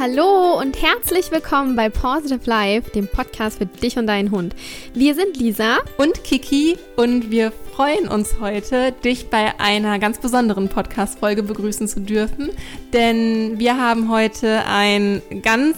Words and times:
Hallo 0.00 0.58
und 0.58 0.80
herzlich 0.80 1.30
willkommen 1.30 1.76
bei 1.76 1.90
Positive 1.90 2.40
Life, 2.46 2.90
dem 2.92 3.06
Podcast 3.06 3.58
für 3.58 3.66
dich 3.66 3.98
und 3.98 4.06
deinen 4.06 4.30
Hund. 4.30 4.56
Wir 4.94 5.14
sind 5.14 5.36
Lisa 5.36 5.76
und 5.98 6.24
Kiki 6.24 6.78
und 6.96 7.30
wir 7.30 7.52
freuen 7.52 8.08
uns 8.08 8.40
heute, 8.40 8.92
dich 8.92 9.28
bei 9.28 9.60
einer 9.60 9.98
ganz 9.98 10.18
besonderen 10.18 10.70
Podcast-Folge 10.70 11.42
begrüßen 11.42 11.86
zu 11.86 12.00
dürfen, 12.00 12.48
denn 12.94 13.58
wir 13.58 13.76
haben 13.76 14.10
heute 14.10 14.64
einen 14.64 15.20
ganz 15.42 15.76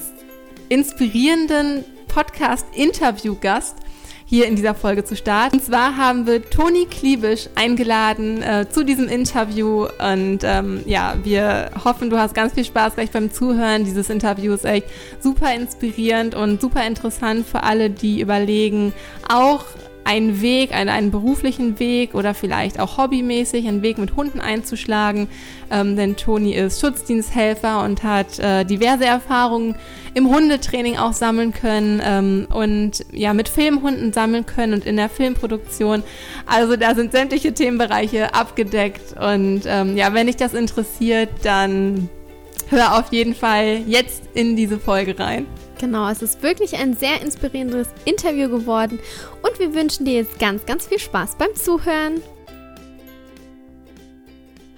inspirierenden 0.68 1.84
Podcast-Interview-Gast 2.06 3.74
hier 4.32 4.46
in 4.46 4.56
dieser 4.56 4.74
Folge 4.74 5.04
zu 5.04 5.14
starten. 5.14 5.56
Und 5.56 5.62
zwar 5.62 5.98
haben 5.98 6.26
wir 6.26 6.42
Toni 6.48 6.86
Kliebisch 6.86 7.50
eingeladen 7.54 8.42
äh, 8.42 8.66
zu 8.66 8.82
diesem 8.82 9.06
Interview 9.06 9.88
und 9.98 10.38
ähm, 10.42 10.80
ja, 10.86 11.16
wir 11.22 11.70
hoffen, 11.84 12.08
du 12.08 12.18
hast 12.18 12.34
ganz 12.34 12.54
viel 12.54 12.64
Spaß 12.64 12.94
gleich 12.94 13.10
beim 13.10 13.30
Zuhören. 13.30 13.84
Dieses 13.84 14.08
Interview 14.08 14.54
ist 14.54 14.64
echt 14.64 14.86
super 15.20 15.54
inspirierend 15.54 16.34
und 16.34 16.62
super 16.62 16.86
interessant 16.86 17.46
für 17.46 17.62
alle, 17.62 17.90
die 17.90 18.22
überlegen, 18.22 18.94
auch 19.28 19.66
einen 20.04 20.40
Weg, 20.42 20.74
einen, 20.74 20.88
einen 20.88 21.10
beruflichen 21.10 21.78
Weg 21.78 22.14
oder 22.14 22.34
vielleicht 22.34 22.80
auch 22.80 22.98
hobbymäßig 22.98 23.66
einen 23.68 23.82
Weg 23.82 23.98
mit 23.98 24.16
Hunden 24.16 24.40
einzuschlagen. 24.40 25.28
Ähm, 25.70 25.96
denn 25.96 26.16
Toni 26.16 26.54
ist 26.54 26.80
Schutzdiensthelfer 26.80 27.82
und 27.84 28.02
hat 28.02 28.38
äh, 28.38 28.64
diverse 28.64 29.04
Erfahrungen 29.04 29.74
im 30.14 30.28
Hundetraining 30.28 30.98
auch 30.98 31.12
sammeln 31.12 31.52
können 31.52 32.02
ähm, 32.04 32.46
und 32.52 33.04
ja 33.12 33.32
mit 33.32 33.48
Filmhunden 33.48 34.12
sammeln 34.12 34.44
können 34.44 34.74
und 34.74 34.84
in 34.84 34.96
der 34.96 35.08
Filmproduktion. 35.08 36.02
Also 36.46 36.76
da 36.76 36.94
sind 36.94 37.12
sämtliche 37.12 37.54
Themenbereiche 37.54 38.34
abgedeckt 38.34 39.14
und 39.18 39.62
ähm, 39.66 39.96
ja, 39.96 40.12
wenn 40.12 40.26
dich 40.26 40.36
das 40.36 40.54
interessiert, 40.54 41.30
dann 41.42 42.08
hör 42.68 42.98
auf 42.98 43.12
jeden 43.12 43.34
Fall 43.34 43.82
jetzt 43.86 44.22
in 44.34 44.56
diese 44.56 44.78
Folge 44.78 45.18
rein. 45.18 45.46
Genau, 45.82 46.08
es 46.08 46.22
ist 46.22 46.44
wirklich 46.44 46.76
ein 46.76 46.94
sehr 46.94 47.20
inspirierendes 47.22 47.88
Interview 48.04 48.48
geworden 48.48 49.00
und 49.42 49.58
wir 49.58 49.74
wünschen 49.74 50.06
dir 50.06 50.12
jetzt 50.12 50.38
ganz, 50.38 50.64
ganz 50.64 50.86
viel 50.86 51.00
Spaß 51.00 51.34
beim 51.34 51.56
Zuhören. 51.56 52.22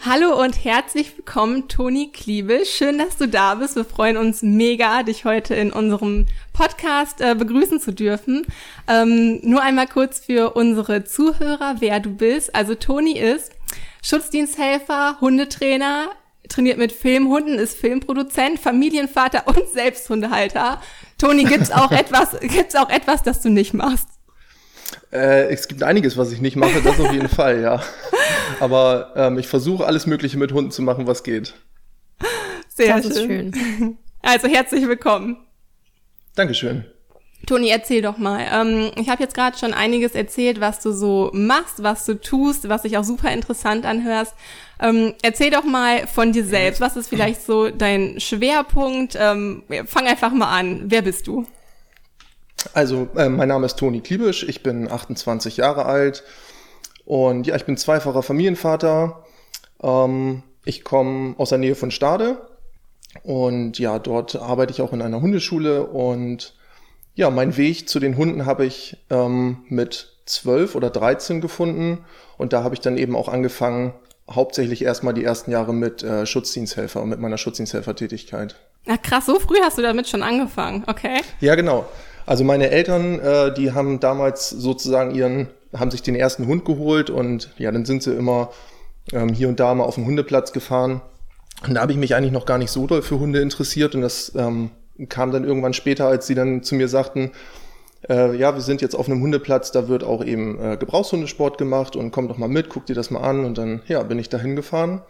Hallo 0.01 0.43
und 0.43 0.65
herzlich 0.65 1.15
willkommen, 1.15 1.69
Toni 1.69 2.09
Kliebe. 2.11 2.65
Schön, 2.65 2.97
dass 2.97 3.19
du 3.19 3.29
da 3.29 3.57
bist. 3.57 3.77
Wir 3.77 3.85
freuen 3.85 4.17
uns 4.17 4.41
mega, 4.41 5.03
dich 5.03 5.27
heute 5.27 5.55
in 5.55 5.75
unserem 5.75 6.25
Podcast 6.55 7.21
äh, 7.21 7.35
begrüßen 7.35 7.81
zu 7.81 7.93
dürfen. 7.93 8.47
Ähm, 8.89 9.41
nur 9.43 9.61
einmal 9.61 9.89
kurz 9.89 10.21
für 10.21 10.55
unsere 10.55 11.05
Zuhörer, 11.05 11.77
wer 11.81 12.01
du 12.01 12.17
bist. 12.17 12.55
Also 12.55 12.77
Toni 12.77 13.19
ist 13.19 13.53
Schutzdiensthelfer, 14.03 15.19
Hundetrainer, 15.21 16.09
trainiert 16.49 16.79
mit 16.79 16.93
Filmhunden, 16.93 17.59
ist 17.59 17.77
Filmproduzent, 17.77 18.59
Familienvater 18.59 19.47
und 19.47 19.69
Selbsthundehalter. 19.69 20.81
Toni, 21.19 21.45
gibt's 21.45 21.71
auch 21.71 21.91
etwas, 21.93 22.39
gibt's 22.41 22.75
auch 22.75 22.91
etwas, 22.91 23.23
das 23.23 23.41
du 23.41 23.49
nicht 23.51 23.75
machst? 23.75 24.09
Äh, 25.13 25.53
es 25.53 25.69
gibt 25.69 25.83
einiges, 25.83 26.17
was 26.17 26.33
ich 26.33 26.41
nicht 26.41 26.57
mache, 26.57 26.83
das 26.83 27.01
auf 27.01 27.13
jeden 27.13 27.29
Fall, 27.29 27.61
ja. 27.61 27.83
Aber 28.61 29.13
ähm, 29.17 29.39
ich 29.39 29.49
versuche 29.49 29.87
alles 29.87 30.07
Mögliche 30.07 30.39
mit 30.39 30.53
Hunden 30.53 30.71
zu 30.71 30.83
machen, 30.83 31.07
was 31.07 31.23
geht. 31.23 31.55
Sehr 32.69 33.01
das 33.01 33.19
schön. 33.19 33.53
schön. 33.55 33.99
Also 34.27 34.49
herzlich 34.49 34.89
willkommen. 34.89 35.37
Dankeschön. 36.35 36.87
Toni, 37.47 37.69
erzähl 37.69 38.03
doch 38.03 38.19
mal. 38.19 38.45
Ähm, 38.53 38.91
ich 38.97 39.09
habe 39.09 39.23
jetzt 39.23 39.35
gerade 39.35 39.57
schon 39.57 39.75
einiges 39.75 40.15
erzählt, 40.15 40.61
was 40.61 40.81
du 40.81 40.93
so 40.93 41.31
machst, 41.33 41.83
was 41.83 42.05
du 42.05 42.21
tust, 42.21 42.69
was 42.69 42.83
sich 42.83 42.97
auch 42.97 43.05
super 43.05 43.33
interessant 43.33 43.87
anhörst. 43.87 44.35
Ähm, 44.81 45.15
erzähl 45.23 45.51
doch 45.51 45.65
mal 45.65 46.07
von 46.07 46.33
dir 46.33 46.45
selbst. 46.45 46.81
Was 46.81 46.97
ist 46.97 47.09
vielleicht 47.09 47.43
so 47.43 47.71
dein 47.71 48.21
Schwerpunkt? 48.21 49.17
Ähm, 49.19 49.63
fang 49.87 50.07
einfach 50.07 50.33
mal 50.33 50.51
an. 50.51 50.85
Wer 50.87 51.03
bist 51.03 51.27
du? 51.27 51.47
Also, 52.73 53.09
äh, 53.17 53.29
mein 53.29 53.49
Name 53.49 53.67
ist 53.67 53.79
Toni 53.79 54.01
Kliebisch. 54.01 54.43
Ich 54.49 54.63
bin 54.63 54.91
28 54.91 55.59
Jahre 55.59 55.85
alt. 55.87 56.25
Und 57.05 57.47
ja, 57.47 57.57
ich 57.57 57.65
bin 57.65 57.77
zweifacher 57.77 58.23
Familienvater. 58.23 59.25
Ähm, 59.83 60.43
ich 60.65 60.85
komme 60.85 61.35
aus 61.39 61.51
der 61.51 61.59
Nähe 61.59 61.75
von 61.75 61.91
Stade. 61.91 62.49
Und 63.23 63.79
ja, 63.79 63.99
dort 63.99 64.37
arbeite 64.37 64.73
ich 64.73 64.81
auch 64.81 64.93
in 64.93 65.03
einer 65.03 65.21
Hundeschule 65.21 65.87
und 65.87 66.55
ja, 67.15 67.31
mein 67.31 67.57
Weg 67.57 67.89
zu 67.89 68.01
den 68.01 68.17
Hunden 68.17 68.47
habe 68.47 68.65
ich 68.67 68.97
ähm, 69.11 69.59
mit 69.69 70.13
12 70.27 70.75
oder 70.75 70.91
13 70.91 71.41
gefunden 71.41 72.05
und 72.39 72.53
da 72.53 72.65
habe 72.65 72.75
ich 72.75 72.81
dann 72.81 72.97
eben 72.97 73.15
auch 73.15 73.29
angefangen, 73.29 73.95
hauptsächlich 74.31 74.83
erstmal 74.83 75.15
die 75.15 75.25
ersten 75.25 75.51
Jahre 75.51 75.75
mit 75.75 76.03
äh, 76.03 76.27
Schutzdiensthelfer, 76.27 77.05
mit 77.05 77.21
meiner 77.21 77.39
Schutzdiensthelfertätigkeit. 77.39 78.57
Ach 78.87 79.01
krass, 79.03 79.27
so 79.27 79.39
früh 79.39 79.57
hast 79.63 79.79
du 79.79 79.83
damit 79.83 80.09
schon 80.09 80.23
angefangen, 80.23 80.85
okay? 80.87 81.21
Ja, 81.41 81.55
genau. 81.55 81.87
Also 82.27 82.43
meine 82.43 82.71
Eltern, 82.71 83.19
äh, 83.21 83.53
die 83.53 83.73
haben 83.73 84.01
damals 84.01 84.49
sozusagen 84.49 85.15
ihren, 85.15 85.49
haben 85.77 85.91
sich 85.91 86.03
den 86.03 86.15
ersten 86.15 86.47
Hund 86.47 86.65
geholt 86.65 87.11
und 87.11 87.51
ja, 87.59 87.71
dann 87.71 87.85
sind 87.85 88.03
sie 88.03 88.15
immer 88.15 88.51
ähm, 89.13 89.29
hier 89.29 89.49
und 89.49 89.61
da 89.61 89.75
mal 89.75 89.85
auf 89.85 89.97
den 89.97 90.07
Hundeplatz 90.07 90.53
gefahren. 90.53 91.03
Und 91.67 91.75
da 91.75 91.83
habe 91.83 91.93
ich 91.93 91.99
mich 91.99 92.15
eigentlich 92.15 92.33
noch 92.33 92.47
gar 92.47 92.59
nicht 92.59 92.71
so 92.71 92.87
doll 92.87 93.03
für 93.03 93.19
Hunde 93.19 93.41
interessiert 93.41 93.95
und 93.95 94.01
das 94.01 94.33
ähm, 94.37 94.71
kam 95.09 95.33
dann 95.33 95.45
irgendwann 95.45 95.75
später, 95.75 96.07
als 96.07 96.27
sie 96.27 96.35
dann 96.35 96.63
zu 96.63 96.75
mir 96.75 96.89
sagten, 96.89 97.33
äh, 98.09 98.37
ja, 98.37 98.55
wir 98.55 98.61
sind 98.61 98.83
jetzt 98.83 98.95
auf 98.95 99.09
einem 99.09 99.23
Hundeplatz, 99.23 99.73
da 99.73 99.89
wird 99.89 100.05
auch 100.05 100.25
eben 100.25 100.61
äh, 100.61 100.77
Gebrauchshundesport 100.77 101.59
gemacht 101.59 101.97
und 101.97 102.11
komm 102.11 102.29
doch 102.29 102.39
mal 102.39 102.49
mit, 102.49 102.69
guck 102.69 102.87
dir 102.87 102.95
das 102.95 103.11
mal 103.11 103.21
an. 103.21 103.45
Und 103.45 103.59
dann, 103.59 103.83
ja, 103.87 104.03
bin 104.03 104.19
ich 104.19 104.29
da 104.29 104.39
hingefahren 104.39 105.03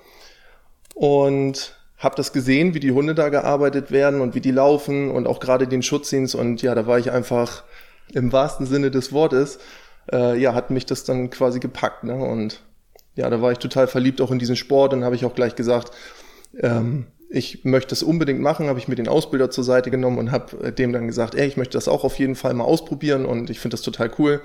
und 0.95 1.77
habe 1.99 2.17
das 2.17 2.33
gesehen, 2.33 2.75
wie 2.75 2.81
die 2.81 2.93
Hunde 2.93 3.15
da 3.15 3.29
gearbeitet 3.29 3.91
werden 3.91 4.21
und 4.21 4.35
wie 4.35 4.41
die 4.41 4.51
laufen 4.51 5.11
und 5.11 5.27
auch 5.27 5.41
gerade 5.41 5.67
den 5.67 5.83
Schutzdienst. 5.83 6.35
Und 6.35 6.63
ja, 6.63 6.75
da 6.75 6.87
war 6.87 6.99
ich 6.99 7.11
einfach 7.11 7.65
im 8.13 8.33
wahrsten 8.33 8.67
Sinne 8.67 8.91
des 8.91 9.13
Wortes, 9.13 9.59
äh, 10.13 10.39
ja, 10.39 10.55
hat 10.55 10.71
mich 10.71 10.87
das 10.87 11.05
dann 11.05 11.31
quasi 11.31 11.61
gepackt, 11.61 12.05
ne? 12.05 12.15
Und 12.15 12.63
ja, 13.17 13.31
da 13.31 13.41
war 13.41 13.53
ich 13.53 13.59
total 13.59 13.87
verliebt 13.87 14.21
auch 14.21 14.31
in 14.31 14.39
diesen 14.39 14.57
Sport. 14.57 14.93
Und 14.93 15.05
habe 15.05 15.15
ich 15.15 15.25
auch 15.25 15.35
gleich 15.35 15.57
gesagt, 15.57 15.93
ähm, 16.61 17.07
ich 17.35 17.65
möchte 17.65 17.91
das 17.91 18.03
unbedingt 18.03 18.41
machen, 18.41 18.69
habe 18.69 18.79
ich 18.79 18.87
mir 18.87 18.95
den 18.95 19.09
Ausbilder 19.09 19.51
zur 19.51 19.65
Seite 19.65 19.91
genommen 19.91 20.19
und 20.19 20.31
habe 20.31 20.73
dem 20.73 20.93
dann 20.93 21.09
gesagt, 21.09 21.35
ey, 21.35 21.47
ich 21.47 21.57
möchte 21.57 21.77
das 21.77 21.89
auch 21.89 22.05
auf 22.05 22.19
jeden 22.19 22.37
Fall 22.37 22.55
mal 22.55 22.65
ausprobieren 22.65 23.27
und 23.27 23.51
ich 23.51 23.59
finde 23.59 23.75
das 23.75 23.83
total 23.83 24.11
cool. 24.19 24.41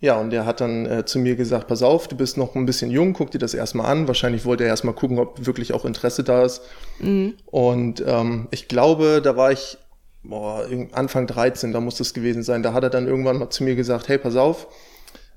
Ja, 0.00 0.18
und 0.18 0.30
der 0.30 0.44
hat 0.44 0.60
dann 0.60 0.86
äh, 0.86 1.04
zu 1.04 1.18
mir 1.18 1.36
gesagt, 1.36 1.68
pass 1.68 1.82
auf, 1.82 2.08
du 2.08 2.16
bist 2.16 2.36
noch 2.36 2.56
ein 2.56 2.66
bisschen 2.66 2.90
jung, 2.90 3.12
guck 3.12 3.30
dir 3.30 3.38
das 3.38 3.54
erstmal 3.54 3.86
an. 3.86 4.08
Wahrscheinlich 4.08 4.44
wollte 4.44 4.64
er 4.64 4.70
erstmal 4.70 4.94
gucken, 4.94 5.18
ob 5.18 5.46
wirklich 5.46 5.72
auch 5.72 5.84
Interesse 5.84 6.24
da 6.24 6.42
ist. 6.44 6.62
Mhm. 6.98 7.34
Und 7.46 8.04
ähm, 8.06 8.48
ich 8.50 8.68
glaube, 8.68 9.22
da 9.22 9.36
war 9.36 9.52
ich 9.52 9.78
boah, 10.24 10.66
Anfang 10.92 11.26
13, 11.26 11.72
da 11.72 11.80
muss 11.80 11.96
das 11.96 12.12
gewesen 12.12 12.42
sein. 12.42 12.62
Da 12.62 12.72
hat 12.72 12.82
er 12.82 12.90
dann 12.90 13.06
irgendwann 13.06 13.38
mal 13.38 13.50
zu 13.50 13.62
mir 13.62 13.76
gesagt, 13.76 14.08
hey, 14.08 14.18
pass 14.18 14.36
auf, 14.36 14.66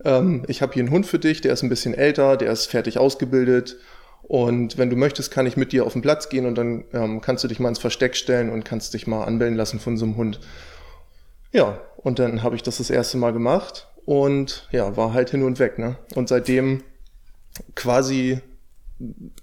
ähm, 0.04 0.44
ich 0.48 0.62
habe 0.62 0.74
hier 0.74 0.84
einen 0.84 0.92
Hund 0.92 1.06
für 1.06 1.20
dich, 1.20 1.40
der 1.42 1.54
ist 1.54 1.62
ein 1.62 1.70
bisschen 1.70 1.94
älter, 1.94 2.36
der 2.36 2.52
ist 2.52 2.66
fertig 2.66 2.98
ausgebildet 2.98 3.78
und 4.28 4.78
wenn 4.78 4.90
du 4.90 4.98
möchtest, 4.98 5.32
kann 5.32 5.46
ich 5.46 5.56
mit 5.56 5.72
dir 5.72 5.86
auf 5.86 5.94
den 5.94 6.02
Platz 6.02 6.28
gehen 6.28 6.46
und 6.46 6.56
dann 6.56 6.84
ähm, 6.94 7.22
kannst 7.22 7.44
du 7.44 7.48
dich 7.48 7.60
mal 7.60 7.70
ins 7.70 7.80
Versteck 7.80 8.16
stellen 8.16 8.50
und 8.50 8.66
kannst 8.66 8.94
dich 8.94 9.08
mal 9.08 9.24
anbellen 9.24 9.56
lassen 9.56 9.80
von 9.80 9.96
so 9.96 10.06
einem 10.06 10.18
Hund. 10.18 10.42
Ja, 11.54 11.80
und 11.98 12.20
dann 12.20 12.44
habe 12.44 12.56
ich 12.56 12.64
das 12.64 12.78
das 12.78 12.90
erste 12.90 13.18
Mal 13.18 13.32
gemacht 13.32 13.88
und 14.06 14.68
ja, 14.72 14.98
war 14.98 15.14
halt 15.14 15.30
hin 15.30 15.44
und 15.44 15.60
weg. 15.60 15.80
Ne? 15.80 15.96
Und 16.16 16.28
seitdem 16.28 16.84
quasi 17.74 18.42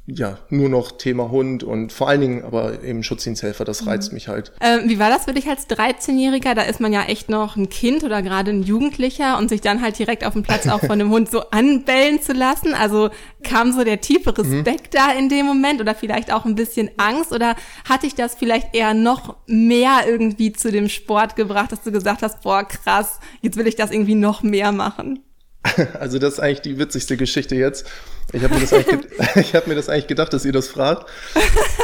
ja, 0.07 0.39
nur 0.51 0.69
noch 0.69 0.99
Thema 0.99 1.31
Hund 1.31 1.63
und 1.63 1.93
vor 1.93 2.09
allen 2.09 2.21
Dingen 2.21 2.45
aber 2.45 2.83
eben 2.83 3.05
Schutzdiensthelfer, 3.05 3.65
das 3.65 3.87
reizt 3.87 4.11
mhm. 4.11 4.15
mich 4.15 4.27
halt. 4.27 4.53
Ähm, 4.61 4.89
wie 4.89 4.99
war 4.99 5.11
das 5.11 5.27
für 5.27 5.33
dich 5.33 5.49
als 5.49 5.69
13-Jähriger? 5.69 6.55
Da 6.55 6.63
ist 6.63 6.81
man 6.81 6.93
ja 6.93 7.05
echt 7.05 7.29
noch 7.29 7.55
ein 7.55 7.69
Kind 7.69 8.03
oder 8.03 8.21
gerade 8.21 8.51
ein 8.51 8.65
Jugendlicher 8.65 9.39
und 9.39 9.49
sich 9.49 9.61
dann 9.61 9.81
halt 9.81 9.97
direkt 9.97 10.25
auf 10.25 10.33
dem 10.33 10.43
Platz 10.43 10.67
auch 10.67 10.81
von 10.81 10.99
dem 10.99 11.11
Hund 11.11 11.31
so 11.31 11.51
anbellen 11.51 12.21
zu 12.21 12.33
lassen. 12.33 12.75
Also 12.75 13.11
kam 13.45 13.73
so 13.73 13.85
der 13.85 14.01
tiefe 14.01 14.31
mhm. 14.31 14.37
Respekt 14.37 14.93
mhm. 14.93 14.99
da 14.99 15.13
in 15.13 15.29
dem 15.29 15.47
Moment 15.47 15.81
oder 15.81 15.95
vielleicht 15.95 16.33
auch 16.33 16.45
ein 16.45 16.57
bisschen 16.57 16.91
Angst 16.97 17.31
oder 17.33 17.55
hat 17.89 18.03
dich 18.03 18.17
das 18.17 18.35
vielleicht 18.35 18.75
eher 18.75 18.93
noch 18.93 19.37
mehr 19.47 20.01
irgendwie 20.07 20.53
zu 20.53 20.73
dem 20.73 20.89
Sport 20.89 21.37
gebracht, 21.37 21.71
dass 21.71 21.83
du 21.83 21.93
gesagt 21.93 22.23
hast, 22.23 22.43
boah, 22.43 22.65
krass, 22.65 23.21
jetzt 23.41 23.57
will 23.57 23.69
ich 23.69 23.77
das 23.77 23.93
irgendwie 23.93 24.17
noch 24.17 24.43
mehr 24.43 24.73
machen? 24.73 25.21
Also 25.99 26.19
das 26.19 26.35
ist 26.35 26.41
eigentlich 26.41 26.63
die 26.63 26.79
witzigste 26.79 27.17
Geschichte 27.17 27.57
jetzt. 27.57 27.87
Ich 28.33 28.43
habe 28.43 28.55
mir, 28.55 28.61
das 28.61 28.73
ich 29.37 29.55
hab 29.55 29.67
mir 29.67 29.75
das 29.75 29.89
eigentlich 29.89 30.07
gedacht, 30.07 30.33
dass 30.33 30.45
ihr 30.45 30.53
das 30.53 30.69
fragt. 30.69 31.09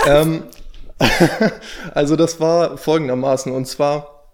ähm, 0.07 0.45
also 1.95 2.17
das 2.17 2.41
war 2.41 2.77
folgendermaßen. 2.77 3.53
Und 3.53 3.67
zwar 3.67 4.27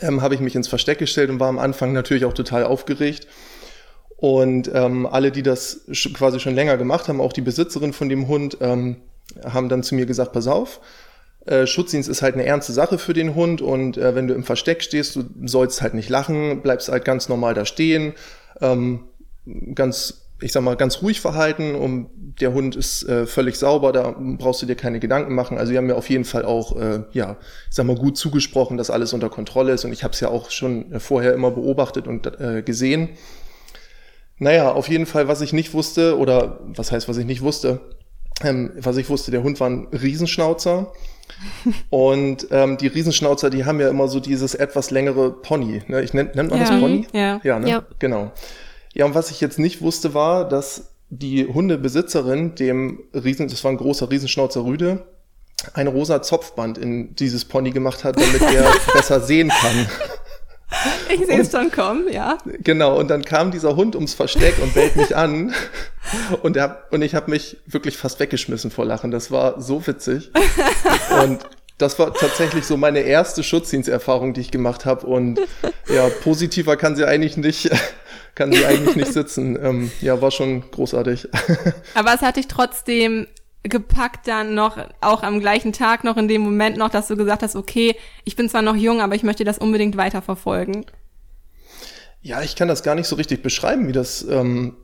ähm, 0.00 0.22
habe 0.22 0.34
ich 0.34 0.40
mich 0.40 0.54
ins 0.54 0.68
Versteck 0.68 0.98
gestellt 0.98 1.30
und 1.30 1.40
war 1.40 1.48
am 1.48 1.58
Anfang 1.58 1.92
natürlich 1.92 2.24
auch 2.24 2.34
total 2.34 2.64
aufgeregt. 2.64 3.26
Und 4.16 4.70
ähm, 4.72 5.06
alle, 5.06 5.32
die 5.32 5.42
das 5.42 5.80
quasi 6.14 6.38
schon 6.38 6.54
länger 6.54 6.76
gemacht 6.76 7.08
haben, 7.08 7.20
auch 7.20 7.32
die 7.32 7.40
Besitzerin 7.40 7.92
von 7.92 8.08
dem 8.08 8.28
Hund, 8.28 8.58
ähm, 8.60 8.96
haben 9.44 9.68
dann 9.68 9.82
zu 9.82 9.94
mir 9.94 10.06
gesagt, 10.06 10.32
pass 10.32 10.46
auf, 10.46 10.80
äh, 11.46 11.66
Schutzdienst 11.66 12.08
ist 12.08 12.22
halt 12.22 12.34
eine 12.34 12.46
ernste 12.46 12.72
Sache 12.72 12.98
für 12.98 13.14
den 13.14 13.34
Hund 13.34 13.60
und 13.60 13.96
äh, 13.96 14.14
wenn 14.14 14.28
du 14.28 14.34
im 14.34 14.44
Versteck 14.44 14.82
stehst, 14.82 15.16
du 15.16 15.24
sollst 15.44 15.82
halt 15.82 15.94
nicht 15.94 16.08
lachen, 16.08 16.62
bleibst 16.62 16.88
halt 16.88 17.04
ganz 17.04 17.28
normal 17.28 17.54
da 17.54 17.64
stehen, 17.64 18.14
ähm, 18.62 19.04
ganz 19.74 20.22
ich 20.42 20.52
sag 20.52 20.62
mal, 20.62 20.76
ganz 20.76 21.02
ruhig 21.02 21.20
verhalten 21.20 21.74
und 21.74 22.10
der 22.40 22.52
Hund 22.52 22.74
ist 22.74 23.08
äh, 23.08 23.26
völlig 23.26 23.56
sauber, 23.56 23.92
da 23.92 24.14
brauchst 24.18 24.60
du 24.60 24.66
dir 24.66 24.74
keine 24.74 24.98
Gedanken 24.98 25.34
machen. 25.34 25.56
Also 25.56 25.72
die 25.72 25.78
haben 25.78 25.86
mir 25.86 25.96
auf 25.96 26.10
jeden 26.10 26.24
Fall 26.24 26.44
auch, 26.44 26.76
äh, 26.76 27.04
ja, 27.12 27.36
ich 27.68 27.76
sag 27.76 27.86
mal, 27.86 27.96
gut 27.96 28.16
zugesprochen, 28.16 28.76
dass 28.76 28.90
alles 28.90 29.12
unter 29.12 29.30
Kontrolle 29.30 29.72
ist 29.72 29.84
und 29.84 29.92
ich 29.92 30.02
habe 30.02 30.12
es 30.12 30.20
ja 30.20 30.28
auch 30.28 30.50
schon 30.50 30.98
vorher 31.00 31.32
immer 31.32 31.50
beobachtet 31.50 32.08
und 32.08 32.26
äh, 32.40 32.62
gesehen. 32.62 33.10
Naja, 34.38 34.72
auf 34.72 34.88
jeden 34.88 35.06
Fall, 35.06 35.28
was 35.28 35.40
ich 35.40 35.52
nicht 35.52 35.72
wusste, 35.72 36.18
oder 36.18 36.58
was 36.64 36.90
heißt, 36.90 37.08
was 37.08 37.16
ich 37.16 37.26
nicht 37.26 37.42
wusste, 37.42 37.80
ähm, 38.42 38.72
was 38.76 38.96
ich 38.96 39.08
wusste, 39.08 39.30
der 39.30 39.44
Hund 39.44 39.60
war 39.60 39.70
ein 39.70 39.86
Riesenschnauzer. 39.92 40.92
Und 41.90 42.46
ähm, 42.50 42.76
die 42.78 42.86
Riesenschnauzer, 42.86 43.50
die 43.50 43.64
haben 43.64 43.80
ja 43.80 43.88
immer 43.88 44.08
so 44.08 44.20
dieses 44.20 44.54
etwas 44.54 44.90
längere 44.90 45.30
Pony. 45.32 45.82
Ne? 45.86 46.02
Ich 46.02 46.14
nennt, 46.14 46.34
nennt 46.34 46.50
man 46.50 46.60
Ja. 46.60 46.68
das 46.68 46.80
Pony? 46.80 47.06
Ja. 47.12 47.40
Ja, 47.42 47.58
ne? 47.58 47.68
Ja. 47.68 47.82
genau. 47.98 48.32
Ja, 48.94 49.06
und 49.06 49.14
was 49.14 49.30
ich 49.30 49.40
jetzt 49.40 49.58
nicht 49.58 49.80
wusste, 49.80 50.14
war, 50.14 50.48
dass 50.48 50.92
die 51.08 51.46
Hundebesitzerin 51.46 52.54
dem 52.54 53.00
Riesen, 53.14 53.48
das 53.48 53.62
war 53.64 53.70
ein 53.70 53.76
großer 53.76 54.10
Riesenschnauzer 54.10 54.64
Rüde, 54.64 55.06
ein 55.74 55.86
rosa 55.86 56.22
Zopfband 56.22 56.76
in 56.78 57.14
dieses 57.14 57.44
Pony 57.44 57.70
gemacht 57.70 58.04
hat, 58.04 58.16
damit 58.16 58.42
er 58.54 58.70
besser 58.92 59.20
sehen 59.20 59.48
kann. 59.48 59.86
Ich 61.12 61.26
sehe 61.26 61.40
es 61.40 61.50
schon 61.50 61.70
kommen, 61.70 62.10
ja. 62.10 62.38
Genau, 62.44 62.98
und 62.98 63.08
dann 63.08 63.24
kam 63.24 63.50
dieser 63.50 63.76
Hund 63.76 63.94
ums 63.94 64.14
Versteck 64.14 64.54
und 64.62 64.74
bellt 64.74 64.96
mich 64.96 65.14
an. 65.16 65.54
Und, 66.42 66.56
er, 66.56 66.84
und 66.90 67.02
ich 67.02 67.14
habe 67.14 67.30
mich 67.30 67.58
wirklich 67.66 67.96
fast 67.96 68.18
weggeschmissen 68.20 68.70
vor 68.70 68.84
Lachen. 68.84 69.10
Das 69.10 69.30
war 69.30 69.60
so 69.60 69.86
witzig. 69.86 70.30
Und 71.22 71.40
das 71.78 71.98
war 71.98 72.14
tatsächlich 72.14 72.64
so 72.66 72.76
meine 72.76 73.00
erste 73.00 73.42
Schutzdiensterfahrung, 73.42 74.34
die 74.34 74.40
ich 74.40 74.50
gemacht 74.50 74.84
habe. 74.84 75.06
Und 75.06 75.40
ja, 75.88 76.08
positiver 76.22 76.76
kann 76.76 76.96
sie 76.96 77.04
eigentlich 77.04 77.36
nicht, 77.36 77.70
kann 78.34 78.52
sie 78.52 78.64
eigentlich 78.64 78.96
nicht 78.96 79.12
sitzen. 79.12 79.58
Ähm, 79.62 79.92
ja, 80.00 80.20
war 80.20 80.30
schon 80.30 80.70
großartig. 80.70 81.28
Aber 81.94 82.14
es 82.14 82.20
hat 82.20 82.36
dich 82.36 82.48
trotzdem 82.48 83.26
gepackt 83.62 84.26
dann 84.26 84.54
noch, 84.54 84.76
auch 85.00 85.22
am 85.22 85.40
gleichen 85.40 85.72
Tag 85.72 86.04
noch 86.04 86.16
in 86.16 86.28
dem 86.28 86.42
Moment 86.42 86.76
noch, 86.76 86.88
dass 86.88 87.08
du 87.08 87.16
gesagt 87.16 87.42
hast, 87.42 87.54
okay, 87.54 87.96
ich 88.24 88.36
bin 88.36 88.48
zwar 88.48 88.62
noch 88.62 88.76
jung, 88.76 89.00
aber 89.00 89.14
ich 89.14 89.22
möchte 89.22 89.44
das 89.44 89.58
unbedingt 89.58 89.96
weiterverfolgen. 89.96 90.84
Ja, 92.22 92.42
ich 92.42 92.56
kann 92.56 92.68
das 92.68 92.82
gar 92.82 92.94
nicht 92.94 93.08
so 93.08 93.16
richtig 93.16 93.42
beschreiben, 93.42 93.88
wie 93.88 93.92
das. 93.92 94.22
Ähm, 94.28 94.76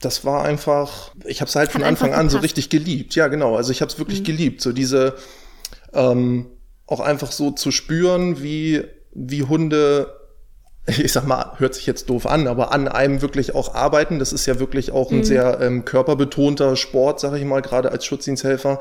das 0.00 0.24
war 0.24 0.44
einfach. 0.44 1.12
Ich 1.24 1.40
habe 1.40 1.48
es 1.48 1.56
halt 1.56 1.68
Hat 1.68 1.72
von 1.72 1.82
Anfang 1.82 2.14
an 2.14 2.28
so 2.28 2.38
richtig 2.38 2.70
geliebt. 2.70 3.14
Ja, 3.14 3.28
genau. 3.28 3.56
Also 3.56 3.70
ich 3.70 3.80
habe 3.80 3.92
es 3.92 3.98
wirklich 3.98 4.24
geliebt. 4.24 4.60
So 4.60 4.72
diese 4.72 5.14
ähm, 5.92 6.46
auch 6.86 7.00
einfach 7.00 7.32
so 7.32 7.50
zu 7.50 7.70
spüren, 7.70 8.42
wie 8.42 8.84
wie 9.12 9.42
Hunde. 9.42 10.23
Ich 11.02 11.12
sag 11.12 11.26
mal, 11.26 11.54
hört 11.58 11.74
sich 11.74 11.86
jetzt 11.86 12.10
doof 12.10 12.26
an, 12.26 12.46
aber 12.46 12.72
an 12.72 12.88
einem 12.88 13.22
wirklich 13.22 13.54
auch 13.54 13.74
arbeiten. 13.74 14.18
Das 14.18 14.34
ist 14.34 14.44
ja 14.44 14.58
wirklich 14.58 14.92
auch 14.92 15.10
ein 15.10 15.24
sehr 15.24 15.58
ähm, 15.60 15.86
körperbetonter 15.86 16.76
Sport, 16.76 17.20
sage 17.20 17.38
ich 17.38 17.44
mal, 17.44 17.62
gerade 17.62 17.90
als 17.90 18.04
Schutzdiensthelfer. 18.04 18.80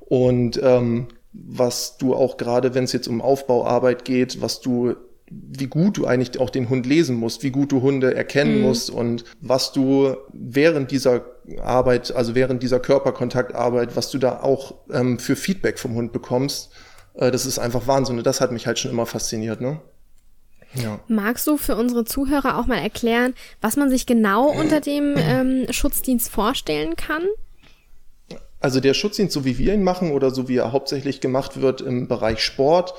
Und 0.00 0.60
ähm, 0.62 1.08
was 1.32 1.96
du 1.98 2.14
auch 2.14 2.36
gerade, 2.36 2.74
wenn 2.74 2.84
es 2.84 2.92
jetzt 2.92 3.08
um 3.08 3.20
Aufbauarbeit 3.20 4.04
geht, 4.04 4.40
was 4.40 4.60
du, 4.60 4.94
wie 5.30 5.66
gut 5.66 5.96
du 5.96 6.06
eigentlich 6.06 6.38
auch 6.38 6.50
den 6.50 6.68
Hund 6.68 6.86
lesen 6.86 7.16
musst, 7.16 7.42
wie 7.42 7.50
gut 7.50 7.72
du 7.72 7.82
Hunde 7.82 8.14
erkennen 8.14 8.60
musst 8.60 8.90
und 8.90 9.24
was 9.40 9.72
du 9.72 10.16
während 10.32 10.90
dieser 10.90 11.24
Arbeit, 11.62 12.14
also 12.14 12.34
während 12.34 12.62
dieser 12.62 12.80
Körperkontaktarbeit, 12.80 13.96
was 13.96 14.10
du 14.10 14.18
da 14.18 14.40
auch 14.40 14.74
ähm, 14.92 15.18
für 15.18 15.36
Feedback 15.36 15.78
vom 15.78 15.94
Hund 15.94 16.12
bekommst, 16.12 16.70
äh, 17.14 17.30
das 17.30 17.46
ist 17.46 17.58
einfach 17.58 17.86
Wahnsinn. 17.86 18.18
Und 18.18 18.26
das 18.26 18.40
hat 18.40 18.52
mich 18.52 18.66
halt 18.66 18.78
schon 18.78 18.90
immer 18.90 19.06
fasziniert, 19.06 19.60
ne? 19.60 19.80
Ja. 20.74 21.00
Magst 21.08 21.46
du 21.46 21.56
für 21.56 21.76
unsere 21.76 22.04
Zuhörer 22.04 22.58
auch 22.58 22.66
mal 22.66 22.78
erklären, 22.78 23.34
was 23.60 23.76
man 23.76 23.90
sich 23.90 24.06
genau 24.06 24.48
unter 24.48 24.80
dem 24.80 25.14
ähm, 25.18 25.66
Schutzdienst 25.70 26.30
vorstellen 26.30 26.96
kann? 26.96 27.22
Also 28.60 28.80
der 28.80 28.94
Schutzdienst, 28.94 29.34
so 29.34 29.44
wie 29.44 29.58
wir 29.58 29.74
ihn 29.74 29.82
machen 29.82 30.12
oder 30.12 30.30
so 30.30 30.48
wie 30.48 30.56
er 30.56 30.72
hauptsächlich 30.72 31.20
gemacht 31.20 31.60
wird 31.60 31.80
im 31.80 32.08
Bereich 32.08 32.40
Sport, 32.42 32.94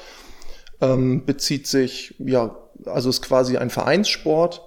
ähm, 0.79 1.25
bezieht 1.25 1.67
sich, 1.67 2.15
ja, 2.19 2.55
also 2.85 3.09
ist 3.09 3.21
quasi 3.21 3.57
ein 3.57 3.69
Vereinssport. 3.69 4.61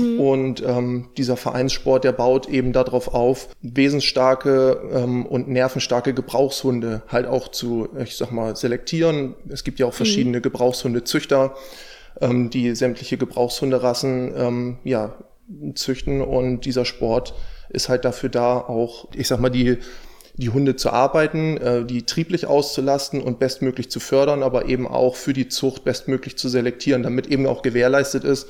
Und 0.00 0.62
ähm, 0.62 1.10
dieser 1.18 1.36
Vereinssport, 1.36 2.04
der 2.04 2.12
baut 2.12 2.48
eben 2.48 2.72
darauf 2.72 3.12
auf, 3.12 3.48
wesensstarke 3.60 4.80
ähm, 4.90 5.26
und 5.26 5.48
nervenstarke 5.48 6.14
Gebrauchshunde 6.14 7.02
halt 7.08 7.26
auch 7.26 7.48
zu, 7.48 7.90
ich 8.02 8.16
sag 8.16 8.30
mal, 8.30 8.56
selektieren. 8.56 9.34
Es 9.50 9.64
gibt 9.64 9.78
ja 9.78 9.86
auch 9.86 9.92
verschiedene 9.92 10.40
Gebrauchshundezüchter, 10.40 11.54
ähm, 12.20 12.50
die 12.50 12.74
sämtliche 12.74 13.16
Gebrauchshunderassen 13.16 14.32
ähm, 14.36 14.78
ja, 14.84 15.14
züchten. 15.74 16.20
Und 16.20 16.62
dieser 16.62 16.84
Sport 16.84 17.34
ist 17.70 17.88
halt 17.88 18.04
dafür 18.04 18.28
da, 18.28 18.58
auch, 18.58 19.08
ich 19.14 19.28
sag 19.28 19.40
mal, 19.40 19.50
die 19.50 19.78
die 20.34 20.48
Hunde 20.48 20.76
zu 20.76 20.90
arbeiten, 20.90 21.56
äh, 21.58 21.84
die 21.84 22.04
trieblich 22.04 22.46
auszulasten 22.46 23.20
und 23.20 23.38
bestmöglich 23.38 23.90
zu 23.90 24.00
fördern, 24.00 24.42
aber 24.42 24.66
eben 24.66 24.86
auch 24.88 25.16
für 25.16 25.32
die 25.32 25.48
Zucht 25.48 25.84
bestmöglich 25.84 26.36
zu 26.36 26.48
selektieren, 26.48 27.02
damit 27.02 27.26
eben 27.26 27.46
auch 27.46 27.62
gewährleistet 27.62 28.24
ist, 28.24 28.48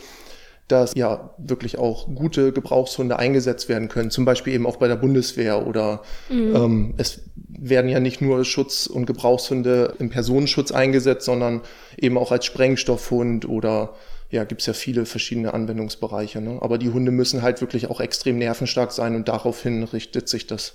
dass 0.69 0.95
ja 0.95 1.35
wirklich 1.39 1.79
auch 1.79 2.07
gute 2.15 2.53
Gebrauchshunde 2.53 3.19
eingesetzt 3.19 3.69
werden 3.69 3.89
können, 3.89 4.11
zum 4.11 4.25
Beispiel 4.25 4.55
eben 4.55 4.67
auch 4.67 4.77
bei 4.77 4.89
der 4.89 4.97
Bundeswehr 4.97 5.67
oder 5.67 6.03
ähm, 6.31 6.95
es 6.97 7.21
werden 7.49 7.89
ja 7.89 8.01
nicht 8.01 8.21
nur 8.21 8.45
Schutz- 8.45 8.87
und 8.87 9.07
Gebrauchshunde 9.07 9.95
im 9.99 10.11
Personenschutz 10.11 10.73
eingesetzt, 10.73 11.27
sondern 11.27 11.61
eben 11.97 12.19
auch 12.19 12.33
als 12.33 12.47
Sprengstoffhund 12.47 13.49
oder 13.49 13.95
ja, 14.31 14.45
gibt's 14.45 14.67
ja 14.67 14.73
viele 14.73 15.05
verschiedene 15.05 15.53
Anwendungsbereiche. 15.53 16.41
Ne? 16.41 16.59
Aber 16.63 16.79
die 16.79 16.91
Hunde 16.91 17.13
müssen 17.13 17.43
halt 17.43 17.61
wirklich 17.61 17.91
auch 17.91 18.01
extrem 18.01 18.39
nervenstark 18.39 18.91
sein 18.91 19.15
und 19.15 19.29
daraufhin 19.29 19.83
richtet 19.83 20.29
sich 20.29 20.47
das. 20.47 20.75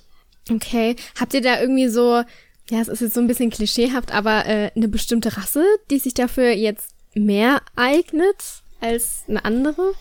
Okay. 0.49 0.95
Habt 1.19 1.33
ihr 1.33 1.41
da 1.41 1.59
irgendwie 1.59 1.87
so, 1.87 2.21
ja, 2.69 2.81
es 2.81 2.87
ist 2.87 3.01
jetzt 3.01 3.15
so 3.15 3.19
ein 3.19 3.27
bisschen 3.27 3.49
klischeehaft, 3.49 4.13
aber 4.13 4.45
äh, 4.45 4.71
eine 4.75 4.87
bestimmte 4.87 5.35
Rasse, 5.35 5.65
die 5.89 5.97
sich 5.97 6.13
dafür 6.13 6.51
jetzt 6.51 6.91
mehr 7.15 7.61
eignet 7.75 8.61
als 8.81 9.23
eine 9.27 9.43
andere? 9.45 9.93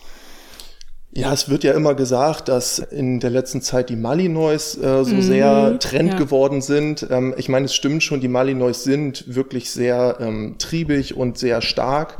Ja, 1.11 1.33
es 1.33 1.49
wird 1.49 1.63
ja 1.63 1.73
immer 1.73 1.95
gesagt, 1.95 2.47
dass 2.47 2.79
in 2.79 3.19
der 3.19 3.31
letzten 3.31 3.61
Zeit 3.61 3.89
die 3.89 3.95
Malinois 3.95 4.77
äh, 4.79 5.03
so 5.03 5.19
sehr 5.21 5.79
Trend 5.79 6.13
ja. 6.13 6.17
geworden 6.17 6.61
sind. 6.61 7.07
Ähm, 7.09 7.33
ich 7.37 7.49
meine, 7.49 7.65
es 7.65 7.73
stimmt 7.73 8.03
schon, 8.03 8.19
die 8.19 8.27
Malinois 8.27 8.73
sind 8.73 9.33
wirklich 9.33 9.71
sehr 9.71 10.17
ähm, 10.19 10.57
triebig 10.59 11.17
und 11.17 11.37
sehr 11.39 11.61
stark 11.61 12.17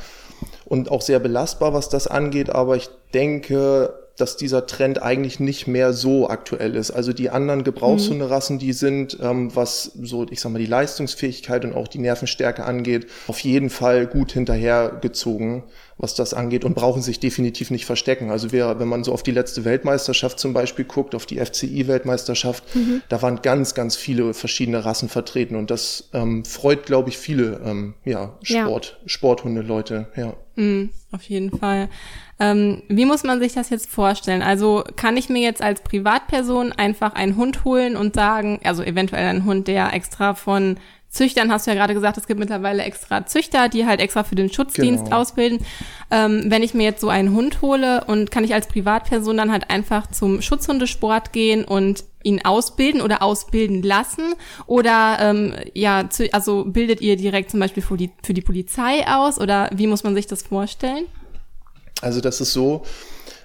und 0.65 0.89
auch 0.89 1.01
sehr 1.01 1.19
belastbar, 1.19 1.73
was 1.73 1.89
das 1.89 2.07
angeht. 2.07 2.49
Aber 2.49 2.75
ich 2.75 2.89
denke, 3.13 3.93
dass 4.17 4.35
dieser 4.35 4.65
Trend 4.65 5.01
eigentlich 5.01 5.39
nicht 5.39 5.67
mehr 5.67 5.93
so 5.93 6.27
aktuell 6.27 6.75
ist. 6.75 6.91
Also 6.91 7.13
die 7.13 7.29
anderen 7.29 7.63
Gebrauchshunderassen, 7.63 8.57
die 8.57 8.73
sind, 8.73 9.17
ähm, 9.21 9.55
was 9.55 9.91
so, 10.01 10.25
ich 10.29 10.41
sag 10.41 10.51
mal, 10.51 10.59
die 10.59 10.65
Leistungsfähigkeit 10.65 11.63
und 11.65 11.73
auch 11.73 11.87
die 11.87 11.99
Nervenstärke 11.99 12.65
angeht, 12.65 13.07
auf 13.27 13.39
jeden 13.39 13.69
Fall 13.69 14.07
gut 14.07 14.31
hinterhergezogen, 14.31 15.63
was 15.97 16.13
das 16.15 16.33
angeht 16.33 16.63
und 16.63 16.75
brauchen 16.75 17.01
sich 17.01 17.19
definitiv 17.19 17.71
nicht 17.71 17.85
verstecken. 17.85 18.29
Also 18.29 18.51
wir, 18.51 18.79
wenn 18.79 18.87
man 18.87 19.03
so 19.03 19.13
auf 19.13 19.23
die 19.23 19.31
letzte 19.31 19.65
Weltmeisterschaft 19.65 20.39
zum 20.39 20.53
Beispiel 20.53 20.85
guckt, 20.85 21.15
auf 21.15 21.25
die 21.25 21.43
FCI-Weltmeisterschaft, 21.43 22.63
da 23.09 23.21
waren 23.21 23.41
ganz, 23.41 23.73
ganz 23.73 23.95
viele 23.95 24.33
verschiedene 24.33 24.85
Rassen 24.85 25.09
vertreten 25.09 25.55
und 25.55 25.71
das 25.71 26.09
ähm, 26.13 26.45
freut, 26.45 26.85
glaube 26.85 27.09
ich, 27.09 27.17
viele 27.17 27.61
ähm, 27.65 27.95
ja, 28.05 28.37
Ja. 28.43 28.63
Sport, 28.65 28.99
Sporthunde-Leute, 29.05 30.07
ja. 30.15 30.33
Mm, 30.55 30.89
auf 31.11 31.23
jeden 31.23 31.55
Fall. 31.57 31.89
Ähm, 32.39 32.83
wie 32.87 33.05
muss 33.05 33.23
man 33.23 33.39
sich 33.39 33.53
das 33.53 33.69
jetzt 33.69 33.89
vorstellen? 33.89 34.41
Also 34.41 34.83
kann 34.95 35.17
ich 35.17 35.29
mir 35.29 35.41
jetzt 35.41 35.61
als 35.61 35.81
Privatperson 35.81 36.71
einfach 36.71 37.13
einen 37.13 37.35
Hund 37.35 37.63
holen 37.63 37.95
und 37.95 38.15
sagen, 38.15 38.59
also 38.63 38.83
eventuell 38.83 39.27
einen 39.27 39.45
Hund, 39.45 39.67
der 39.67 39.93
extra 39.93 40.33
von 40.35 40.77
Züchtern, 41.09 41.51
hast 41.51 41.65
du 41.65 41.71
ja 41.71 41.75
gerade 41.75 41.93
gesagt, 41.93 42.17
es 42.17 42.27
gibt 42.27 42.39
mittlerweile 42.39 42.83
extra 42.83 43.25
Züchter, 43.25 43.69
die 43.69 43.85
halt 43.85 43.99
extra 44.01 44.23
für 44.23 44.35
den 44.35 44.51
Schutzdienst 44.51 45.05
Genau. 45.05 45.17
ausbilden. 45.17 45.59
Ähm, 46.11 46.43
wenn 46.47 46.63
ich 46.63 46.73
mir 46.73 46.83
jetzt 46.83 47.01
so 47.01 47.09
einen 47.09 47.33
Hund 47.33 47.61
hole 47.61 48.03
und 48.05 48.29
kann 48.29 48.43
ich 48.43 48.53
als 48.53 48.67
Privatperson 48.67 49.37
dann 49.37 49.51
halt 49.51 49.69
einfach 49.69 50.07
zum 50.11 50.41
Schutzhundesport 50.41 51.31
gehen 51.33 51.63
und 51.65 52.03
ihn 52.23 52.43
ausbilden 52.43 53.01
oder 53.01 53.23
ausbilden 53.23 53.81
lassen? 53.83 54.33
Oder 54.67 55.17
ähm, 55.21 55.53
ja, 55.73 56.07
also 56.33 56.65
bildet 56.65 57.01
ihr 57.01 57.15
direkt 57.15 57.51
zum 57.51 57.61
Beispiel 57.61 57.81
für 57.83 57.97
die, 57.97 58.11
für 58.21 58.33
die 58.33 58.41
Polizei 58.41 59.07
aus? 59.07 59.39
Oder 59.39 59.69
wie 59.73 59.87
muss 59.87 60.03
man 60.03 60.13
sich 60.13 60.27
das 60.27 60.43
vorstellen? 60.43 61.05
Also 62.01 62.21
das 62.21 62.41
ist 62.41 62.53
so, 62.53 62.83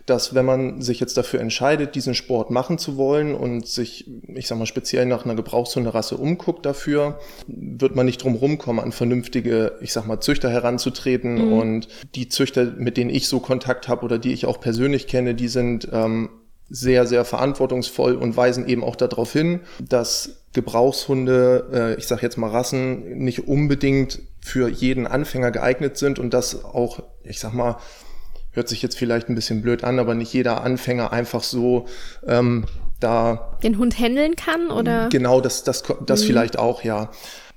dass 0.06 0.34
wenn 0.34 0.44
man 0.44 0.82
sich 0.82 1.00
jetzt 1.00 1.16
dafür 1.16 1.40
entscheidet, 1.40 1.94
diesen 1.94 2.14
Sport 2.14 2.50
machen 2.50 2.78
zu 2.78 2.96
wollen 2.96 3.34
und 3.34 3.66
sich, 3.66 4.10
ich 4.34 4.46
sag 4.48 4.58
mal, 4.58 4.66
speziell 4.66 5.06
nach 5.06 5.24
einer 5.24 5.34
Gebrauchshunderasse 5.34 6.16
umguckt 6.16 6.66
dafür, 6.66 7.18
wird 7.46 7.94
man 7.94 8.06
nicht 8.06 8.22
drum 8.22 8.34
rumkommen, 8.34 8.82
an 8.82 8.92
vernünftige, 8.92 9.78
ich 9.80 9.92
sag 9.92 10.06
mal, 10.06 10.20
Züchter 10.20 10.50
heranzutreten. 10.50 11.52
Und 11.52 11.88
die 12.14 12.28
Züchter, 12.28 12.64
mit 12.76 12.96
denen 12.96 13.10
ich 13.10 13.28
so 13.28 13.40
Kontakt 13.40 13.88
habe 13.88 14.04
oder 14.04 14.18
die 14.18 14.32
ich 14.32 14.46
auch 14.46 14.60
persönlich 14.60 15.06
kenne, 15.06 15.34
die 15.34 15.48
sind 15.48 15.88
ähm, 15.92 16.30
sehr, 16.68 17.06
sehr 17.06 17.24
verantwortungsvoll 17.24 18.16
und 18.16 18.36
weisen 18.36 18.66
eben 18.66 18.82
auch 18.82 18.96
darauf 18.96 19.32
hin, 19.32 19.60
dass 19.78 20.42
Gebrauchshunde, 20.54 21.68
äh, 21.72 21.98
ich 21.98 22.06
sage 22.06 22.22
jetzt 22.22 22.38
mal 22.38 22.50
Rassen, 22.50 23.18
nicht 23.18 23.46
unbedingt 23.46 24.20
für 24.40 24.68
jeden 24.68 25.06
Anfänger 25.06 25.50
geeignet 25.50 25.96
sind 25.98 26.18
und 26.18 26.32
dass 26.32 26.64
auch, 26.64 27.00
ich 27.24 27.40
sag 27.40 27.52
mal, 27.52 27.76
hört 28.52 28.68
sich 28.68 28.82
jetzt 28.82 28.96
vielleicht 28.96 29.28
ein 29.28 29.34
bisschen 29.34 29.62
blöd 29.62 29.84
an, 29.84 29.98
aber 29.98 30.14
nicht 30.14 30.32
jeder 30.32 30.62
Anfänger 30.62 31.12
einfach 31.12 31.42
so 31.42 31.86
ähm, 32.26 32.66
da 33.00 33.56
den 33.62 33.78
Hund 33.78 33.98
händeln 33.98 34.36
kann 34.36 34.70
oder 34.70 35.08
genau 35.08 35.40
das 35.40 35.64
das 35.64 35.82
das 36.06 36.22
mhm. 36.22 36.26
vielleicht 36.26 36.58
auch 36.58 36.84
ja 36.84 37.10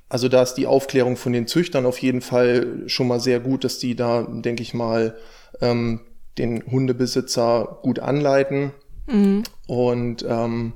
also 0.10 0.30
da 0.30 0.44
ist 0.44 0.54
die 0.56 0.68
Aufklärung 0.68 1.18
von 1.18 1.34
den 1.34 1.48
Züchtern 1.48 1.86
auf 1.86 1.98
jeden 1.98 2.22
Fall 2.22 2.84
schon 2.86 3.08
mal 3.08 3.20
sehr 3.20 3.40
gut, 3.40 3.64
dass 3.64 3.80
die 3.80 3.96
da, 3.96 4.22
denke 4.24 4.62
ich 4.62 4.74
mal, 4.74 5.18
ähm, 5.62 6.02
den 6.38 6.64
Hundebesitzer 6.66 7.80
gut 7.82 8.00
anleiten. 8.00 8.72
Mhm. 9.08 9.44
Und 9.68 10.24
ähm, 10.28 10.74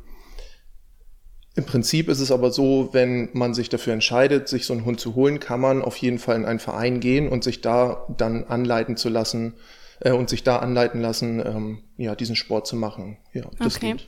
im 1.56 1.66
Prinzip 1.66 2.10
ist 2.10 2.22
es 2.22 2.32
aber 2.32 2.52
so, 2.52 2.90
wenn 2.92 3.30
man 3.34 3.54
sich 3.54 3.70
dafür 3.70 3.94
entscheidet, 3.94 4.48
sich 4.48 4.66
so 4.66 4.74
einen 4.74 4.86
Hund 4.86 5.00
zu 5.00 5.16
holen, 5.16 5.40
kann 5.40 5.60
man 5.60 5.82
auf 5.84 5.98
jeden 5.98 6.18
Fall 6.18 6.36
in 6.36 6.46
einen 6.46 6.60
Verein 6.60 7.00
gehen 7.00 7.30
und 7.30 7.44
sich 7.44 7.62
da 7.62 8.08
dann 8.18 8.46
anleiten 8.46 8.98
zu 8.98 9.10
lassen 9.10 9.54
äh, 10.01 10.12
und 10.12 10.29
sich 10.29 10.44
da 10.44 10.58
anleiten 10.58 11.01
lassen, 11.01 11.39
ähm, 11.46 11.79
ja, 11.98 12.15
diesen 12.15 12.36
Sport 12.36 12.68
zu 12.68 12.75
machen. 12.75 13.18
Ja, 13.34 13.44
das 13.60 13.75
okay. 13.75 13.94
geht. 13.94 14.08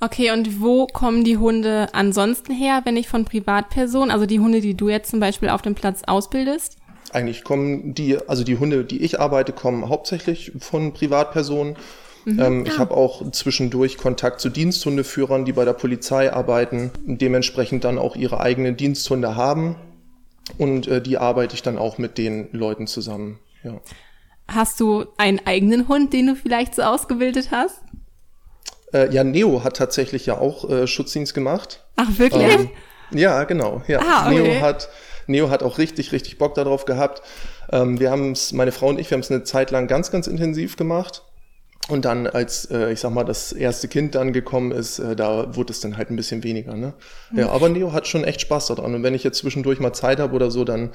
Okay, 0.00 0.30
und 0.30 0.60
wo 0.60 0.86
kommen 0.86 1.24
die 1.24 1.38
Hunde 1.38 1.88
ansonsten 1.92 2.52
her, 2.52 2.82
wenn 2.84 2.96
ich 2.96 3.08
von 3.08 3.24
Privatpersonen, 3.24 4.12
also 4.12 4.26
die 4.26 4.38
Hunde, 4.38 4.60
die 4.60 4.74
du 4.74 4.88
jetzt 4.88 5.10
zum 5.10 5.18
Beispiel 5.18 5.48
auf 5.48 5.62
dem 5.62 5.74
Platz 5.74 6.02
ausbildest? 6.06 6.76
Eigentlich 7.12 7.42
kommen 7.42 7.94
die, 7.94 8.16
also 8.28 8.44
die 8.44 8.58
Hunde, 8.58 8.84
die 8.84 9.02
ich 9.02 9.18
arbeite, 9.18 9.52
kommen 9.52 9.88
hauptsächlich 9.88 10.52
von 10.60 10.92
Privatpersonen. 10.92 11.76
Mhm. 12.24 12.40
Ähm, 12.40 12.66
ich 12.66 12.74
ah. 12.74 12.78
habe 12.78 12.94
auch 12.94 13.28
zwischendurch 13.32 13.96
Kontakt 13.96 14.40
zu 14.40 14.50
Diensthundeführern, 14.50 15.44
die 15.44 15.52
bei 15.52 15.64
der 15.64 15.72
Polizei 15.72 16.32
arbeiten, 16.32 16.92
dementsprechend 17.04 17.82
dann 17.82 17.98
auch 17.98 18.14
ihre 18.14 18.40
eigenen 18.40 18.76
Diensthunde 18.76 19.34
haben. 19.34 19.76
Und 20.58 20.86
äh, 20.86 21.02
die 21.02 21.18
arbeite 21.18 21.54
ich 21.54 21.62
dann 21.62 21.76
auch 21.76 21.98
mit 21.98 22.18
den 22.18 22.48
Leuten 22.52 22.86
zusammen. 22.86 23.38
Ja. 23.64 23.80
Hast 24.48 24.80
du 24.80 25.06
einen 25.18 25.40
eigenen 25.46 25.88
Hund, 25.88 26.12
den 26.12 26.26
du 26.28 26.34
vielleicht 26.34 26.74
so 26.74 26.82
ausgebildet 26.82 27.50
hast? 27.50 27.80
Äh, 28.92 29.12
ja, 29.12 29.22
Neo 29.22 29.62
hat 29.62 29.76
tatsächlich 29.76 30.26
ja 30.26 30.38
auch 30.38 30.68
äh, 30.68 30.86
Schutzdienst 30.86 31.34
gemacht. 31.34 31.84
Ach, 31.96 32.08
wirklich? 32.18 32.54
Ähm, 32.54 32.70
ja, 33.10 33.44
genau. 33.44 33.82
Ja. 33.86 34.00
Ah, 34.00 34.26
okay. 34.26 34.42
Neo 34.42 34.60
hat 34.62 34.88
Neo 35.28 35.50
hat 35.50 35.62
auch 35.62 35.78
richtig, 35.78 36.12
richtig 36.12 36.38
Bock 36.38 36.54
darauf 36.54 36.84
gehabt. 36.86 37.22
Ähm, 37.70 38.00
wir 38.00 38.10
haben 38.10 38.32
es, 38.32 38.52
meine 38.52 38.72
Frau 38.72 38.88
und 38.88 38.98
ich, 38.98 39.10
wir 39.10 39.16
haben 39.16 39.20
es 39.20 39.30
eine 39.30 39.44
Zeit 39.44 39.70
lang 39.70 39.86
ganz, 39.86 40.10
ganz 40.10 40.26
intensiv 40.26 40.76
gemacht. 40.76 41.22
Und 41.88 42.04
dann, 42.04 42.26
als 42.26 42.66
äh, 42.70 42.92
ich 42.92 43.00
sag 43.00 43.12
mal, 43.12 43.24
das 43.24 43.52
erste 43.52 43.88
Kind 43.88 44.14
dann 44.14 44.32
gekommen 44.32 44.72
ist, 44.72 44.98
äh, 44.98 45.16
da 45.16 45.54
wurde 45.54 45.72
es 45.72 45.80
dann 45.80 45.96
halt 45.96 46.10
ein 46.10 46.16
bisschen 46.16 46.44
weniger. 46.44 46.74
Ne? 46.74 46.94
Ja, 47.34 47.44
mhm. 47.44 47.50
aber 47.50 47.68
Neo 47.68 47.92
hat 47.92 48.06
schon 48.06 48.24
echt 48.24 48.40
Spaß 48.40 48.66
daran. 48.66 48.94
Und 48.94 49.02
wenn 49.02 49.14
ich 49.14 49.24
jetzt 49.24 49.38
zwischendurch 49.38 49.80
mal 49.80 49.92
Zeit 49.92 50.18
habe 50.18 50.34
oder 50.34 50.50
so, 50.50 50.64
dann 50.64 50.90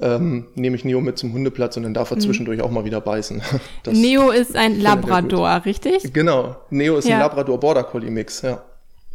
ähm, 0.00 0.46
nehme 0.54 0.76
ich 0.76 0.84
Neo 0.84 1.00
mit 1.00 1.18
zum 1.18 1.32
Hundeplatz 1.32 1.76
und 1.76 1.82
dann 1.82 1.94
darf 1.94 2.10
er 2.10 2.16
mhm. 2.16 2.20
zwischendurch 2.20 2.62
auch 2.62 2.70
mal 2.70 2.84
wieder 2.84 3.00
beißen. 3.00 3.42
Das 3.82 3.96
Neo 3.96 4.30
ist 4.30 4.56
ein 4.56 4.80
Labrador, 4.80 5.62
richtig? 5.64 6.12
Genau. 6.12 6.56
Neo 6.70 6.96
ist 6.96 7.08
ja. 7.08 7.16
ein 7.16 7.20
Labrador 7.20 7.58
Border 7.58 7.84
Collie 7.84 8.10
Mix, 8.10 8.42
ja. 8.42 8.62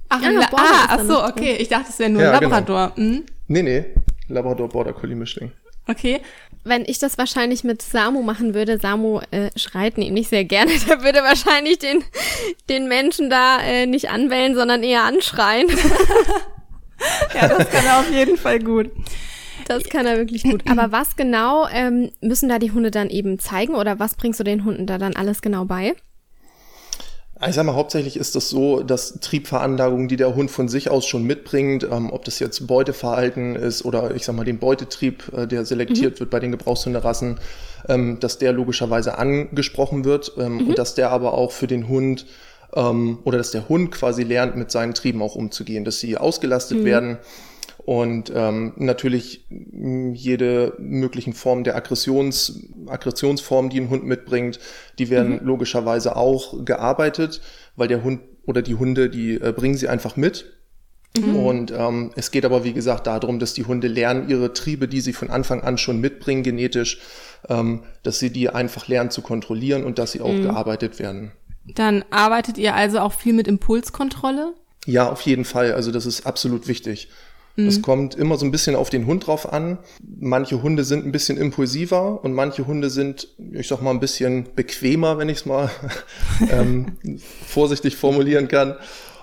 Ach, 0.09 0.21
ja, 0.21 0.29
ah, 0.53 0.85
ach 0.89 1.03
so, 1.03 1.23
okay. 1.23 1.57
Ich 1.59 1.67
dachte, 1.67 1.87
es 1.89 1.99
wäre 1.99 2.09
nur 2.09 2.21
ja, 2.21 2.39
genau. 2.39 2.51
Labrador. 2.51 2.91
Genau. 2.95 3.09
Mhm. 3.09 3.23
Nee, 3.47 3.63
nee. 3.63 3.85
Labrador 4.29 4.69
Border 4.69 4.93
Collie 4.93 5.15
Mischling. 5.15 5.51
Okay. 5.87 6.21
Wenn 6.63 6.83
ich 6.85 6.99
das 6.99 7.17
wahrscheinlich 7.17 7.63
mit 7.63 7.81
Samu 7.81 8.21
machen 8.21 8.53
würde, 8.53 8.77
Samu 8.77 9.21
äh, 9.31 9.49
schreit 9.55 9.97
nämlich 9.97 10.27
sehr 10.27 10.43
gerne, 10.43 10.71
der 10.87 11.01
würde 11.01 11.19
wahrscheinlich 11.23 11.79
den, 11.79 12.03
den 12.69 12.87
Menschen 12.87 13.29
da 13.29 13.59
äh, 13.61 13.85
nicht 13.85 14.09
anwählen, 14.09 14.53
sondern 14.53 14.83
eher 14.83 15.03
anschreien. 15.03 15.69
ja, 17.33 17.47
das 17.47 17.69
kann 17.69 17.85
er 17.85 17.99
auf 17.99 18.11
jeden 18.11 18.37
Fall 18.37 18.59
gut. 18.59 18.91
Das 19.67 19.83
kann 19.85 20.05
er 20.05 20.17
wirklich 20.17 20.43
gut. 20.43 20.63
Aber 20.69 20.91
was 20.91 21.15
genau 21.15 21.67
ähm, 21.71 22.11
müssen 22.21 22.49
da 22.49 22.59
die 22.59 22.71
Hunde 22.71 22.91
dann 22.91 23.09
eben 23.09 23.39
zeigen 23.39 23.75
oder 23.75 23.99
was 23.99 24.15
bringst 24.15 24.39
du 24.39 24.43
den 24.43 24.63
Hunden 24.63 24.85
da 24.85 24.97
dann 24.97 25.15
alles 25.15 25.41
genau 25.41 25.65
bei? 25.65 25.93
Ich 27.47 27.53
sag 27.53 27.65
mal, 27.65 27.75
hauptsächlich 27.75 28.17
ist 28.17 28.35
das 28.35 28.49
so, 28.49 28.81
dass 28.81 29.19
Triebveranlagungen, 29.19 30.07
die 30.07 30.15
der 30.15 30.33
Hund 30.33 30.49
von 30.49 30.67
sich 30.67 30.89
aus 30.89 31.05
schon 31.05 31.23
mitbringt, 31.23 31.83
ähm, 31.83 32.11
ob 32.11 32.25
das 32.25 32.39
jetzt 32.39 32.65
Beuteverhalten 32.65 33.55
ist 33.55 33.85
oder 33.85 34.15
ich 34.15 34.25
sag 34.25 34.35
mal 34.35 34.43
den 34.43 34.57
Beutetrieb, 34.57 35.31
äh, 35.37 35.45
der 35.45 35.63
selektiert 35.63 36.15
mhm. 36.15 36.19
wird 36.21 36.29
bei 36.31 36.39
den 36.39 36.51
Gebrauchshunderassen, 36.51 37.39
ähm, 37.89 38.19
dass 38.19 38.39
der 38.39 38.53
logischerweise 38.53 39.19
angesprochen 39.19 40.03
wird 40.03 40.31
ähm, 40.39 40.55
mhm. 40.55 40.69
und 40.69 40.79
dass 40.79 40.95
der 40.95 41.11
aber 41.11 41.35
auch 41.35 41.51
für 41.51 41.67
den 41.67 41.87
Hund 41.87 42.25
ähm, 42.73 43.19
oder 43.23 43.37
dass 43.37 43.51
der 43.51 43.69
Hund 43.69 43.91
quasi 43.91 44.23
lernt, 44.23 44.55
mit 44.55 44.71
seinen 44.71 44.95
Trieben 44.95 45.21
auch 45.21 45.35
umzugehen, 45.35 45.85
dass 45.85 45.99
sie 45.99 46.17
ausgelastet 46.17 46.79
mhm. 46.79 46.85
werden 46.85 47.17
und 47.87 48.33
ähm, 48.35 48.73
natürlich 48.75 49.45
jede 49.49 50.73
möglichen 50.77 51.31
Formen 51.31 51.63
der 51.63 51.77
Aggressions, 51.77 52.67
Aggressionsformen, 52.85 53.69
die 53.69 53.79
ein 53.79 53.89
Hund 53.89 54.03
mitbringt, 54.03 54.59
die 54.99 55.09
werden 55.09 55.39
mhm. 55.39 55.47
logischerweise 55.47 56.17
auch 56.17 56.65
gearbeitet, 56.65 57.39
weil 57.77 57.87
der 57.87 58.03
Hund 58.03 58.19
oder 58.45 58.61
die 58.61 58.75
Hunde, 58.75 59.09
die 59.09 59.35
äh, 59.35 59.53
bringen 59.55 59.77
sie 59.77 59.87
einfach 59.87 60.17
mit. 60.17 60.57
Mhm. 61.17 61.35
Und 61.37 61.71
ähm, 61.71 62.11
es 62.17 62.31
geht 62.31 62.43
aber, 62.43 62.65
wie 62.65 62.73
gesagt, 62.73 63.07
darum, 63.07 63.39
dass 63.39 63.53
die 63.53 63.63
Hunde 63.63 63.87
lernen, 63.87 64.27
ihre 64.27 64.51
Triebe, 64.51 64.89
die 64.89 64.99
sie 64.99 65.13
von 65.13 65.29
Anfang 65.29 65.61
an 65.61 65.77
schon 65.77 66.01
mitbringen, 66.01 66.43
genetisch, 66.43 66.99
ähm, 67.47 67.83
dass 68.03 68.19
sie 68.19 68.31
die 68.31 68.49
einfach 68.49 68.89
lernen 68.89 69.11
zu 69.11 69.21
kontrollieren 69.21 69.85
und 69.85 69.97
dass 69.97 70.11
sie 70.11 70.19
auch 70.19 70.33
mhm. 70.33 70.43
gearbeitet 70.43 70.99
werden. 70.99 71.31
Dann 71.73 72.03
arbeitet 72.09 72.57
ihr 72.57 72.75
also 72.75 72.99
auch 72.99 73.13
viel 73.13 73.31
mit 73.31 73.47
Impulskontrolle? 73.47 74.55
Ja, 74.85 75.09
auf 75.09 75.21
jeden 75.21 75.45
Fall. 75.45 75.71
Also 75.71 75.91
das 75.91 76.05
ist 76.05 76.25
absolut 76.25 76.67
wichtig. 76.67 77.07
Es 77.57 77.79
mhm. 77.79 77.81
kommt 77.81 78.15
immer 78.15 78.37
so 78.37 78.45
ein 78.45 78.51
bisschen 78.51 78.75
auf 78.75 78.91
den 78.91 79.07
Hund 79.07 79.25
drauf 79.25 79.51
an. 79.51 79.79
Manche 80.19 80.61
Hunde 80.61 80.83
sind 80.83 81.05
ein 81.05 81.11
bisschen 81.11 81.37
impulsiver 81.37 82.23
und 82.23 82.33
manche 82.33 82.67
Hunde 82.67 82.91
sind, 82.91 83.29
ich 83.51 83.67
sag 83.67 83.81
mal, 83.81 83.89
ein 83.89 83.99
bisschen 83.99 84.45
bequemer, 84.55 85.17
wenn 85.17 85.27
ich 85.27 85.39
es 85.39 85.45
mal 85.47 85.69
ähm, 86.51 86.97
vorsichtig 87.47 87.95
formulieren 87.97 88.47
kann. 88.47 88.75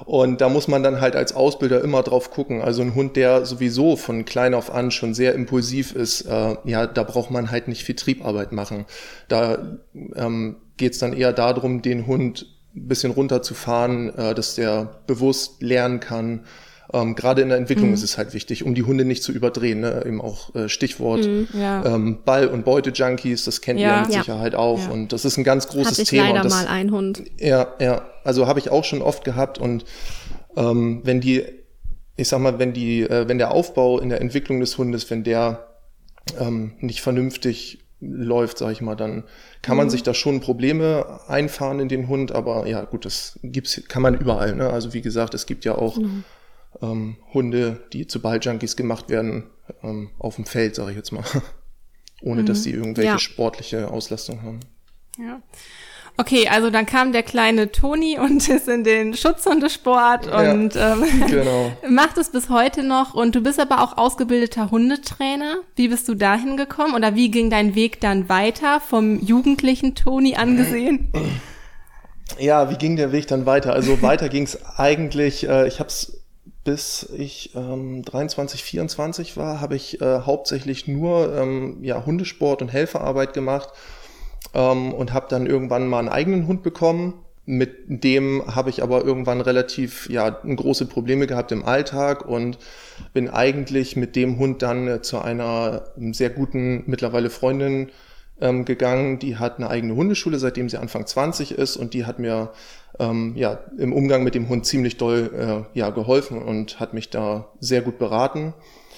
Und 0.04 0.40
da 0.40 0.48
muss 0.48 0.66
man 0.66 0.82
dann 0.82 1.00
halt 1.00 1.14
als 1.14 1.32
Ausbilder 1.34 1.80
immer 1.80 2.02
drauf 2.02 2.32
gucken. 2.32 2.60
Also 2.60 2.82
ein 2.82 2.96
Hund, 2.96 3.14
der 3.14 3.46
sowieso 3.46 3.94
von 3.94 4.24
klein 4.24 4.52
auf 4.52 4.74
an 4.74 4.90
schon 4.90 5.14
sehr 5.14 5.34
impulsiv 5.34 5.94
ist, 5.94 6.22
äh, 6.22 6.56
ja, 6.64 6.88
da 6.88 7.04
braucht 7.04 7.30
man 7.30 7.52
halt 7.52 7.68
nicht 7.68 7.84
viel 7.84 7.94
Triebarbeit 7.94 8.50
machen. 8.50 8.84
Da 9.28 9.78
ähm, 10.16 10.56
geht 10.76 10.94
es 10.94 10.98
dann 10.98 11.12
eher 11.12 11.32
darum, 11.32 11.82
den 11.82 12.08
Hund 12.08 12.46
ein 12.74 12.88
bisschen 12.88 13.12
runterzufahren, 13.12 14.12
äh, 14.16 14.34
dass 14.34 14.56
der 14.56 15.02
bewusst 15.06 15.62
lernen 15.62 16.00
kann, 16.00 16.44
ähm, 16.94 17.16
Gerade 17.16 17.42
in 17.42 17.48
der 17.48 17.58
Entwicklung 17.58 17.88
mhm. 17.88 17.94
ist 17.94 18.04
es 18.04 18.16
halt 18.16 18.34
wichtig, 18.34 18.62
um 18.62 18.74
die 18.76 18.84
Hunde 18.84 19.04
nicht 19.04 19.24
zu 19.24 19.32
überdrehen. 19.32 19.80
Ne? 19.80 20.04
Eben 20.06 20.20
auch 20.20 20.54
äh, 20.54 20.68
Stichwort 20.68 21.26
mhm, 21.26 21.48
ja. 21.52 21.84
ähm, 21.84 22.18
Ball- 22.24 22.46
und 22.46 22.64
Beute-Junkies, 22.64 23.44
das 23.44 23.60
kennt 23.60 23.80
ja. 23.80 23.96
ihr 23.96 24.00
mit 24.02 24.12
Sicherheit 24.12 24.54
auch. 24.54 24.78
Ja. 24.78 24.90
Und 24.90 25.12
das 25.12 25.24
ist 25.24 25.36
ein 25.36 25.42
ganz 25.42 25.66
großes 25.66 25.92
Hatte 25.92 26.02
ich 26.02 26.08
Thema. 26.08 26.28
leider 26.28 26.42
das, 26.42 26.52
mal 26.52 26.68
ein 26.68 26.92
Hund. 26.92 27.24
Ja, 27.38 27.74
ja. 27.80 28.02
Also 28.22 28.46
habe 28.46 28.60
ich 28.60 28.70
auch 28.70 28.84
schon 28.84 29.02
oft 29.02 29.24
gehabt. 29.24 29.58
Und 29.58 29.84
ähm, 30.56 31.00
wenn 31.02 31.20
die, 31.20 31.42
ich 32.16 32.28
sag 32.28 32.38
mal, 32.38 32.60
wenn 32.60 32.72
die, 32.72 33.02
äh, 33.02 33.28
wenn 33.28 33.38
der 33.38 33.50
Aufbau 33.50 33.98
in 33.98 34.08
der 34.08 34.20
Entwicklung 34.20 34.60
des 34.60 34.78
Hundes, 34.78 35.10
wenn 35.10 35.24
der 35.24 35.66
ähm, 36.38 36.74
nicht 36.78 37.02
vernünftig 37.02 37.80
läuft, 38.00 38.58
sag 38.58 38.70
ich 38.70 38.82
mal, 38.82 38.94
dann 38.94 39.24
kann 39.62 39.76
man 39.76 39.86
mhm. 39.86 39.90
sich 39.90 40.04
da 40.04 40.14
schon 40.14 40.40
Probleme 40.40 41.20
einfahren 41.26 41.80
in 41.80 41.88
den 41.88 42.06
Hund, 42.06 42.30
aber 42.30 42.68
ja, 42.68 42.84
gut, 42.84 43.04
das 43.04 43.40
gibt's, 43.42 43.82
kann 43.88 44.02
man 44.02 44.14
überall. 44.14 44.54
Ne? 44.54 44.70
Also 44.70 44.92
wie 44.92 45.00
gesagt, 45.00 45.34
es 45.34 45.46
gibt 45.46 45.64
ja 45.64 45.74
auch 45.74 45.96
mhm 45.96 46.22
ähm, 46.84 47.16
Hunde, 47.32 47.84
die 47.92 48.06
zu 48.06 48.20
Balljunkies 48.20 48.76
gemacht 48.76 49.08
werden, 49.08 49.50
ähm, 49.82 50.10
auf 50.18 50.36
dem 50.36 50.44
Feld, 50.44 50.74
sage 50.74 50.90
ich 50.90 50.96
jetzt 50.96 51.12
mal. 51.12 51.24
Ohne 52.22 52.42
mhm. 52.42 52.46
dass 52.46 52.62
sie 52.62 52.70
irgendwelche 52.70 53.10
ja. 53.10 53.18
sportliche 53.18 53.90
Auslastung 53.90 54.42
haben. 54.42 54.60
Ja. 55.18 55.42
Okay, 56.16 56.46
also 56.48 56.70
dann 56.70 56.86
kam 56.86 57.12
der 57.12 57.24
kleine 57.24 57.72
Toni 57.72 58.18
und 58.18 58.48
ist 58.48 58.68
in 58.68 58.84
den 58.84 59.14
Schutzhundesport 59.14 60.26
und 60.26 60.74
ja, 60.74 60.94
ähm, 60.94 61.26
genau. 61.26 61.72
macht 61.88 62.18
es 62.18 62.30
bis 62.30 62.48
heute 62.48 62.84
noch. 62.84 63.14
Und 63.14 63.34
du 63.34 63.40
bist 63.40 63.58
aber 63.58 63.82
auch 63.82 63.98
ausgebildeter 63.98 64.70
Hundetrainer. 64.70 65.56
Wie 65.74 65.88
bist 65.88 66.08
du 66.08 66.14
dahin 66.14 66.56
gekommen 66.56 66.94
oder 66.94 67.14
wie 67.14 67.30
ging 67.30 67.50
dein 67.50 67.74
Weg 67.74 68.00
dann 68.00 68.28
weiter 68.28 68.80
vom 68.80 69.20
jugendlichen 69.20 69.94
Toni 69.94 70.36
angesehen? 70.36 71.10
Ja, 72.38 72.70
wie 72.70 72.76
ging 72.76 72.96
der 72.96 73.12
Weg 73.12 73.26
dann 73.26 73.44
weiter? 73.44 73.74
Also 73.74 74.00
weiter 74.00 74.30
ging 74.30 74.44
es 74.44 74.64
eigentlich, 74.78 75.46
äh, 75.46 75.68
ich 75.68 75.78
habe 75.78 75.88
es 75.88 76.23
bis 76.64 77.08
ich 77.16 77.54
ähm, 77.54 78.02
23, 78.02 78.64
24 78.64 79.36
war, 79.36 79.60
habe 79.60 79.76
ich 79.76 80.00
äh, 80.00 80.20
hauptsächlich 80.20 80.88
nur 80.88 81.36
ähm, 81.36 81.78
ja, 81.82 82.04
Hundesport 82.04 82.62
und 82.62 82.68
Helferarbeit 82.68 83.34
gemacht 83.34 83.68
ähm, 84.54 84.92
und 84.92 85.12
habe 85.12 85.26
dann 85.28 85.46
irgendwann 85.46 85.86
mal 85.86 85.98
einen 85.98 86.08
eigenen 86.08 86.46
Hund 86.46 86.62
bekommen. 86.62 87.14
Mit 87.46 88.02
dem 88.02 88.42
habe 88.46 88.70
ich 88.70 88.82
aber 88.82 89.04
irgendwann 89.04 89.42
relativ 89.42 90.08
ja 90.08 90.30
große 90.30 90.86
Probleme 90.86 91.26
gehabt 91.26 91.52
im 91.52 91.62
Alltag 91.62 92.26
und 92.26 92.58
bin 93.12 93.28
eigentlich 93.28 93.96
mit 93.96 94.16
dem 94.16 94.38
Hund 94.38 94.62
dann 94.62 94.88
äh, 94.88 95.02
zu 95.02 95.18
einer 95.20 95.90
sehr 96.12 96.30
guten 96.30 96.84
mittlerweile 96.86 97.28
Freundin 97.28 97.90
ähm, 98.40 98.64
gegangen. 98.64 99.18
Die 99.18 99.36
hat 99.36 99.58
eine 99.58 99.68
eigene 99.70 99.94
Hundeschule, 99.94 100.38
seitdem 100.38 100.68
sie 100.68 100.78
Anfang 100.78 101.06
20 101.06 101.52
ist 101.52 101.76
und 101.76 101.94
die 101.94 102.06
hat 102.06 102.18
mir 102.18 102.52
ähm, 102.98 103.34
ja, 103.36 103.60
im 103.78 103.92
Umgang 103.92 104.22
mit 104.22 104.34
dem 104.34 104.48
Hund 104.48 104.66
ziemlich 104.66 104.96
doll 104.96 105.66
äh, 105.74 105.78
ja, 105.78 105.90
geholfen 105.90 106.42
und 106.42 106.80
hat 106.80 106.94
mich 106.94 107.10
da 107.10 107.48
sehr 107.60 107.82
gut 107.82 107.98
beraten. 107.98 108.54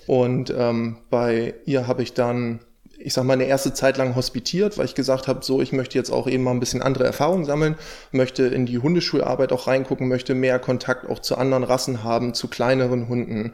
Und 0.07 0.55
ähm, 0.57 0.99
bei 1.11 1.55
ihr 1.65 1.87
habe 1.87 2.03
ich 2.03 2.15
dann 2.15 2.61
ich 2.99 3.13
sag 3.13 3.25
mal, 3.25 3.35
eine 3.35 3.45
erste 3.45 3.75
Zeit 3.75 3.99
lang 3.99 4.17
hospitiert, 4.17 4.79
weil 4.79 4.87
ich 4.87 4.95
gesagt 4.95 5.29
habe, 5.29 5.45
so, 5.45 5.61
ich 5.61 5.73
möchte 5.73 5.99
jetzt 5.99 6.11
auch 6.11 6.27
eben 6.27 6.43
mal 6.43 6.53
ein 6.53 6.61
bisschen 6.61 6.83
andere 6.83 7.05
Erfahrungen 7.05 7.45
sammeln, 7.45 7.77
möchte 8.11 8.47
in 8.47 8.67
die 8.67 8.79
Hundeschularbeit 8.79 9.53
auch 9.53 9.67
reingucken, 9.67 10.09
möchte 10.09 10.35
mehr 10.35 10.59
Kontakt 10.59 11.09
auch 11.09 11.19
zu 11.19 11.37
anderen 11.37 11.65
Rassen 11.65 12.05
haben, 12.05 12.35
zu 12.35 12.49
kleineren 12.49 13.09
Hunden, 13.09 13.53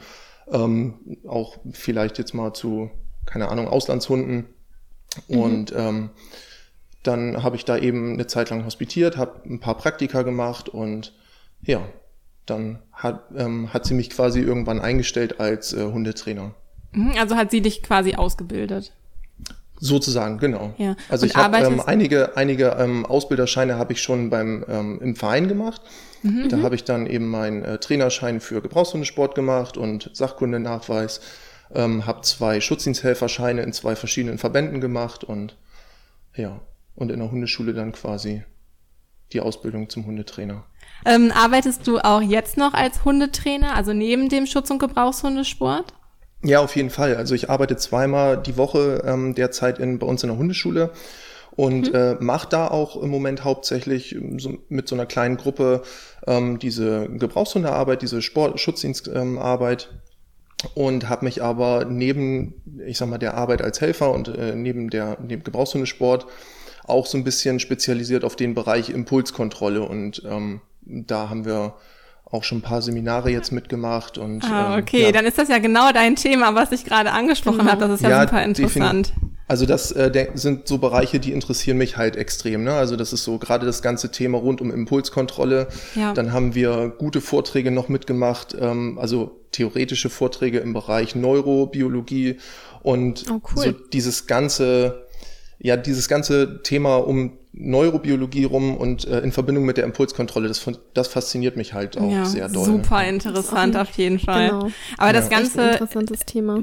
ähm, 0.51 0.95
auch 1.27 1.59
vielleicht 1.73 2.19
jetzt 2.19 2.35
mal 2.35 2.53
zu, 2.53 2.91
keine 3.27 3.49
Ahnung, 3.49 3.69
Auslandshunden. 3.69 4.47
Mhm. 5.29 5.39
Und 5.39 5.73
ähm, 5.77 6.11
dann 7.03 7.43
habe 7.43 7.57
ich 7.57 7.65
da 7.65 7.77
eben 7.77 8.15
eine 8.15 8.27
Zeit 8.27 8.51
lang 8.51 8.65
hospitiert, 8.65 9.17
habe 9.17 9.41
ein 9.49 9.61
paar 9.61 9.77
Praktika 9.77 10.23
gemacht 10.23 10.69
und 10.69 11.13
ja, 11.63 11.81
dann 12.47 12.81
hat, 12.93 13.25
ähm, 13.37 13.73
hat 13.73 13.87
sie 13.87 13.95
mich 13.95 14.11
quasi 14.11 14.41
irgendwann 14.41 14.81
eingestellt 14.81 15.41
als 15.41 15.73
äh, 15.73 15.85
Hundetrainer. 15.85 16.55
Mhm, 16.93 17.13
also 17.19 17.37
hat 17.37 17.51
sie 17.51 17.61
dich 17.61 17.83
quasi 17.83 18.15
ausgebildet. 18.15 18.93
Sozusagen, 19.79 20.39
genau. 20.39 20.75
Ja. 20.79 20.95
Also 21.09 21.27
ich 21.27 21.35
habe 21.35 21.57
ähm, 21.57 21.83
einige, 21.85 22.37
einige 22.37 22.77
ähm, 22.79 23.05
Ausbilderscheine 23.05 23.79
habe 23.79 23.93
ich 23.95 24.01
schon 24.01 24.31
beim 24.31 24.65
ähm, 24.69 25.01
im 25.03 25.17
Verein 25.17 25.49
gemacht. 25.49 25.81
Mhm. 26.23 26.49
Da 26.49 26.63
habe 26.63 26.77
ich 26.77 26.85
dann 26.85 27.09
eben 27.09 27.29
meinen 27.29 27.65
äh, 27.65 27.79
Trainerschein 27.79 28.41
für 28.41 28.63
Gebrauchshundesport 28.63 29.35
gemacht 29.35 29.77
und 29.77 30.09
Sachkundenachweis. 30.13 31.21
Ähm, 31.75 32.07
habe 32.07 32.23
zwei 32.23 32.61
Schutzdiensthelferscheine 32.61 33.63
in 33.63 33.73
zwei 33.73 33.97
verschiedenen 33.97 34.39
Verbänden 34.39 34.81
gemacht 34.81 35.25
und 35.25 35.57
ja, 36.35 36.61
und 36.95 37.11
in 37.11 37.19
der 37.21 37.31
Hundeschule 37.31 37.73
dann 37.73 37.93
quasi 37.93 38.43
die 39.33 39.41
Ausbildung 39.41 39.89
zum 39.89 40.07
Hundetrainer. 40.07 40.65
Ähm, 41.05 41.33
arbeitest 41.35 41.87
du 41.87 41.99
auch 41.99 42.21
jetzt 42.21 42.57
noch 42.57 42.75
als 42.75 43.05
Hundetrainer, 43.05 43.75
also 43.75 43.93
neben 43.93 44.29
dem 44.29 44.47
Schutz- 44.47 44.71
und 44.71 44.79
Gebrauchshundesport? 44.79 45.93
Ja, 46.45 46.61
auf 46.61 46.77
jeden 46.77 46.91
Fall. 46.91 47.17
Also 47.17 47.35
ich 47.35 47.51
arbeite 47.51 47.77
zweimal 47.77 48.37
die 48.41 48.57
Woche 48.57 49.03
ähm, 49.07 49.35
derzeit 49.35 49.79
in, 49.79 49.99
bei 49.99 50.07
uns 50.07 50.23
in 50.23 50.29
der 50.29 50.39
Hundeschule 50.39 50.91
und 51.53 51.89
mhm. 51.89 51.95
äh, 51.95 52.15
mache 52.15 52.49
da 52.49 52.69
auch 52.69 53.01
im 53.01 53.11
Moment 53.11 53.45
hauptsächlich 53.45 54.15
ähm, 54.15 54.39
so, 54.39 54.59
mit 54.69 54.89
so 54.89 54.95
einer 54.95 55.07
kleinen 55.07 55.37
Gruppe 55.37 55.83
ähm, 56.27 56.59
diese 56.59 57.09
Gebrauchshundearbeit, 57.09 58.03
diese 58.03 58.23
Sport 58.23 58.59
Schutzdienstarbeit 58.59 59.89
ähm, 59.93 59.99
und 60.75 61.09
habe 61.09 61.25
mich 61.25 61.43
aber 61.43 61.85
neben, 61.85 62.55
ich 62.87 62.99
sag 62.99 63.09
mal, 63.09 63.19
der 63.19 63.35
Arbeit 63.35 63.63
als 63.63 63.81
Helfer 63.81 64.13
und 64.13 64.29
äh, 64.29 64.55
neben 64.55 64.91
der 64.91 65.19
neben 65.21 65.45
Gebrauchshundesport 65.45 66.27
auch 66.85 67.07
so 67.07 67.17
ein 67.17 67.25
bisschen 67.25 67.61
spezialisiert 67.61 68.25
auf 68.25 68.37
den 68.37 68.55
Bereich 68.55 68.91
Impulskontrolle 68.91 69.83
und 69.83 70.23
ähm, 70.27 70.61
da 70.83 71.31
haben 71.31 71.45
wir 71.45 71.75
auch 72.25 72.45
schon 72.45 72.59
ein 72.59 72.63
paar 72.63 72.83
Seminare 72.83 73.31
jetzt 73.31 73.53
mitgemacht 73.53 74.19
und 74.19 74.43
ah, 74.45 74.75
ähm, 74.75 74.83
okay, 74.83 75.01
ähm, 75.01 75.05
ja. 75.07 75.13
dann 75.13 75.27
ist 75.27 75.39
das 75.39 75.49
ja 75.49 75.59
genau 75.59 75.93
dein 75.93 76.17
Thema, 76.17 76.55
was 76.55 76.73
ich 76.73 76.85
gerade 76.85 77.13
angesprochen 77.13 77.59
genau. 77.59 77.73
habe. 77.73 77.89
Das 77.89 78.01
ist 78.01 78.03
ja, 78.03 78.11
ja 78.11 78.23
super 78.23 78.43
interessant. 78.43 79.13
Also 79.53 79.67
das 79.67 79.93
äh, 79.93 80.29
sind 80.33 80.67
so 80.67 80.79
Bereiche, 80.79 81.21
die 81.21 81.31
interessieren 81.31 81.77
mich 81.77 81.99
halt 81.99 82.17
extrem. 82.17 82.65
Ne? 82.65 82.73
Also 82.73 82.97
das 82.97 83.13
ist 83.13 83.23
so 83.23 83.37
gerade 83.37 83.67
das 83.67 83.83
ganze 83.83 84.11
Thema 84.11 84.39
rund 84.39 84.63
um 84.63 84.71
Impulskontrolle. 84.71 85.69
Ja. 85.95 86.15
Dann 86.15 86.33
haben 86.33 86.55
wir 86.55 86.91
gute 86.97 87.21
Vorträge 87.21 87.71
noch 87.71 87.91
mitgemacht, 87.91 88.57
ähm, 88.59 88.97
also 88.99 89.43
theoretische 89.51 90.09
Vorträge 90.09 90.61
im 90.61 90.73
Bereich 90.73 91.15
Neurobiologie 91.15 92.39
und 92.83 93.27
oh, 93.31 93.43
cool. 93.55 93.63
so 93.63 93.73
dieses 93.73 94.27
ganze 94.27 95.07
ja, 95.59 95.77
dieses 95.77 96.09
ganze 96.09 96.63
Thema 96.63 96.97
um 96.97 97.35
Neurobiologie 97.53 98.45
rum 98.45 98.75
und 98.75 99.07
äh, 99.07 99.21
in 99.21 99.33
Verbindung 99.33 99.67
mit 99.67 99.77
der 99.77 99.85
Impulskontrolle, 99.85 100.49
das, 100.49 100.65
das 100.95 101.09
fasziniert 101.09 101.59
mich 101.59 101.75
halt 101.75 101.99
auch 101.99 102.11
ja, 102.11 102.25
sehr 102.25 102.49
doll. 102.49 102.65
Super 102.65 103.05
interessant 103.07 103.77
auf 103.77 103.91
jeden 103.99 104.19
Fall. 104.19 104.49
Genau. 104.49 104.71
Aber 104.97 105.09
ja. 105.09 105.13
das 105.13 105.29
ganze, 105.29 105.79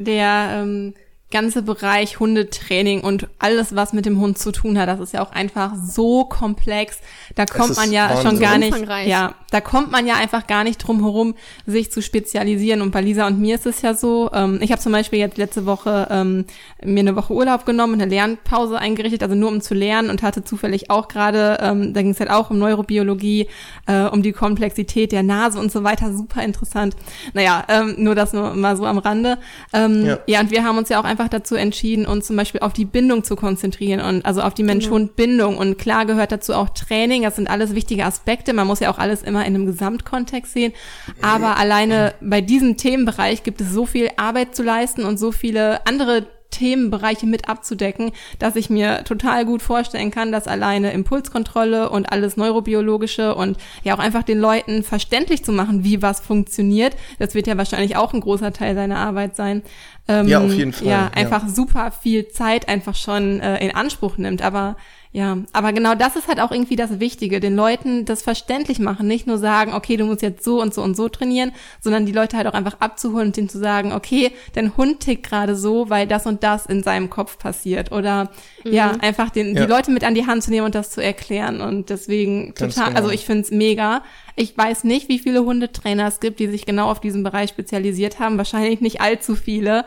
der 0.03 0.49
ähm, 0.53 0.95
ganze 1.31 1.61
Bereich 1.61 2.19
Hundetraining 2.19 3.01
und 3.01 3.27
alles, 3.37 3.75
was 3.75 3.93
mit 3.93 4.05
dem 4.05 4.19
Hund 4.19 4.39
zu 4.39 4.51
tun 4.51 4.79
hat, 4.79 4.89
das 4.89 4.99
ist 4.99 5.13
ja 5.13 5.21
auch 5.21 5.31
einfach 5.31 5.73
so 5.75 6.25
komplex. 6.25 6.99
Da 7.35 7.45
kommt 7.45 7.75
man 7.75 7.91
ja 7.91 8.09
Wahnsinn. 8.09 8.25
schon 8.25 8.39
gar 8.39 8.57
nicht, 8.57 9.07
ja, 9.07 9.35
da 9.51 9.61
kommt 9.61 9.91
man 9.91 10.07
ja 10.07 10.15
einfach 10.15 10.47
gar 10.47 10.63
nicht 10.63 10.77
drum 10.77 11.01
herum, 11.01 11.35
sich 11.67 11.91
zu 11.91 12.01
spezialisieren. 12.01 12.81
Und 12.81 12.91
bei 12.91 13.01
Lisa 13.01 13.27
und 13.27 13.39
mir 13.39 13.55
ist 13.55 13.67
es 13.67 13.81
ja 13.83 13.93
so, 13.93 14.31
ähm, 14.33 14.59
ich 14.61 14.71
habe 14.71 14.81
zum 14.81 14.91
Beispiel 14.91 15.19
jetzt 15.19 15.37
letzte 15.37 15.67
Woche 15.67 16.07
ähm, 16.09 16.45
mir 16.83 17.01
eine 17.01 17.15
Woche 17.15 17.33
Urlaub 17.33 17.65
genommen 17.65 17.93
und 17.93 18.01
eine 18.01 18.09
Lernpause 18.09 18.79
eingerichtet, 18.79 19.21
also 19.21 19.35
nur 19.35 19.49
um 19.49 19.61
zu 19.61 19.75
lernen 19.75 20.09
und 20.09 20.23
hatte 20.23 20.43
zufällig 20.43 20.89
auch 20.89 21.07
gerade, 21.07 21.59
ähm, 21.61 21.93
da 21.93 22.01
ging 22.01 22.11
es 22.11 22.19
halt 22.19 22.31
auch 22.31 22.49
um 22.49 22.57
Neurobiologie, 22.57 23.47
äh, 23.85 24.03
um 24.05 24.23
die 24.23 24.31
Komplexität 24.31 25.11
der 25.11 25.23
Nase 25.23 25.59
und 25.59 25.71
so 25.71 25.83
weiter, 25.83 26.11
super 26.11 26.43
interessant. 26.43 26.95
Naja, 27.33 27.63
ähm, 27.67 27.95
nur 27.99 28.15
das 28.15 28.33
nur 28.33 28.55
mal 28.55 28.75
so 28.75 28.85
am 28.85 28.97
Rande. 28.97 29.37
Ähm, 29.73 30.05
ja. 30.05 30.19
ja, 30.25 30.39
und 30.39 30.49
wir 30.49 30.63
haben 30.63 30.77
uns 30.77 30.89
ja 30.89 30.99
auch 30.99 31.05
einfach 31.05 31.18
einfach 31.19 31.29
dazu 31.29 31.55
entschieden, 31.55 32.05
uns 32.05 32.27
zum 32.27 32.37
Beispiel 32.37 32.61
auf 32.61 32.71
die 32.71 32.85
Bindung 32.85 33.25
zu 33.25 33.35
konzentrieren 33.35 33.99
und 33.99 34.25
also 34.25 34.41
auf 34.41 34.53
die 34.53 34.63
Mensch-Hund-Bindung. 34.63 35.57
Und 35.57 35.77
klar 35.77 36.05
gehört 36.05 36.31
dazu 36.31 36.53
auch 36.53 36.69
Training. 36.69 37.23
Das 37.23 37.35
sind 37.35 37.49
alles 37.49 37.75
wichtige 37.75 38.05
Aspekte. 38.05 38.53
Man 38.53 38.67
muss 38.67 38.79
ja 38.79 38.89
auch 38.89 38.97
alles 38.97 39.21
immer 39.21 39.41
in 39.45 39.55
einem 39.55 39.65
Gesamtkontext 39.65 40.53
sehen. 40.53 40.73
Aber 41.21 41.57
alleine 41.57 42.13
bei 42.21 42.39
diesem 42.39 42.77
Themenbereich 42.77 43.43
gibt 43.43 43.59
es 43.59 43.69
so 43.71 43.85
viel 43.85 44.09
Arbeit 44.15 44.55
zu 44.55 44.63
leisten 44.63 45.03
und 45.03 45.19
so 45.19 45.33
viele 45.33 45.85
andere 45.85 46.25
Themenbereiche 46.51 47.25
mit 47.25 47.47
abzudecken, 47.47 48.11
dass 48.39 48.55
ich 48.55 48.69
mir 48.69 49.03
total 49.03 49.45
gut 49.45 49.61
vorstellen 49.61 50.11
kann, 50.11 50.31
dass 50.31 50.47
alleine 50.47 50.91
Impulskontrolle 50.91 51.89
und 51.89 52.11
alles 52.11 52.37
Neurobiologische 52.37 53.35
und 53.35 53.57
ja 53.83 53.95
auch 53.95 53.99
einfach 53.99 54.23
den 54.23 54.39
Leuten 54.39 54.83
verständlich 54.83 55.43
zu 55.43 55.51
machen, 55.51 55.83
wie 55.83 56.01
was 56.01 56.19
funktioniert, 56.19 56.95
das 57.19 57.35
wird 57.35 57.47
ja 57.47 57.57
wahrscheinlich 57.57 57.95
auch 57.95 58.13
ein 58.13 58.21
großer 58.21 58.53
Teil 58.53 58.75
seiner 58.75 58.97
Arbeit 58.97 59.35
sein. 59.35 59.63
Ähm, 60.07 60.27
ja, 60.27 60.39
auf 60.39 60.51
jeden 60.51 60.73
Fall. 60.73 60.87
Ja, 60.87 61.11
einfach 61.13 61.43
ja. 61.43 61.49
super 61.49 61.91
viel 61.91 62.27
Zeit 62.29 62.67
einfach 62.67 62.95
schon 62.95 63.39
äh, 63.39 63.63
in 63.63 63.75
Anspruch 63.75 64.17
nimmt. 64.17 64.41
Aber 64.41 64.75
ja, 65.11 65.39
aber 65.53 65.73
genau 65.73 65.95
das 65.95 66.15
ist 66.15 66.27
halt 66.27 66.39
auch 66.39 66.51
irgendwie 66.51 66.75
das 66.75 66.99
Wichtige, 66.99 67.39
den 67.39 67.55
Leuten 67.55 68.05
das 68.05 68.21
verständlich 68.21 68.77
machen, 68.77 69.07
nicht 69.07 69.25
nur 69.25 69.39
sagen, 69.39 69.73
okay, 69.73 69.97
du 69.97 70.05
musst 70.05 70.21
jetzt 70.21 70.43
so 70.43 70.61
und 70.61 70.71
so 70.71 70.83
und 70.83 70.95
so 70.95 71.09
trainieren, 71.09 71.51
sondern 71.81 72.05
die 72.05 72.11
Leute 72.11 72.37
halt 72.37 72.45
auch 72.45 72.53
einfach 72.53 72.79
abzuholen 72.79 73.29
und 73.29 73.37
denen 73.37 73.49
zu 73.49 73.57
sagen, 73.57 73.91
okay, 73.91 74.31
dein 74.53 74.77
Hund 74.77 74.99
tickt 74.99 75.27
gerade 75.27 75.55
so, 75.55 75.89
weil 75.89 76.05
das 76.05 76.27
und 76.27 76.43
das 76.43 76.67
in 76.67 76.83
seinem 76.83 77.09
Kopf 77.09 77.39
passiert 77.39 77.91
oder 77.91 78.29
mhm. 78.63 78.71
ja, 78.71 78.91
einfach 79.01 79.31
den, 79.31 79.55
ja. 79.55 79.65
die 79.65 79.71
Leute 79.71 79.89
mit 79.89 80.03
an 80.03 80.13
die 80.13 80.27
Hand 80.27 80.43
zu 80.43 80.51
nehmen 80.51 80.67
und 80.67 80.75
das 80.75 80.91
zu 80.91 81.01
erklären 81.01 81.61
und 81.61 81.89
deswegen 81.89 82.53
Ganz 82.53 82.75
total, 82.75 82.89
genau. 82.89 82.99
also 82.99 83.11
ich 83.11 83.25
find's 83.25 83.49
mega. 83.49 84.03
Ich 84.35 84.55
weiß 84.55 84.83
nicht, 84.83 85.09
wie 85.09 85.17
viele 85.17 85.43
Hundetrainer 85.43 86.07
es 86.07 86.19
gibt, 86.19 86.39
die 86.39 86.47
sich 86.47 86.67
genau 86.67 86.89
auf 86.89 87.01
diesen 87.01 87.23
Bereich 87.23 87.49
spezialisiert 87.49 88.19
haben, 88.19 88.37
wahrscheinlich 88.37 88.79
nicht 88.79 89.01
allzu 89.01 89.35
viele. 89.35 89.85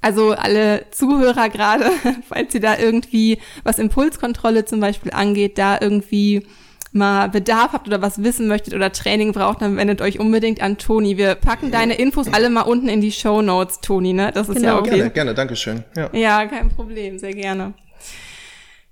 Also 0.00 0.32
alle 0.32 0.86
Zuhörer 0.90 1.48
gerade, 1.48 1.90
falls 2.28 2.54
ihr 2.54 2.60
da 2.60 2.78
irgendwie, 2.78 3.38
was 3.64 3.78
Impulskontrolle 3.78 4.64
zum 4.64 4.80
Beispiel 4.80 5.12
angeht, 5.12 5.58
da 5.58 5.78
irgendwie 5.80 6.46
mal 6.92 7.28
Bedarf 7.28 7.72
habt 7.72 7.86
oder 7.86 8.00
was 8.00 8.22
wissen 8.22 8.48
möchtet 8.48 8.74
oder 8.74 8.92
Training 8.92 9.32
braucht, 9.32 9.60
dann 9.60 9.76
wendet 9.76 10.00
euch 10.00 10.18
unbedingt 10.18 10.62
an 10.62 10.78
Toni. 10.78 11.16
Wir 11.16 11.34
packen 11.34 11.70
deine 11.70 11.94
Infos 11.94 12.32
alle 12.32 12.48
mal 12.48 12.62
unten 12.62 12.88
in 12.88 13.00
die 13.00 13.12
Show 13.12 13.42
Notes, 13.42 13.80
Toni, 13.80 14.12
ne? 14.12 14.30
Das 14.32 14.48
ist 14.48 14.56
genau. 14.56 14.68
ja 14.68 14.78
okay. 14.78 14.90
Gerne, 14.90 15.10
gerne, 15.10 15.34
danke 15.34 15.56
schön. 15.56 15.84
Ja. 15.96 16.10
ja, 16.12 16.46
kein 16.46 16.70
Problem, 16.70 17.18
sehr 17.18 17.34
gerne. 17.34 17.74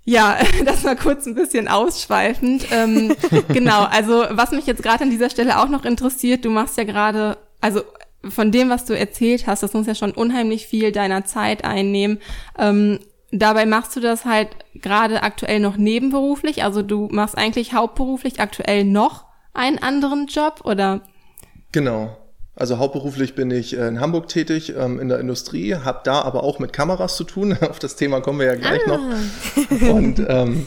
Ja, 0.03 0.37
das 0.65 0.83
war 0.83 0.95
kurz 0.95 1.25
ein 1.25 1.35
bisschen 1.35 1.67
ausschweifend. 1.67 2.67
Ähm, 2.71 3.15
genau, 3.49 3.83
also 3.83 4.25
was 4.29 4.51
mich 4.51 4.65
jetzt 4.65 4.83
gerade 4.83 5.03
an 5.03 5.09
dieser 5.09 5.29
Stelle 5.29 5.59
auch 5.59 5.69
noch 5.69 5.83
interessiert, 5.83 6.45
du 6.45 6.49
machst 6.49 6.77
ja 6.77 6.85
gerade, 6.85 7.37
also 7.61 7.81
von 8.29 8.51
dem, 8.51 8.69
was 8.69 8.85
du 8.85 8.97
erzählt 8.97 9.47
hast, 9.47 9.63
das 9.63 9.73
muss 9.73 9.87
ja 9.87 9.95
schon 9.95 10.11
unheimlich 10.11 10.67
viel 10.67 10.91
deiner 10.91 11.25
Zeit 11.25 11.63
einnehmen. 11.63 12.19
Ähm, 12.57 12.99
dabei 13.31 13.65
machst 13.65 13.95
du 13.95 13.99
das 13.99 14.25
halt 14.25 14.49
gerade 14.75 15.23
aktuell 15.23 15.59
noch 15.59 15.77
nebenberuflich, 15.77 16.63
also 16.63 16.81
du 16.81 17.07
machst 17.11 17.37
eigentlich 17.37 17.73
hauptberuflich 17.73 18.39
aktuell 18.39 18.83
noch 18.83 19.25
einen 19.53 19.79
anderen 19.79 20.27
Job 20.27 20.61
oder? 20.63 21.01
Genau. 21.71 22.15
Also 22.55 22.79
hauptberuflich 22.79 23.35
bin 23.35 23.51
ich 23.51 23.77
äh, 23.77 23.87
in 23.87 23.99
Hamburg 23.99 24.29
tätig 24.29 24.73
ähm, 24.75 24.99
in 24.99 25.09
der 25.09 25.19
Industrie, 25.19 25.75
habe 25.75 26.01
da 26.03 26.21
aber 26.21 26.43
auch 26.43 26.57
mit 26.57 26.73
Kameras 26.73 27.15
zu 27.15 27.23
tun. 27.23 27.55
Auf 27.61 27.77
das 27.77 27.95
Thema 27.95 28.19
kommen 28.21 28.39
wir 28.39 28.47
ja 28.47 28.55
gleich 28.55 28.81
ah. 28.87 28.97
noch. 28.97 29.89
Und 29.95 30.25
ähm, 30.27 30.65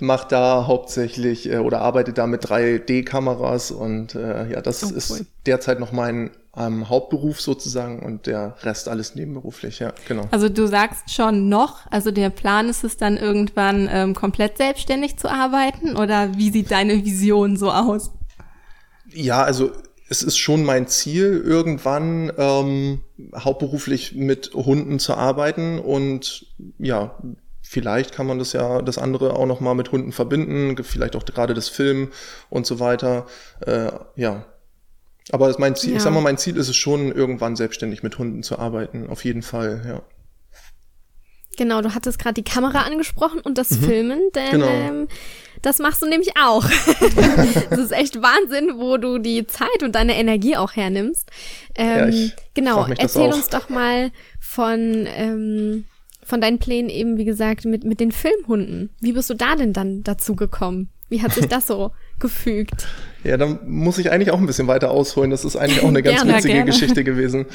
mache 0.00 0.28
da 0.28 0.66
hauptsächlich 0.66 1.50
äh, 1.50 1.58
oder 1.58 1.80
arbeite 1.80 2.12
da 2.12 2.26
mit 2.26 2.44
3D-Kameras 2.44 3.72
und 3.72 4.14
äh, 4.14 4.50
ja, 4.50 4.60
das 4.60 4.84
oh, 4.84 4.94
ist 4.94 5.10
cool. 5.10 5.26
derzeit 5.46 5.80
noch 5.80 5.92
mein 5.92 6.30
ähm, 6.56 6.88
Hauptberuf 6.88 7.40
sozusagen 7.40 8.00
und 8.00 8.26
der 8.26 8.56
Rest 8.62 8.88
alles 8.88 9.14
nebenberuflich, 9.14 9.80
ja, 9.80 9.92
genau. 10.06 10.28
Also 10.30 10.48
du 10.48 10.66
sagst 10.66 11.10
schon 11.10 11.48
noch, 11.48 11.90
also 11.90 12.10
der 12.10 12.30
Plan 12.30 12.68
ist 12.68 12.84
es 12.84 12.96
dann 12.96 13.16
irgendwann 13.16 13.88
ähm, 13.90 14.14
komplett 14.14 14.58
selbstständig 14.58 15.16
zu 15.16 15.28
arbeiten 15.28 15.96
oder 15.96 16.36
wie 16.36 16.50
sieht 16.50 16.70
deine 16.70 17.04
Vision 17.04 17.56
so 17.56 17.70
aus? 17.70 18.12
Ja, 19.12 19.42
also 19.42 19.72
es 20.08 20.22
ist 20.22 20.36
schon 20.36 20.64
mein 20.64 20.86
Ziel, 20.86 21.42
irgendwann 21.44 22.32
ähm, 22.36 23.00
hauptberuflich 23.34 24.14
mit 24.14 24.52
Hunden 24.54 24.98
zu 24.98 25.14
arbeiten 25.14 25.78
und 25.78 26.46
ja, 26.78 27.16
vielleicht 27.62 28.12
kann 28.14 28.26
man 28.26 28.38
das 28.38 28.52
ja 28.52 28.82
das 28.82 28.98
andere 28.98 29.34
auch 29.34 29.46
noch 29.46 29.60
mal 29.60 29.74
mit 29.74 29.90
Hunden 29.90 30.12
verbinden, 30.12 30.82
vielleicht 30.84 31.16
auch 31.16 31.24
gerade 31.24 31.54
das 31.54 31.68
Film 31.68 32.10
und 32.50 32.66
so 32.66 32.78
weiter. 32.78 33.26
Äh, 33.66 33.90
ja, 34.16 34.44
aber 35.32 35.54
mein 35.58 35.74
Ziel, 35.74 35.90
ja. 35.90 35.96
ich 35.96 36.02
sag 36.02 36.12
mal, 36.12 36.20
mein 36.20 36.38
Ziel 36.38 36.56
ist 36.56 36.68
es 36.68 36.76
schon, 36.76 37.12
irgendwann 37.12 37.56
selbstständig 37.56 38.02
mit 38.02 38.18
Hunden 38.18 38.42
zu 38.42 38.58
arbeiten, 38.58 39.08
auf 39.08 39.24
jeden 39.24 39.42
Fall, 39.42 39.82
ja. 39.86 40.02
Genau, 41.56 41.82
du 41.82 41.94
hattest 41.94 42.18
gerade 42.18 42.34
die 42.34 42.42
Kamera 42.42 42.82
angesprochen 42.82 43.40
und 43.40 43.58
das 43.58 43.76
Filmen, 43.76 44.20
denn 44.34 44.50
Genau. 44.50 44.66
ähm, 44.66 45.08
das 45.62 45.78
machst 45.78 46.02
du 46.02 46.06
nämlich 46.06 46.30
auch. 46.36 46.64
das 47.70 47.78
ist 47.78 47.92
echt 47.92 48.20
Wahnsinn, 48.20 48.72
wo 48.76 48.96
du 48.96 49.18
die 49.18 49.46
Zeit 49.46 49.82
und 49.82 49.94
deine 49.94 50.16
Energie 50.16 50.56
auch 50.56 50.72
hernimmst. 50.74 51.30
Ähm, 51.76 52.10
Ja, 52.10 52.30
genau, 52.54 52.86
erzähl 52.98 53.30
auch. 53.30 53.36
uns 53.36 53.48
doch 53.48 53.68
mal 53.68 54.10
von, 54.40 55.06
ähm, 55.06 55.84
von 56.24 56.40
deinen 56.40 56.58
Plänen 56.58 56.90
eben, 56.90 57.16
wie 57.18 57.24
gesagt, 57.24 57.64
mit, 57.66 57.84
mit 57.84 58.00
den 58.00 58.10
Filmhunden. 58.12 58.90
Wie 59.00 59.12
bist 59.12 59.30
du 59.30 59.34
da 59.34 59.54
denn 59.54 59.72
dann 59.72 60.02
dazu 60.02 60.34
gekommen? 60.34 60.90
Wie 61.08 61.22
hat 61.22 61.32
sich 61.32 61.46
das 61.46 61.66
so 61.68 61.92
gefügt? 62.20 62.86
Ja, 63.22 63.36
dann 63.36 63.58
muss 63.66 63.98
ich 63.98 64.10
eigentlich 64.10 64.30
auch 64.30 64.38
ein 64.38 64.46
bisschen 64.46 64.66
weiter 64.66 64.90
ausholen. 64.90 65.30
Das 65.30 65.44
ist 65.44 65.56
eigentlich 65.56 65.82
auch 65.82 65.88
eine 65.88 66.02
ganz 66.02 66.18
Gerne, 66.22 66.36
witzige 66.36 66.54
gerne. 66.54 66.70
Geschichte 66.70 67.04
gewesen. 67.04 67.46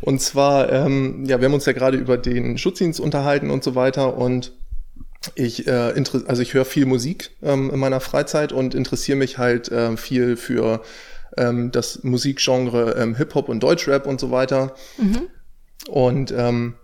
Und 0.00 0.20
zwar, 0.20 0.70
ähm, 0.70 1.24
ja, 1.26 1.40
wir 1.40 1.46
haben 1.46 1.54
uns 1.54 1.66
ja 1.66 1.72
gerade 1.72 1.96
über 1.96 2.18
den 2.18 2.58
Schutzdienst 2.58 3.00
unterhalten 3.00 3.50
und 3.50 3.64
so 3.64 3.74
weiter 3.74 4.16
und 4.16 4.52
ich, 5.34 5.66
äh, 5.66 5.94
also 6.26 6.42
ich 6.42 6.54
höre 6.54 6.64
viel 6.64 6.86
Musik 6.86 7.30
ähm, 7.42 7.70
in 7.70 7.80
meiner 7.80 8.00
Freizeit 8.00 8.52
und 8.52 8.74
interessiere 8.74 9.18
mich 9.18 9.38
halt 9.38 9.70
ähm, 9.72 9.96
viel 9.96 10.36
für 10.36 10.82
ähm, 11.36 11.72
das 11.72 12.04
Musikgenre 12.04 12.96
ähm, 12.98 13.16
Hip-Hop 13.16 13.48
und 13.48 13.60
Deutschrap 13.62 14.06
und 14.06 14.20
so 14.20 14.30
weiter. 14.30 14.74
Und 15.88 16.32
ähm, 16.36 16.74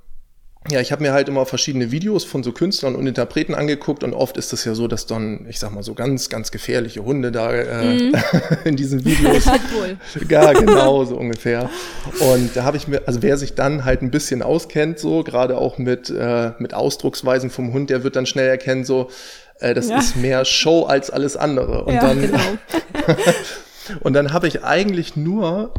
ja, 0.70 0.80
ich 0.80 0.92
habe 0.92 1.02
mir 1.02 1.12
halt 1.12 1.28
immer 1.28 1.44
verschiedene 1.44 1.90
Videos 1.90 2.22
von 2.24 2.44
so 2.44 2.52
Künstlern 2.52 2.94
und 2.94 3.06
Interpreten 3.06 3.54
angeguckt 3.54 4.04
und 4.04 4.14
oft 4.14 4.36
ist 4.36 4.52
es 4.52 4.64
ja 4.64 4.74
so, 4.74 4.86
dass 4.86 5.06
dann, 5.06 5.44
ich 5.48 5.58
sag 5.58 5.72
mal, 5.72 5.82
so 5.82 5.94
ganz, 5.94 6.28
ganz 6.28 6.52
gefährliche 6.52 7.04
Hunde 7.04 7.32
da 7.32 7.50
äh, 7.52 8.12
in 8.64 8.76
diesen 8.76 9.04
Videos 9.04 9.44
ja, 10.28 10.52
genau, 10.52 11.04
so 11.04 11.16
ungefähr. 11.16 11.68
Und 12.20 12.54
da 12.56 12.62
habe 12.64 12.76
ich 12.76 12.86
mir, 12.86 13.02
also 13.06 13.22
wer 13.22 13.36
sich 13.38 13.54
dann 13.54 13.84
halt 13.84 14.02
ein 14.02 14.10
bisschen 14.12 14.40
auskennt, 14.42 14.98
so, 15.00 15.24
gerade 15.24 15.58
auch 15.58 15.78
mit, 15.78 16.10
äh, 16.10 16.52
mit 16.58 16.74
Ausdrucksweisen 16.74 17.50
vom 17.50 17.72
Hund, 17.72 17.90
der 17.90 18.04
wird 18.04 18.14
dann 18.14 18.26
schnell 18.26 18.46
erkennen, 18.48 18.84
so, 18.84 19.10
äh, 19.58 19.74
das 19.74 19.88
Ja. 19.88 19.98
ist 19.98 20.14
mehr 20.16 20.44
Show 20.44 20.84
als 20.84 21.10
alles 21.10 21.36
andere. 21.36 21.84
Und 21.84 21.94
Ja, 21.94 22.00
dann, 22.02 22.20
Genau. 22.22 22.38
und 24.00 24.12
dann 24.12 24.32
habe 24.32 24.46
ich 24.46 24.62
eigentlich 24.62 25.16
nur, 25.16 25.74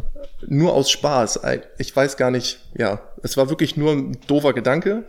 nur 0.47 0.73
aus 0.73 0.89
Spaß, 0.89 1.41
ich 1.77 1.95
weiß 1.95 2.17
gar 2.17 2.31
nicht, 2.31 2.59
ja, 2.77 3.01
es 3.21 3.37
war 3.37 3.49
wirklich 3.49 3.77
nur 3.77 3.91
ein 3.91 4.17
doofer 4.27 4.53
Gedanke, 4.53 5.03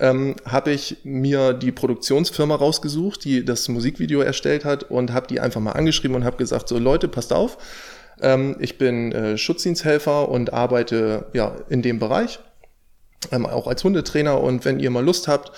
ähm, 0.00 0.36
habe 0.44 0.70
ich 0.70 0.98
mir 1.04 1.52
die 1.54 1.72
Produktionsfirma 1.72 2.54
rausgesucht, 2.54 3.24
die 3.24 3.44
das 3.44 3.68
Musikvideo 3.68 4.20
erstellt 4.20 4.64
hat 4.64 4.84
und 4.84 5.12
habe 5.12 5.26
die 5.26 5.40
einfach 5.40 5.60
mal 5.60 5.72
angeschrieben 5.72 6.16
und 6.16 6.24
habe 6.24 6.36
gesagt, 6.36 6.68
so 6.68 6.78
Leute, 6.78 7.08
passt 7.08 7.32
auf, 7.32 7.58
ähm, 8.20 8.56
ich 8.58 8.78
bin 8.78 9.12
äh, 9.12 9.38
Schutzdiensthelfer 9.38 10.28
und 10.28 10.52
arbeite 10.52 11.26
ja 11.32 11.56
in 11.68 11.82
dem 11.82 11.98
Bereich, 11.98 12.40
ähm, 13.32 13.46
auch 13.46 13.66
als 13.66 13.84
Hundetrainer. 13.84 14.40
Und 14.40 14.64
wenn 14.64 14.80
ihr 14.80 14.90
mal 14.90 15.04
Lust 15.04 15.28
habt, 15.28 15.52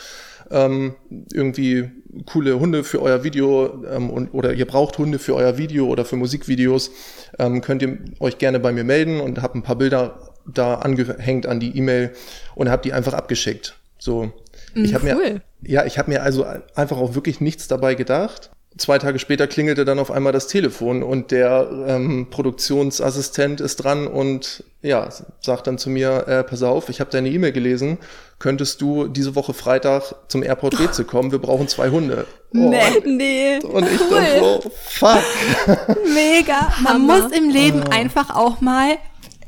ähm, 0.51 0.95
irgendwie 1.33 1.91
coole 2.27 2.59
Hunde 2.59 2.85
für 2.85 3.01
euer 3.03 3.25
Video 3.25 3.85
ähm, 3.85 4.11
und, 4.11 4.35
oder 4.35 4.53
ihr 4.53 4.67
braucht 4.67 4.99
Hunde 4.99 5.19
für 5.19 5.35
euer 5.35 5.59
Video 5.59 5.87
oder 5.87 6.05
für 6.05 6.17
Musikvideos, 6.17 6.91
ähm, 7.39 7.61
könnt 7.61 7.83
ihr 7.83 7.99
euch 8.19 8.39
gerne 8.39 8.61
bei 8.61 8.73
mir 8.73 8.85
melden 8.85 9.21
und 9.21 9.43
habe 9.43 9.59
ein 9.59 9.63
paar 9.63 9.77
Bilder 9.77 10.31
da 10.47 10.77
angehängt 10.77 11.47
an 11.47 11.61
die 11.61 11.77
E-Mail 11.77 12.13
und 12.55 12.69
habe 12.69 12.83
die 12.83 12.93
einfach 12.93 13.13
abgeschickt. 13.13 13.77
So, 13.99 14.33
ich 14.75 14.95
habe 14.95 15.07
cool. 15.15 15.33
mir 15.35 15.43
ja, 15.63 15.85
ich 15.85 15.99
habe 15.99 16.11
mir 16.11 16.23
also 16.23 16.47
einfach 16.75 16.97
auch 16.97 17.15
wirklich 17.15 17.41
nichts 17.41 17.69
dabei 17.69 17.95
gedacht. 17.95 18.51
Zwei 18.81 18.97
Tage 18.99 19.19
später 19.19 19.47
klingelte 19.47 19.85
dann 19.85 19.99
auf 19.99 20.11
einmal 20.11 20.33
das 20.33 20.47
Telefon 20.47 21.03
und 21.03 21.33
der 21.33 21.69
ähm, 21.87 22.29
Produktionsassistent 22.31 23.61
ist 23.61 23.77
dran 23.77 24.07
und 24.07 24.65
ja, 24.81 25.07
sagt 25.43 25.67
dann 25.67 25.77
zu 25.77 25.91
mir, 25.91 26.27
äh, 26.27 26.43
pass 26.45 26.63
auf, 26.63 26.89
ich 26.89 26.99
habe 27.01 27.11
deine 27.11 27.29
E-Mail 27.29 27.53
gelesen, 27.53 27.99
könntest 28.39 28.81
du 28.81 29.07
diese 29.07 29.35
Woche 29.37 29.53
Freitag 29.53 30.15
zum 30.29 30.43
Airport 30.43 30.79
Weze 30.81 31.05
kommen, 31.05 31.31
wir 31.31 31.41
brauchen 31.41 31.69
zwei 31.69 31.91
Hunde. 31.91 32.25
Oh, 32.55 32.71
Nee, 32.71 32.81
nee. 33.05 33.59
Und 33.63 33.87
ich 33.87 34.01
dann 34.09 34.25
so, 34.39 34.63
fuck. 34.83 35.19
Mega. 36.15 36.73
Man 36.83 36.95
Hammer. 36.95 37.19
muss 37.21 37.33
im 37.33 37.51
Leben 37.51 37.83
einfach 37.93 38.35
auch 38.35 38.63
mal 38.63 38.97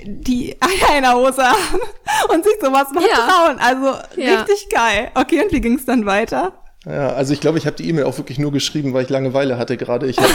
die 0.04 0.56
Eier 0.60 0.96
in 0.98 1.04
der 1.04 1.14
Hose 1.14 1.42
haben 1.42 1.80
und 2.34 2.44
sich 2.44 2.54
sowas 2.60 2.88
mal 2.92 3.02
Ja. 3.02 3.16
trauen. 3.26 3.58
Also 3.58 3.98
Ja. 4.20 4.42
richtig 4.42 4.68
geil. 4.68 5.10
Okay, 5.14 5.42
und 5.42 5.52
wie 5.52 5.60
ging 5.62 5.76
es 5.76 5.86
dann 5.86 6.04
weiter? 6.04 6.52
Ja, 6.84 7.10
also 7.12 7.32
ich 7.32 7.40
glaube, 7.40 7.58
ich 7.58 7.66
habe 7.66 7.76
die 7.76 7.88
E-Mail 7.88 8.04
auch 8.04 8.18
wirklich 8.18 8.38
nur 8.38 8.50
geschrieben, 8.50 8.92
weil 8.92 9.04
ich 9.04 9.08
Langeweile 9.08 9.56
hatte 9.56 9.76
gerade. 9.76 10.06
Ich, 10.08 10.16
hätte- 10.18 10.32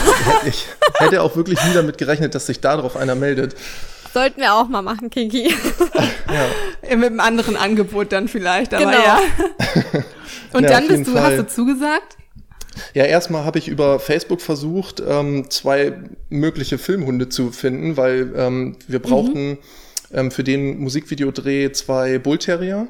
ich 0.47 0.65
hätte 0.95 1.21
auch 1.21 1.35
wirklich 1.35 1.61
nie 1.65 1.73
damit 1.73 1.97
gerechnet, 1.97 2.35
dass 2.35 2.45
sich 2.45 2.61
darauf 2.61 2.95
einer 2.95 3.15
meldet. 3.15 3.55
Sollten 4.13 4.39
wir 4.39 4.53
auch 4.53 4.67
mal 4.69 4.81
machen, 4.81 5.09
Kiki. 5.09 5.53
Ja, 6.31 6.95
Mit 6.95 7.07
einem 7.07 7.19
anderen 7.19 7.55
Angebot 7.57 8.11
dann 8.13 8.27
vielleicht, 8.29 8.73
aber 8.73 8.85
Genau. 8.85 8.97
ja. 9.03 9.19
Und 10.53 10.63
Ja, 10.63 10.69
dann 10.69 10.87
bist 10.87 11.05
du, 11.07 11.11
Fall. 11.11 11.23
hast 11.23 11.37
du 11.37 11.47
zugesagt? 11.47 12.15
Ja, 12.93 13.03
erstmal 13.03 13.43
habe 13.43 13.59
ich 13.59 13.67
über 13.67 13.99
Facebook 13.99 14.39
versucht, 14.41 15.01
ähm, 15.05 15.49
zwei 15.49 15.93
mögliche 16.29 16.77
Filmhunde 16.77 17.27
zu 17.27 17.51
finden, 17.51 17.97
weil 17.97 18.31
ähm, 18.37 18.77
wir 18.87 18.99
brauchten 18.99 19.57
ähm, 20.13 20.31
für 20.31 20.43
den 20.43 20.79
Musikvideodreh 20.79 21.71
zwei 21.73 22.17
Bullterrier. 22.19 22.87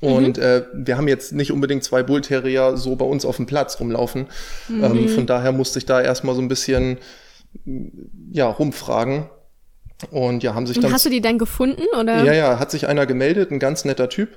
Und 0.00 0.38
äh, 0.38 0.64
wir 0.74 0.96
haben 0.96 1.08
jetzt 1.08 1.32
nicht 1.32 1.52
unbedingt 1.52 1.84
zwei 1.84 2.02
Bullterrier 2.02 2.76
so 2.76 2.96
bei 2.96 3.04
uns 3.04 3.24
auf 3.24 3.36
dem 3.36 3.46
Platz 3.46 3.78
rumlaufen. 3.78 4.26
Ähm, 4.68 5.08
von 5.08 5.26
daher 5.26 5.52
musste 5.52 5.78
ich 5.78 5.86
da 5.86 6.00
erstmal 6.00 6.34
so 6.34 6.40
ein 6.40 6.48
bisschen 6.48 6.98
ja, 8.30 8.46
rumfragen. 8.46 9.28
Und 10.10 10.42
ja, 10.42 10.54
haben 10.54 10.66
sich 10.66 10.80
dann 10.80 10.92
hast 10.92 11.06
du 11.06 11.10
die 11.10 11.20
dann 11.20 11.38
gefunden 11.38 11.84
oder? 11.98 12.24
ja, 12.24 12.32
ja, 12.32 12.58
hat 12.58 12.72
sich 12.72 12.88
einer 12.88 13.06
gemeldet, 13.06 13.52
ein 13.52 13.60
ganz 13.60 13.84
netter 13.84 14.08
Typ. 14.08 14.30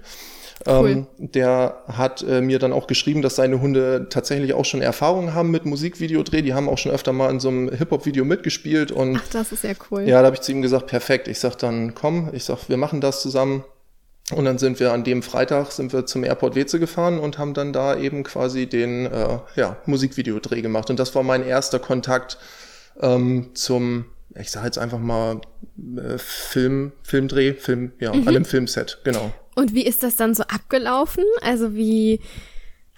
Cool. 0.65 0.89
Ähm, 0.89 1.07
der 1.17 1.83
hat 1.87 2.23
äh, 2.23 2.39
mir 2.39 2.59
dann 2.59 2.71
auch 2.71 2.87
geschrieben, 2.87 3.21
dass 3.21 3.35
seine 3.35 3.59
Hunde 3.59 4.07
tatsächlich 4.09 4.53
auch 4.53 4.63
schon 4.63 4.81
Erfahrung 4.81 5.33
haben 5.33 5.51
mit 5.51 5.65
Musikvideodreh. 5.65 6.41
Die 6.43 6.53
haben 6.53 6.69
auch 6.69 6.77
schon 6.77 6.91
öfter 6.91 7.11
mal 7.11 7.29
in 7.29 7.39
so 7.39 7.49
einem 7.49 7.69
Hip-Hop-Video 7.69 8.23
mitgespielt. 8.23 8.91
Und 8.91 9.17
Ach, 9.17 9.29
das 9.33 9.51
ist 9.51 9.63
ja 9.63 9.71
cool. 9.91 10.03
ja, 10.03 10.21
da 10.21 10.27
habe 10.27 10.35
ich 10.35 10.41
zu 10.41 10.53
ihm 10.53 10.61
gesagt, 10.61 10.87
perfekt. 10.87 11.27
Ich 11.27 11.39
sag 11.39 11.55
dann, 11.57 11.93
komm, 11.93 12.29
ich 12.31 12.45
sag, 12.45 12.69
wir 12.69 12.77
machen 12.77 13.01
das 13.01 13.21
zusammen. 13.21 13.65
Und 14.31 14.45
dann 14.45 14.57
sind 14.57 14.79
wir 14.79 14.91
an 14.91 15.03
dem 15.03 15.21
Freitag 15.21 15.71
sind 15.71 15.93
wir 15.93 16.07
zum 16.07 16.23
Airport 16.23 16.55
Weze 16.55 16.79
gefahren 16.79 17.19
und 17.19 17.37
haben 17.37 17.53
dann 17.53 17.73
da 17.73 17.95
eben 17.95 18.23
quasi 18.23 18.65
den 18.65 19.05
äh, 19.05 19.37
ja, 19.55 19.77
Musikvideodreh 19.85 20.61
gemacht. 20.61 20.89
Und 20.89 20.99
das 20.99 21.13
war 21.13 21.21
mein 21.21 21.45
erster 21.45 21.77
Kontakt 21.77 22.39
ähm, 22.99 23.51
zum, 23.53 24.05
ich 24.33 24.49
sage 24.49 24.65
jetzt 24.65 24.79
einfach 24.79 24.97
mal 24.97 25.41
äh, 25.97 26.17
Film, 26.17 26.91
Filmdreh, 27.03 27.53
Film, 27.53 27.91
ja, 27.99 28.11
an 28.11 28.27
einem 28.27 28.45
Filmset, 28.45 28.99
genau. 29.03 29.31
Und 29.53 29.75
wie 29.75 29.85
ist 29.85 30.01
das 30.01 30.15
dann 30.15 30.33
so 30.33 30.43
abgelaufen? 30.43 31.23
Also 31.41 31.75
wie 31.75 32.19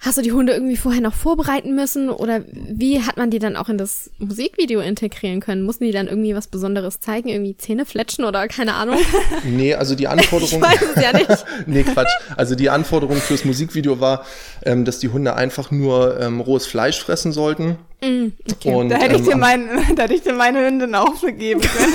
hast 0.00 0.16
du 0.16 0.22
die 0.22 0.30
Hunde 0.32 0.52
irgendwie 0.52 0.76
vorher 0.76 1.00
noch 1.00 1.14
vorbereiten 1.14 1.74
müssen 1.74 2.08
oder 2.08 2.40
wie 2.52 3.02
hat 3.02 3.16
man 3.16 3.30
die 3.30 3.40
dann 3.40 3.56
auch 3.56 3.68
in 3.68 3.78
das 3.78 4.10
Musikvideo 4.18 4.80
integrieren 4.80 5.40
können? 5.40 5.62
Mussten 5.62 5.84
die 5.84 5.90
dann 5.90 6.06
irgendwie 6.06 6.34
was 6.36 6.46
Besonderes 6.46 7.00
zeigen, 7.00 7.28
irgendwie 7.28 7.56
Zähne 7.56 7.84
fletschen 7.84 8.24
oder 8.24 8.46
keine 8.48 8.74
Ahnung? 8.74 8.98
Nee, 9.44 9.74
also 9.74 9.94
die 9.94 10.04
Ich 10.04 10.08
Anforderung. 10.08 10.62
weiß 10.62 10.80
es 10.94 11.02
ja 11.02 11.12
nicht. 11.12 11.28
nee, 11.66 11.82
Quatsch. 11.82 12.10
Also 12.36 12.54
die 12.54 12.70
Anforderung 12.70 13.16
fürs 13.16 13.44
Musikvideo 13.44 13.98
war, 14.00 14.24
ähm, 14.64 14.84
dass 14.84 14.98
die 15.00 15.08
Hunde 15.08 15.34
einfach 15.34 15.70
nur 15.70 16.20
ähm, 16.20 16.40
rohes 16.40 16.66
Fleisch 16.66 17.00
fressen 17.02 17.32
sollten. 17.32 17.76
Und, 18.00 18.88
Da 18.90 18.96
hätte 18.98 19.14
ich 19.16 19.20
ähm, 19.22 19.26
dir 19.26 19.36
mein, 19.36 19.68
da 19.96 20.04
hätte 20.04 20.14
ich 20.14 20.22
dir 20.22 20.32
meine 20.32 20.64
Hündin 20.64 20.94
auch 20.94 21.16
vergeben 21.16 21.60
können. 21.60 21.94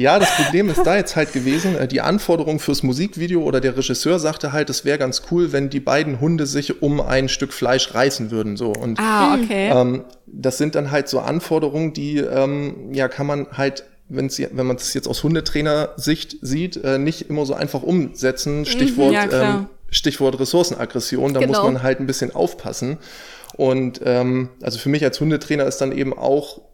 Ja, 0.00 0.18
das 0.18 0.34
Problem 0.34 0.70
ist 0.70 0.82
da 0.86 0.96
jetzt 0.96 1.14
halt 1.14 1.34
gewesen, 1.34 1.76
äh, 1.76 1.86
die 1.86 2.00
Anforderung 2.00 2.58
fürs 2.58 2.82
Musikvideo 2.82 3.42
oder 3.42 3.60
der 3.60 3.76
Regisseur 3.76 4.18
sagte 4.18 4.50
halt, 4.50 4.70
es 4.70 4.86
wäre 4.86 4.96
ganz 4.96 5.24
cool, 5.30 5.52
wenn 5.52 5.68
die 5.68 5.78
beiden 5.78 6.22
Hunde 6.22 6.46
sich 6.46 6.80
um 6.80 7.02
ein 7.02 7.28
Stück 7.28 7.52
Fleisch 7.52 7.94
reißen 7.94 8.30
würden. 8.30 8.56
So. 8.56 8.72
Und 8.72 8.98
ah, 8.98 9.34
okay. 9.34 9.68
ähm, 9.68 10.06
das 10.26 10.56
sind 10.56 10.74
dann 10.74 10.90
halt 10.90 11.10
so 11.10 11.20
Anforderungen, 11.20 11.92
die 11.92 12.16
ähm, 12.16 12.94
ja 12.94 13.08
kann 13.08 13.26
man 13.26 13.48
halt, 13.52 13.84
wenn's, 14.08 14.40
wenn 14.40 14.66
man 14.66 14.76
es 14.76 14.94
jetzt 14.94 15.06
aus 15.06 15.22
Hundetrainer-Sicht 15.22 16.38
sieht, 16.40 16.82
äh, 16.82 16.96
nicht 16.96 17.28
immer 17.28 17.44
so 17.44 17.52
einfach 17.52 17.82
umsetzen. 17.82 18.64
Stichwort, 18.64 19.12
ja, 19.12 19.26
ähm, 19.30 19.66
Stichwort 19.90 20.40
Ressourcenaggression, 20.40 21.34
da 21.34 21.40
Genau. 21.40 21.52
muss 21.52 21.62
man 21.62 21.82
halt 21.82 22.00
ein 22.00 22.06
bisschen 22.06 22.34
aufpassen. 22.34 22.96
Und 23.54 24.00
ähm, 24.06 24.48
also 24.62 24.78
für 24.78 24.88
mich 24.88 25.04
als 25.04 25.20
Hundetrainer 25.20 25.66
ist 25.66 25.82
dann 25.82 25.92
eben 25.92 26.16
auch 26.16 26.69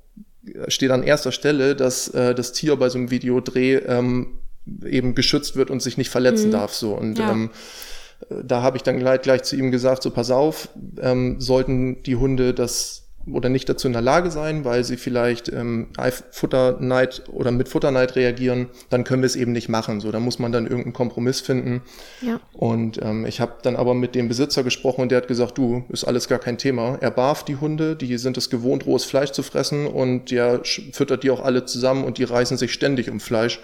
steht 0.69 0.91
an 0.91 1.03
erster 1.03 1.33
Stelle, 1.33 1.75
dass 1.77 2.09
äh, 2.09 2.35
das 2.35 2.53
Tier 2.53 2.77
bei 2.77 2.89
so 2.89 2.99
einem 2.99 3.11
Videodreh 3.11 3.77
ähm, 3.77 4.39
eben 4.85 5.15
geschützt 5.15 5.57
wird 5.57 5.71
und 5.71 5.83
sich 5.83 5.97
nicht 5.97 6.11
verletzen 6.11 6.51
darf. 6.51 6.75
So 6.75 6.95
und 6.95 7.19
Ja. 7.19 7.31
ähm, 7.33 7.51
äh, 8.31 8.37
da 8.45 8.63
habe 8.63 8.77
ich 8.77 8.83
dann 8.83 8.99
gleich, 8.99 9.23
gleich 9.23 9.43
zu 9.43 9.57
ihm 9.57 9.71
gesagt: 9.71 10.03
So 10.03 10.11
pass 10.11 10.31
auf, 10.31 10.69
ähm, 11.01 11.41
sollten 11.41 12.03
die 12.03 12.17
Hunde 12.17 12.55
das 12.55 13.06
oder 13.33 13.49
nicht 13.49 13.69
dazu 13.69 13.87
in 13.87 13.93
der 13.93 14.03
Lage 14.03 14.31
sein, 14.31 14.65
weil 14.65 14.85
sie 14.85 14.97
vielleicht 14.97 15.49
ähm, 15.49 15.89
Futterneid 16.31 17.25
oder 17.29 17.51
mit 17.51 17.69
Futterneid 17.69 18.15
reagieren, 18.17 18.69
dann 18.91 19.05
können 19.05 19.23
wir 19.23 19.27
es 19.27 19.37
eben 19.37 19.53
nicht 19.53 19.69
machen. 19.69 20.01
So, 20.01 20.12
da 20.12 20.21
muss 20.21 20.39
man 20.39 20.53
dann 20.53 20.65
irgendeinen 20.65 20.93
Kompromiss 20.93 21.41
finden. 21.41 21.83
Ja. 22.23 22.41
Und 22.53 23.01
ähm, 23.03 23.27
ich 23.27 23.41
habe 23.41 23.55
dann 23.62 23.77
aber 23.77 23.95
mit 23.95 24.15
dem 24.15 24.29
Besitzer 24.29 24.62
gesprochen 24.62 25.03
und 25.03 25.11
der 25.11 25.19
hat 25.19 25.29
gesagt, 25.29 25.59
du, 25.59 25.85
ist 25.89 26.05
alles 26.05 26.29
gar 26.29 26.39
kein 26.39 26.59
Thema. 26.59 26.99
Er 27.01 27.11
barf 27.11 27.45
die 27.45 27.57
Hunde, 27.57 27.97
die 27.97 28.17
sind 28.19 28.37
es 28.37 28.51
gewohnt, 28.51 28.87
rohes 28.87 29.05
Fleisch 29.05 29.33
zu 29.33 29.43
fressen 29.43 29.87
und 29.87 30.31
der 30.31 30.61
füttert 30.65 31.23
die 31.23 31.31
auch 31.31 31.45
alle 31.45 31.65
zusammen 31.65 32.05
und 32.05 32.19
die 32.19 32.25
reißen 32.25 32.57
sich 32.57 32.73
ständig 32.73 33.11
um 33.11 33.21
Fleisch. 33.21 33.61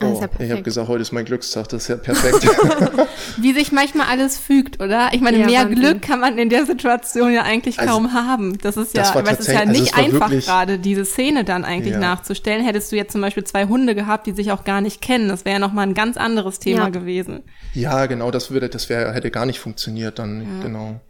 Ah, 0.00 0.06
ist 0.12 0.16
Oh, 0.18 0.20
ja 0.38 0.44
ich 0.44 0.50
habe 0.52 0.62
gesagt, 0.62 0.88
heute 0.88 1.02
ist 1.02 1.12
mein 1.12 1.24
Glückstag, 1.24 1.68
das 1.68 1.82
ist 1.82 1.88
ja 1.88 1.96
perfekt. 1.96 2.46
Wie 3.38 3.52
sich 3.52 3.72
manchmal 3.72 4.06
alles 4.08 4.38
fügt, 4.38 4.80
oder? 4.80 5.08
Ich 5.12 5.20
meine, 5.20 5.38
Ja, 5.38 5.46
mehr 5.46 5.60
Wahnsinn. 5.64 5.78
Glück 5.80 6.02
kann 6.02 6.20
man 6.20 6.38
in 6.38 6.48
der 6.48 6.66
Situation 6.66 7.32
ja 7.32 7.42
eigentlich 7.42 7.78
Also, 7.78 7.92
kaum 7.92 8.12
haben. 8.12 8.58
Das 8.58 8.76
ist 8.76 8.94
ja, 8.96 9.02
das 9.02 9.14
war 9.14 9.26
weil 9.26 9.34
es 9.34 9.40
ist 9.40 9.52
ja 9.52 9.60
also 9.60 9.72
nicht 9.72 9.86
es 9.92 9.92
war 9.96 10.04
einfach 10.04 10.30
wirklich- 10.30 10.46
gerade, 10.46 10.78
diese 10.78 11.04
Szene 11.04 11.44
dann 11.44 11.64
eigentlich 11.64 11.94
Ja. 11.94 11.98
nachzustellen. 12.00 12.64
Hättest 12.64 12.92
du 12.92 12.96
jetzt 12.96 13.12
zum 13.12 13.20
Beispiel 13.20 13.44
zwei 13.44 13.66
Hunde 13.66 13.94
gehabt, 13.94 14.26
die 14.26 14.32
sich 14.32 14.52
auch 14.52 14.64
gar 14.64 14.80
nicht 14.80 15.00
kennen, 15.00 15.28
das 15.28 15.44
wäre 15.44 15.54
ja 15.54 15.58
nochmal 15.60 15.86
ein 15.86 15.94
ganz 15.94 16.16
anderes 16.16 16.58
Thema 16.58 16.84
Ja. 16.84 16.88
gewesen. 16.90 17.42
ja, 17.74 18.06
genau, 18.06 18.30
das 18.30 18.50
würde, 18.50 18.68
das 18.68 18.88
wäre, 18.88 19.12
hätte 19.12 19.30
gar 19.30 19.46
nicht 19.46 19.60
funktioniert 19.60 20.18
dann, 20.18 20.60
genau. 20.62 21.00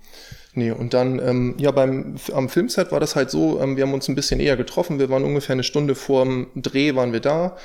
Nee, 0.59 0.71
und 0.71 0.95
dann, 0.95 1.19
ähm, 1.19 1.55
ja, 1.59 1.71
beim, 1.71 2.17
am 2.33 2.49
Filmset 2.49 2.91
war 2.91 2.99
das 2.99 3.15
halt 3.15 3.31
so, 3.31 3.61
ähm, 3.61 3.77
wir 3.77 3.85
haben 3.85 3.93
uns 3.93 4.09
ein 4.09 4.15
bisschen 4.15 4.41
eher 4.41 4.57
getroffen, 4.57 4.99
wir 4.99 5.11
waren 5.11 5.23
ungefähr 5.23 5.53
eine 5.53 5.63
Stunde 5.63 5.95
vor 5.95 6.25
dem 6.25 6.47
Dreh, 6.57 6.95
waren 6.95 7.13
wir 7.13 7.21
da. 7.21 7.57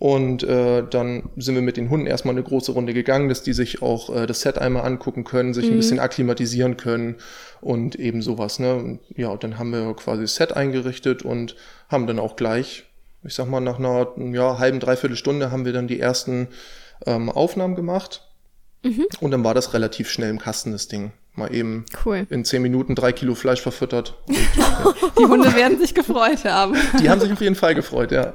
Und 0.00 0.42
äh, 0.44 0.82
dann 0.88 1.28
sind 1.36 1.56
wir 1.56 1.62
mit 1.62 1.76
den 1.76 1.90
Hunden 1.90 2.06
erstmal 2.06 2.34
eine 2.34 2.42
große 2.42 2.72
Runde 2.72 2.94
gegangen, 2.94 3.28
dass 3.28 3.42
die 3.42 3.52
sich 3.52 3.82
auch 3.82 4.08
äh, 4.08 4.26
das 4.26 4.40
Set 4.40 4.56
einmal 4.56 4.86
angucken 4.86 5.24
können, 5.24 5.52
sich 5.52 5.66
ein 5.66 5.76
bisschen 5.76 6.00
akklimatisieren 6.00 6.78
können 6.78 7.16
und 7.60 7.96
eben 7.96 8.22
sowas. 8.22 8.58
Ne? 8.58 8.74
Und, 8.76 9.00
ja, 9.14 9.28
und 9.28 9.44
dann 9.44 9.58
haben 9.58 9.72
wir 9.72 9.94
quasi 9.94 10.22
das 10.22 10.36
Set 10.36 10.56
eingerichtet 10.56 11.22
und 11.22 11.54
haben 11.90 12.06
dann 12.06 12.18
auch 12.18 12.36
gleich, 12.36 12.84
ich 13.24 13.34
sag 13.34 13.50
mal, 13.50 13.60
nach 13.60 13.78
einer 13.78 14.08
ja, 14.32 14.58
halben, 14.58 14.80
dreiviertel 14.80 15.18
Stunde 15.18 15.50
haben 15.50 15.66
wir 15.66 15.74
dann 15.74 15.86
die 15.86 16.00
ersten 16.00 16.48
ähm, 17.04 17.28
Aufnahmen 17.28 17.74
gemacht. 17.74 18.29
Und 19.20 19.30
dann 19.30 19.44
war 19.44 19.54
das 19.54 19.74
relativ 19.74 20.08
schnell 20.10 20.30
im 20.30 20.38
Kasten, 20.38 20.72
das 20.72 20.88
Ding. 20.88 21.12
Mal 21.36 21.54
eben 21.54 21.84
Cool. 22.04 22.26
in 22.28 22.44
zehn 22.44 22.60
Minuten 22.60 22.96
drei 22.96 23.12
Kilo 23.12 23.36
Fleisch 23.36 23.60
verfüttert. 23.60 24.14
Und, 24.26 24.36
Die 25.18 25.24
Hunde 25.24 25.54
werden 25.54 25.78
sich 25.78 25.94
gefreut 25.94 26.44
haben. 26.44 26.74
die 27.00 27.08
haben 27.08 27.20
sich 27.20 27.30
auf 27.32 27.40
jeden 27.40 27.54
Fall 27.54 27.74
gefreut, 27.76 28.10
ja. 28.10 28.22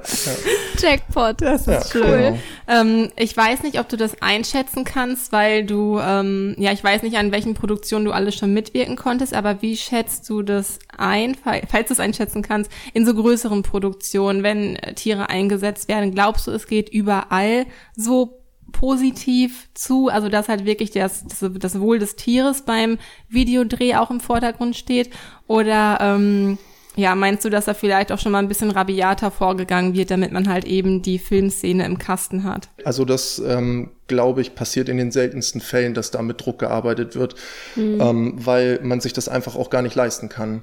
Jackpot. 0.78 1.42
Das 1.42 1.66
Ja, 1.66 1.74
ist 1.78 1.92
schön. 1.92 2.02
genau. 2.04 2.38
Ähm, 2.68 3.10
ich 3.16 3.36
weiß 3.36 3.64
nicht, 3.64 3.78
ob 3.80 3.88
du 3.90 3.96
das 3.98 4.22
einschätzen 4.22 4.84
kannst, 4.84 5.30
weil 5.30 5.64
du, 5.66 5.98
ähm, 6.00 6.54
ja, 6.58 6.72
ich 6.72 6.82
weiß 6.82 7.02
nicht, 7.02 7.16
an 7.18 7.32
welchen 7.32 7.52
Produktionen 7.54 8.06
du 8.06 8.12
alles 8.12 8.34
schon 8.36 8.54
mitwirken 8.54 8.96
konntest, 8.96 9.34
aber 9.34 9.60
wie 9.62 9.76
schätzt 9.76 10.28
du 10.30 10.42
das 10.42 10.78
ein, 10.96 11.34
fa- 11.34 11.60
falls 11.68 11.88
du 11.88 11.92
es 11.94 12.00
einschätzen 12.00 12.40
kannst, 12.42 12.70
in 12.94 13.04
so 13.04 13.14
größeren 13.14 13.62
Produktionen, 13.62 14.42
wenn 14.42 14.76
äh, 14.76 14.94
Tiere 14.94 15.28
eingesetzt 15.28 15.88
werden? 15.88 16.12
Glaubst 16.14 16.46
du, 16.46 16.50
es 16.52 16.66
geht 16.66 16.88
überall 16.88 17.66
so 17.94 18.42
positiv 18.78 19.68
zu, 19.72 20.08
also 20.08 20.28
dass 20.28 20.48
halt 20.48 20.66
wirklich 20.66 20.90
das, 20.90 21.24
das, 21.24 21.50
das 21.58 21.80
Wohl 21.80 21.98
des 21.98 22.14
Tieres 22.16 22.62
beim 22.62 22.98
Videodreh 23.28 23.96
auch 23.96 24.10
im 24.10 24.20
Vordergrund 24.20 24.76
steht? 24.76 25.10
Oder 25.46 25.98
ähm, 26.00 26.58
ja, 26.94 27.14
meinst 27.14 27.44
du, 27.44 27.50
dass 27.50 27.64
da 27.64 27.74
vielleicht 27.74 28.12
auch 28.12 28.18
schon 28.18 28.32
mal 28.32 28.38
ein 28.38 28.48
bisschen 28.48 28.70
rabiater 28.70 29.30
vorgegangen 29.30 29.94
wird, 29.94 30.10
damit 30.10 30.32
man 30.32 30.48
halt 30.48 30.64
eben 30.64 31.00
die 31.00 31.18
Filmszene 31.18 31.84
im 31.86 31.98
Kasten 31.98 32.44
hat? 32.44 32.68
Also 32.84 33.04
das, 33.04 33.38
ähm, 33.38 33.90
glaube 34.08 34.42
ich, 34.42 34.54
passiert 34.54 34.88
in 34.88 34.98
den 34.98 35.10
seltensten 35.10 35.60
Fällen, 35.60 35.94
dass 35.94 36.10
da 36.10 36.20
mit 36.20 36.44
Druck 36.44 36.58
gearbeitet 36.58 37.14
wird, 37.16 37.34
ähm, 37.76 38.34
weil 38.36 38.80
man 38.82 39.00
sich 39.00 39.12
das 39.14 39.28
einfach 39.28 39.56
auch 39.56 39.70
gar 39.70 39.82
nicht 39.82 39.94
leisten 39.94 40.28
kann. 40.28 40.62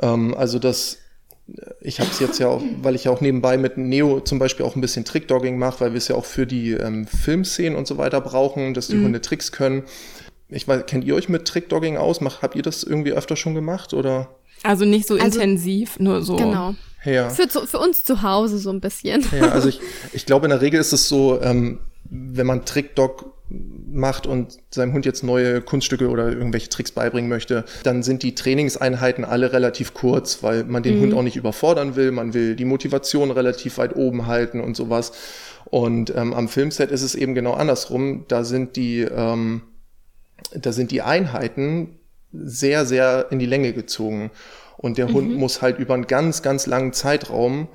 Ähm, 0.00 0.34
also 0.36 0.58
das, 0.58 0.98
ich 1.80 2.00
habe 2.00 2.10
es 2.10 2.20
jetzt 2.20 2.38
ja 2.38 2.48
auch, 2.48 2.62
weil 2.80 2.94
ich 2.94 3.04
ja 3.04 3.10
auch 3.10 3.20
nebenbei 3.20 3.58
mit 3.58 3.76
Neo 3.76 4.20
zum 4.20 4.38
Beispiel 4.38 4.64
auch 4.64 4.76
ein 4.76 4.80
bisschen 4.80 5.04
Trickdogging 5.04 5.58
mache, 5.58 5.80
weil 5.80 5.92
wir 5.92 5.98
es 5.98 6.08
ja 6.08 6.16
auch 6.16 6.24
für 6.24 6.46
die 6.46 6.70
ähm, 6.72 7.06
Filmszenen 7.06 7.76
und 7.76 7.86
so 7.86 7.98
weiter 7.98 8.20
brauchen, 8.20 8.72
dass 8.74 8.88
die 8.88 8.96
Hunde 9.02 9.20
Tricks 9.20 9.52
können. 9.52 9.82
Ich 10.48 10.66
weiß, 10.66 10.84
kennt 10.86 11.04
ihr 11.04 11.14
euch 11.14 11.28
mit 11.28 11.46
Trickdogging 11.46 11.96
aus? 11.98 12.20
Mach, 12.20 12.40
habt 12.42 12.54
ihr 12.56 12.62
das 12.62 12.82
irgendwie 12.82 13.12
öfter 13.12 13.36
schon 13.36 13.54
gemacht 13.54 13.92
oder? 13.92 14.28
Also 14.62 14.84
nicht 14.86 15.06
so 15.06 15.14
Also- 15.14 15.38
intensiv, 15.40 15.98
nur 15.98 16.22
so. 16.22 16.36
Genau. 16.36 16.74
Ja. 17.04 17.28
Für, 17.28 17.46
zu, 17.48 17.66
für 17.66 17.78
uns 17.78 18.02
zu 18.04 18.22
Hause 18.22 18.56
so 18.58 18.70
ein 18.70 18.80
bisschen. 18.80 19.22
Ja, 19.38 19.50
also 19.50 19.68
ich, 19.68 19.80
ich 20.14 20.24
glaube, 20.24 20.46
in 20.46 20.50
der 20.50 20.62
Regel 20.62 20.80
ist 20.80 20.92
es 20.94 21.06
so, 21.08 21.38
ähm, 21.42 21.80
wenn 22.08 22.46
man 22.46 22.64
Trickdog 22.64 23.33
macht 23.48 24.26
und 24.26 24.58
seinem 24.70 24.92
Hund 24.94 25.04
jetzt 25.04 25.22
neue 25.22 25.60
Kunststücke 25.60 26.08
oder 26.08 26.28
irgendwelche 26.28 26.70
Tricks 26.70 26.92
beibringen 26.92 27.28
möchte, 27.28 27.64
dann 27.82 28.02
sind 28.02 28.22
die 28.22 28.34
Trainingseinheiten 28.34 29.24
alle 29.24 29.52
relativ 29.52 29.92
kurz, 29.94 30.42
weil 30.42 30.64
man 30.64 30.82
den 30.82 31.00
Hund 31.00 31.14
auch 31.14 31.22
nicht 31.22 31.36
überfordern 31.36 31.94
will. 31.94 32.10
Man 32.10 32.32
will 32.32 32.56
die 32.56 32.64
Motivation 32.64 33.30
relativ 33.30 33.78
weit 33.78 33.96
oben 33.96 34.26
halten 34.26 34.60
und 34.60 34.76
sowas. 34.76 35.12
Und 35.66 36.14
ähm, 36.16 36.32
am 36.32 36.48
Filmset 36.48 36.90
ist 36.90 37.02
es 37.02 37.14
eben 37.14 37.34
genau 37.34 37.52
andersrum. 37.52 38.24
Da 38.28 38.44
sind 38.44 38.76
die, 38.76 39.00
ähm, 39.00 39.62
da 40.54 40.72
sind 40.72 40.90
die 40.90 41.02
Einheiten 41.02 41.98
sehr, 42.32 42.86
sehr 42.86 43.26
in 43.30 43.38
die 43.38 43.46
Länge 43.46 43.72
gezogen. 43.72 44.30
Und 44.76 44.98
der 44.98 45.12
Hund 45.12 45.36
muss 45.36 45.62
halt 45.62 45.78
über 45.78 45.94
einen 45.94 46.06
ganz, 46.06 46.42
ganz 46.42 46.66
langen 46.66 46.92
Zeitraum 46.92 47.68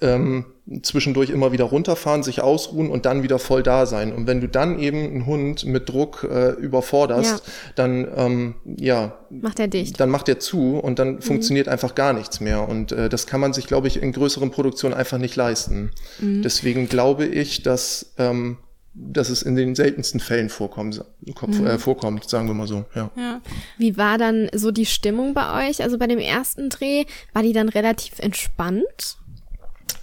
ähm, 0.00 0.44
zwischendurch 0.82 1.30
immer 1.30 1.52
wieder 1.52 1.64
runterfahren, 1.64 2.22
sich 2.22 2.40
ausruhen 2.42 2.90
und 2.90 3.06
dann 3.06 3.22
wieder 3.22 3.38
voll 3.38 3.62
da 3.62 3.86
sein. 3.86 4.12
Und 4.12 4.26
wenn 4.26 4.40
du 4.40 4.48
dann 4.48 4.78
eben 4.80 4.98
einen 4.98 5.26
Hund 5.26 5.64
mit 5.64 5.88
Druck 5.88 6.26
äh, 6.30 6.50
überforderst, 6.50 7.44
Ja. 7.46 7.52
dann 7.76 8.06
ähm, 8.16 8.54
ja, 8.76 9.16
Macht 9.30 9.60
er 9.60 9.68
dicht. 9.68 9.98
dann 10.00 10.10
macht 10.10 10.28
er 10.28 10.38
zu 10.40 10.76
und 10.78 10.98
dann 10.98 11.22
funktioniert 11.22 11.68
einfach 11.68 11.94
gar 11.94 12.12
nichts 12.12 12.40
mehr. 12.40 12.68
Und 12.68 12.92
äh, 12.92 13.08
das 13.08 13.26
kann 13.26 13.40
man 13.40 13.52
sich, 13.52 13.66
glaube 13.68 13.86
ich, 13.88 14.02
in 14.02 14.12
größeren 14.12 14.50
Produktionen 14.50 14.94
einfach 14.94 15.18
nicht 15.18 15.36
leisten. 15.36 15.90
Deswegen 16.20 16.88
glaube 16.88 17.26
ich, 17.26 17.62
dass, 17.62 18.12
ähm, 18.18 18.58
dass 18.92 19.28
es 19.30 19.42
in 19.42 19.54
den 19.54 19.74
seltensten 19.76 20.18
Fällen 20.20 20.48
vorkommt, 20.48 21.04
Kopf, 21.36 21.60
äh, 21.60 21.78
vorkommt, 21.78 22.28
sagen 22.28 22.48
wir 22.48 22.54
mal 22.54 22.66
so. 22.66 22.86
Ja. 22.94 23.10
Ja. 23.16 23.40
Wie 23.78 23.96
war 23.96 24.18
dann 24.18 24.48
so 24.52 24.72
die 24.72 24.86
Stimmung 24.86 25.32
bei 25.32 25.68
euch? 25.68 25.82
Also 25.82 25.96
bei 25.96 26.06
dem 26.08 26.18
ersten 26.18 26.70
Dreh, 26.70 27.04
war 27.32 27.42
die 27.42 27.52
dann 27.52 27.68
relativ 27.68 28.18
entspannt? 28.18 29.18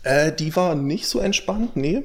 Äh, 0.03 0.31
die 0.33 0.55
war 0.55 0.75
nicht 0.75 1.07
so 1.07 1.19
entspannt, 1.19 1.75
nee. 1.75 2.03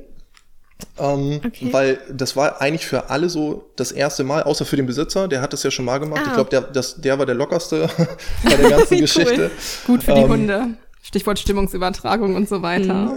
Ähm, 0.98 1.40
Okay. 1.44 1.72
Weil 1.72 1.98
das 2.12 2.36
war 2.36 2.60
eigentlich 2.60 2.86
für 2.86 3.10
alle 3.10 3.28
so 3.28 3.70
das 3.76 3.90
erste 3.92 4.22
Mal, 4.24 4.44
außer 4.44 4.64
für 4.64 4.76
den 4.76 4.86
Besitzer, 4.86 5.26
der 5.28 5.40
hat 5.40 5.52
das 5.52 5.62
ja 5.64 5.70
schon 5.70 5.84
mal 5.84 5.98
gemacht. 5.98 6.22
Ah. 6.24 6.28
Ich 6.28 6.34
glaube, 6.34 6.50
der, 6.50 6.60
das, 6.62 7.00
der 7.00 7.18
war 7.18 7.26
der 7.26 7.34
lockerste 7.34 7.88
bei 8.44 8.54
der 8.56 8.70
ganzen 8.70 8.90
Wie 8.96 9.00
Geschichte. 9.00 9.50
Gut 9.86 10.02
für 10.04 10.14
die 10.14 10.20
Ähm, 10.20 10.28
Hunde. 10.28 10.66
Stichwort 11.02 11.38
Stimmungsübertragung 11.38 12.34
und 12.36 12.48
so 12.48 12.62
weiter. 12.62 13.16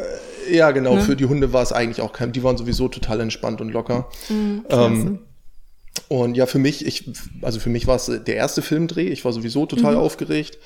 Ja, 0.50 0.72
genau, 0.72 0.96
Ne? 0.96 1.02
für 1.02 1.16
die 1.16 1.26
Hunde 1.26 1.52
war 1.54 1.62
es 1.62 1.72
eigentlich 1.74 2.02
auch 2.02 2.14
kein, 2.14 2.32
die 2.32 2.42
waren 2.44 2.58
sowieso 2.58 2.88
total 2.88 3.20
entspannt 3.20 3.62
und 3.62 3.70
locker. 3.70 4.08
Mhm, 4.30 4.66
ähm, 4.70 5.20
und 6.08 6.36
ja, 6.36 6.46
für 6.46 6.58
mich, 6.60 6.86
ich, 6.86 7.12
also 7.42 7.60
für 7.60 7.70
mich 7.70 7.86
war 7.88 7.98
es 7.98 8.06
der 8.06 8.36
erste 8.36 8.62
Filmdreh, 8.62 9.08
ich 9.10 9.24
war 9.26 9.34
sowieso 9.34 9.66
total 9.66 9.94
Mhm. 9.96 10.00
aufgeregt. 10.00 10.58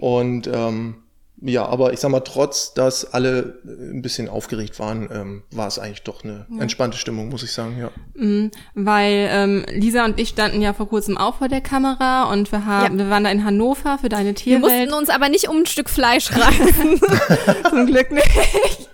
Und 0.00 0.48
ähm, 0.52 1.02
ja, 1.40 1.64
aber 1.66 1.92
ich 1.92 2.00
sag 2.00 2.10
mal, 2.10 2.20
trotz 2.20 2.74
dass 2.74 3.12
alle 3.14 3.60
äh, 3.64 3.92
ein 3.92 4.02
bisschen 4.02 4.28
aufgeregt 4.28 4.78
waren, 4.78 5.08
ähm, 5.12 5.42
war 5.52 5.66
es 5.68 5.78
eigentlich 5.78 6.02
doch 6.02 6.24
eine 6.24 6.46
entspannte 6.58 6.96
Stimmung, 6.98 7.28
muss 7.28 7.42
ich 7.42 7.52
sagen, 7.52 7.78
ja. 7.78 7.90
Mhm, 8.14 8.50
Weil 8.74 9.28
ähm, 9.30 9.64
Lisa 9.70 10.04
und 10.04 10.18
ich 10.18 10.30
standen 10.30 10.60
ja 10.60 10.72
vor 10.72 10.88
kurzem 10.88 11.16
auch 11.16 11.36
vor 11.36 11.48
der 11.48 11.60
Kamera 11.60 12.30
und 12.32 12.50
wir 12.52 12.66
haben, 12.66 12.98
Ja. 12.98 13.04
wir 13.04 13.10
waren 13.10 13.24
da 13.24 13.30
in 13.30 13.44
Hannover 13.44 13.98
für 13.98 14.08
deine 14.08 14.30
Wir 14.30 14.34
Tierwelt. 14.34 14.62
mussten 14.62 14.92
uns 14.94 15.10
aber 15.10 15.28
nicht 15.28 15.48
um 15.48 15.58
ein 15.58 15.66
Stück 15.66 15.88
Fleisch 15.90 16.30
reißen. 16.32 17.00
Zum 17.70 17.86
Glück 17.86 18.10
nicht. 18.10 18.88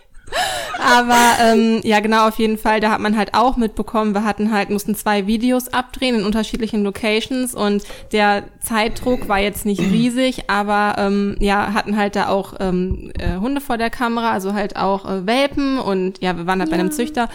Aber 0.78 1.38
ähm, 1.40 1.80
ja, 1.82 2.00
genau, 2.00 2.28
auf 2.28 2.38
jeden 2.38 2.58
Fall, 2.58 2.80
da 2.80 2.90
hat 2.90 3.00
man 3.00 3.16
halt 3.16 3.34
auch 3.34 3.56
mitbekommen, 3.56 4.14
wir 4.14 4.24
hatten 4.24 4.52
halt, 4.52 4.70
mussten 4.70 4.94
zwei 4.94 5.26
Videos 5.26 5.72
abdrehen 5.72 6.16
in 6.16 6.24
unterschiedlichen 6.24 6.82
Locations 6.82 7.54
und 7.54 7.84
der 8.12 8.44
Zeitdruck 8.60 9.28
war 9.28 9.38
jetzt 9.38 9.66
nicht 9.66 9.80
riesig, 9.92 10.50
aber 10.50 10.96
ähm, 10.98 11.36
ja, 11.40 11.72
hatten 11.72 11.96
halt 11.96 12.16
da 12.16 12.28
auch 12.28 12.54
ähm, 12.60 13.12
äh, 13.18 13.36
Hunde 13.36 13.60
vor 13.60 13.78
der 13.78 13.90
Kamera, 13.90 14.32
also 14.32 14.52
halt 14.52 14.76
auch 14.76 15.08
äh, 15.08 15.26
Welpen 15.26 15.78
und 15.78 16.20
ja, 16.22 16.36
wir 16.36 16.46
waren 16.46 16.60
halt 16.60 16.70
bei 16.70 16.78
einem 16.78 16.92
Züchter. 16.92 17.28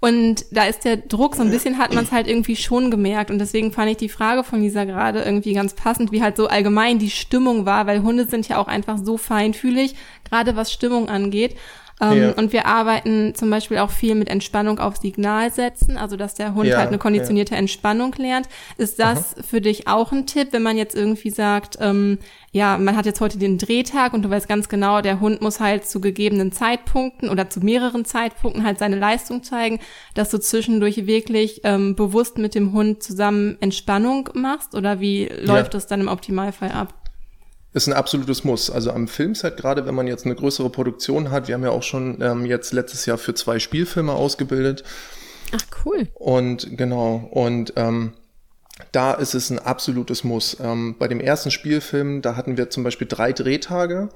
Und 0.00 0.44
da 0.50 0.66
ist 0.66 0.84
der 0.84 0.98
Druck, 0.98 1.34
so 1.34 1.40
ein 1.40 1.50
bisschen 1.50 1.78
hat 1.78 1.94
man 1.94 2.04
es 2.04 2.12
halt 2.12 2.26
irgendwie 2.28 2.56
schon 2.56 2.90
gemerkt. 2.90 3.30
Und 3.30 3.38
deswegen 3.38 3.72
fand 3.72 3.90
ich 3.90 3.96
die 3.96 4.10
Frage 4.10 4.44
von 4.44 4.60
Lisa 4.60 4.84
gerade 4.84 5.22
irgendwie 5.22 5.54
ganz 5.54 5.72
passend, 5.72 6.12
wie 6.12 6.22
halt 6.22 6.36
so 6.36 6.46
allgemein 6.46 6.98
die 6.98 7.08
Stimmung 7.08 7.64
war, 7.64 7.86
weil 7.86 8.02
Hunde 8.02 8.26
sind 8.26 8.46
ja 8.46 8.58
auch 8.58 8.68
einfach 8.68 8.98
so 8.98 9.16
feinfühlig, 9.16 9.94
gerade 10.28 10.56
was 10.56 10.70
Stimmung 10.70 11.08
angeht. 11.08 11.56
Ähm, 12.00 12.22
Ja. 12.22 12.30
Und 12.32 12.52
wir 12.52 12.66
arbeiten 12.66 13.34
zum 13.34 13.50
Beispiel 13.50 13.78
auch 13.78 13.90
viel 13.90 14.14
mit 14.14 14.28
Entspannung 14.28 14.78
auf 14.80 14.96
Signal 14.96 15.52
setzen, 15.52 15.96
also 15.96 16.16
dass 16.16 16.34
der 16.34 16.54
Hund 16.54 16.66
Ja, 16.66 16.78
halt 16.78 16.88
eine 16.88 16.98
konditionierte 16.98 17.54
Entspannung 17.54 18.14
lernt. 18.18 18.48
Ist 18.78 18.98
das 18.98 19.36
für 19.48 19.60
dich 19.60 19.86
auch 19.86 20.10
ein 20.12 20.26
Tipp, 20.26 20.48
wenn 20.52 20.62
man 20.62 20.76
jetzt 20.76 20.96
irgendwie 20.96 21.30
sagt, 21.30 21.78
ähm, 21.80 22.18
ja, 22.50 22.78
man 22.78 22.96
hat 22.96 23.06
jetzt 23.06 23.20
heute 23.20 23.38
den 23.38 23.58
Drehtag 23.58 24.12
und 24.12 24.22
du 24.22 24.30
weißt 24.30 24.48
ganz 24.48 24.68
genau, 24.68 25.00
der 25.00 25.20
Hund 25.20 25.40
muss 25.40 25.60
halt 25.60 25.86
zu 25.86 26.00
gegebenen 26.00 26.52
Zeitpunkten 26.52 27.28
oder 27.28 27.48
zu 27.50 27.60
mehreren 27.60 28.04
Zeitpunkten 28.04 28.64
halt 28.64 28.78
seine 28.78 28.96
Leistung 28.96 29.42
zeigen, 29.42 29.80
dass 30.14 30.30
du 30.30 30.38
zwischendurch 30.38 31.06
wirklich 31.06 31.60
ähm, 31.64 31.94
bewusst 31.96 32.38
mit 32.38 32.54
dem 32.54 32.72
Hund 32.72 33.02
zusammen 33.02 33.56
Entspannung 33.60 34.30
machst 34.34 34.74
oder 34.74 35.00
wie 35.00 35.26
läuft 35.26 35.74
das 35.74 35.86
dann 35.86 36.00
im 36.00 36.08
Optimalfall 36.08 36.72
ab? 36.72 36.94
Ist 37.74 37.88
ein 37.88 37.92
absolutes 37.92 38.44
Muss. 38.44 38.70
Also 38.70 38.92
am 38.92 39.08
Filmset, 39.08 39.56
gerade 39.56 39.84
wenn 39.84 39.94
man 39.94 40.06
jetzt 40.06 40.24
eine 40.24 40.34
größere 40.34 40.70
Produktion 40.70 41.30
hat, 41.30 41.48
wir 41.48 41.54
haben 41.56 41.64
ja 41.64 41.70
auch 41.70 41.82
schon 41.82 42.22
ähm, 42.22 42.46
jetzt 42.46 42.72
letztes 42.72 43.04
Jahr 43.04 43.18
für 43.18 43.34
zwei 43.34 43.58
Spielfilme 43.58 44.12
ausgebildet. 44.12 44.84
Ach, 45.52 45.84
cool. 45.84 46.08
Und 46.14 46.76
genau, 46.76 47.28
und 47.32 47.72
ähm, 47.76 48.12
da 48.92 49.12
ist 49.12 49.34
es 49.34 49.50
ein 49.50 49.58
absolutes 49.58 50.24
Muss. 50.24 50.56
Ähm, 50.60 50.94
bei 50.98 51.08
dem 51.08 51.20
ersten 51.20 51.50
Spielfilm, 51.50 52.22
da 52.22 52.36
hatten 52.36 52.56
wir 52.56 52.70
zum 52.70 52.84
Beispiel 52.84 53.08
drei 53.08 53.32
Drehtage. 53.32 54.08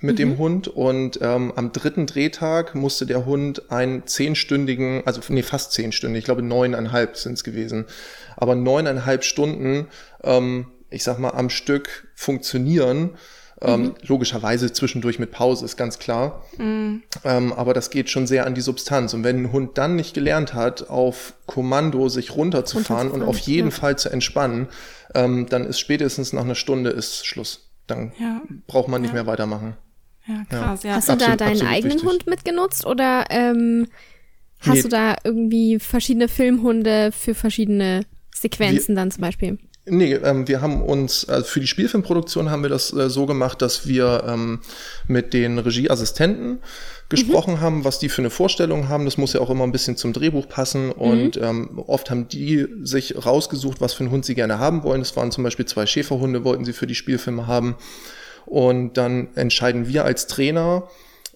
mit 0.00 0.14
mhm. 0.14 0.16
dem 0.16 0.38
Hund 0.38 0.68
und 0.68 1.18
ähm, 1.20 1.52
am 1.56 1.72
dritten 1.72 2.06
Drehtag 2.06 2.74
musste 2.74 3.06
der 3.06 3.26
Hund 3.26 3.70
einen 3.70 4.06
zehnstündigen, 4.06 5.02
also 5.04 5.20
nee, 5.28 5.42
fast 5.42 5.72
zehn 5.72 5.92
Stunden, 5.92 6.16
ich 6.16 6.24
glaube 6.24 6.42
neuneinhalb 6.42 7.16
sind 7.16 7.34
es 7.34 7.44
gewesen, 7.44 7.86
aber 8.36 8.54
neuneinhalb 8.54 9.24
Stunden, 9.24 9.88
ähm, 10.22 10.66
ich 10.90 11.04
sag 11.04 11.18
mal, 11.18 11.30
am 11.30 11.50
Stück 11.50 12.08
funktionieren. 12.14 13.16
Ähm, 13.62 13.82
mhm. 13.82 13.94
logischerweise 14.06 14.72
zwischendurch 14.72 15.18
mit 15.18 15.32
Pause, 15.32 15.66
ist 15.66 15.76
ganz 15.76 15.98
klar. 15.98 16.46
Mhm. 16.56 17.02
Ähm, 17.24 17.52
aber 17.52 17.74
das 17.74 17.90
geht 17.90 18.08
schon 18.08 18.26
sehr 18.26 18.46
an 18.46 18.54
die 18.54 18.62
Substanz. 18.62 19.12
Und 19.12 19.22
wenn 19.22 19.42
ein 19.42 19.52
Hund 19.52 19.76
dann 19.76 19.96
nicht 19.96 20.14
gelernt 20.14 20.54
hat, 20.54 20.88
auf 20.88 21.34
Kommando 21.44 22.08
sich 22.08 22.34
runterzufahren, 22.34 23.08
runterzufahren 23.08 23.10
und 23.10 23.22
auf 23.22 23.38
jeden 23.40 23.68
ja. 23.68 23.74
Fall 23.74 23.98
zu 23.98 24.08
entspannen, 24.08 24.68
ähm, 25.14 25.46
dann 25.50 25.66
ist 25.66 25.78
spätestens 25.78 26.32
nach 26.32 26.44
einer 26.44 26.54
Stunde 26.54 26.88
ist 26.88 27.26
Schluss 27.26 27.70
dann 27.90 28.12
ja. 28.18 28.42
braucht 28.66 28.88
man 28.88 29.02
nicht 29.02 29.10
ja. 29.10 29.14
mehr 29.14 29.26
weitermachen. 29.26 29.76
Ja, 30.26 30.44
krass, 30.48 30.82
ja. 30.82 30.94
Hast 30.94 31.08
du 31.08 31.12
absolut, 31.14 31.40
da 31.40 31.44
deinen 31.44 31.66
eigenen 31.66 31.96
wichtig. 31.96 32.08
Hund 32.08 32.26
mitgenutzt 32.26 32.86
oder 32.86 33.24
ähm, 33.30 33.88
hast 34.60 34.74
nee. 34.74 34.82
du 34.82 34.88
da 34.88 35.16
irgendwie 35.24 35.78
verschiedene 35.78 36.28
Filmhunde 36.28 37.10
für 37.12 37.34
verschiedene 37.34 38.04
Sequenzen 38.34 38.94
wir, 38.94 38.96
dann 38.96 39.10
zum 39.10 39.22
Beispiel? 39.22 39.58
Nee, 39.86 40.14
ähm, 40.14 40.46
wir 40.46 40.60
haben 40.60 40.82
uns, 40.82 41.26
also 41.28 41.44
für 41.44 41.60
die 41.60 41.66
Spielfilmproduktion 41.66 42.50
haben 42.50 42.62
wir 42.62 42.68
das 42.68 42.92
äh, 42.92 43.08
so 43.08 43.24
gemacht, 43.24 43.62
dass 43.62 43.86
wir 43.86 44.24
ähm, 44.26 44.60
mit 45.08 45.32
den 45.32 45.58
Regieassistenten 45.58 46.60
gesprochen 47.08 47.54
mhm. 47.54 47.60
haben, 47.60 47.84
was 47.84 47.98
die 47.98 48.10
für 48.10 48.20
eine 48.20 48.30
Vorstellung 48.30 48.88
haben. 48.88 49.06
Das 49.06 49.16
muss 49.16 49.32
ja 49.32 49.40
auch 49.40 49.48
immer 49.48 49.64
ein 49.64 49.72
bisschen 49.72 49.96
zum 49.96 50.12
Drehbuch 50.12 50.48
passen. 50.48 50.86
Mhm. 50.86 50.92
Und 50.92 51.36
ähm, 51.38 51.82
oft 51.86 52.10
haben 52.10 52.28
die 52.28 52.66
sich 52.82 53.24
rausgesucht, 53.24 53.80
was 53.80 53.94
für 53.94 54.04
einen 54.04 54.12
Hund 54.12 54.26
sie 54.26 54.34
gerne 54.34 54.58
haben 54.58 54.82
wollen. 54.82 55.00
Es 55.00 55.16
waren 55.16 55.32
zum 55.32 55.44
Beispiel 55.44 55.64
zwei 55.64 55.86
Schäferhunde, 55.86 56.44
wollten 56.44 56.64
sie 56.64 56.74
für 56.74 56.86
die 56.86 56.94
Spielfilme 56.94 57.46
haben. 57.46 57.76
Und 58.44 58.96
dann 58.96 59.28
entscheiden 59.34 59.88
wir 59.88 60.04
als 60.04 60.26
Trainer, 60.26 60.88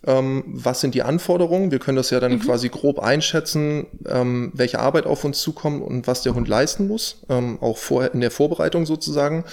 ähm, 0.06 0.44
was 0.46 0.80
sind 0.80 0.94
die 0.94 1.02
Anforderungen. 1.02 1.70
Wir 1.70 1.78
können 1.78 1.96
das 1.96 2.10
ja 2.10 2.20
dann 2.20 2.32
mhm. 2.32 2.40
quasi 2.40 2.68
grob 2.68 2.98
einschätzen, 2.98 3.86
ähm, 4.06 4.52
welche 4.54 4.78
Arbeit 4.78 5.06
auf 5.06 5.24
uns 5.24 5.40
zukommt 5.40 5.82
und 5.82 6.06
was 6.06 6.22
der 6.22 6.34
Hund 6.34 6.48
leisten 6.48 6.88
muss, 6.88 7.22
ähm, 7.28 7.58
auch 7.60 7.78
vor, 7.78 8.12
in 8.12 8.20
der 8.20 8.30
Vorbereitung 8.30 8.86
sozusagen. 8.86 9.44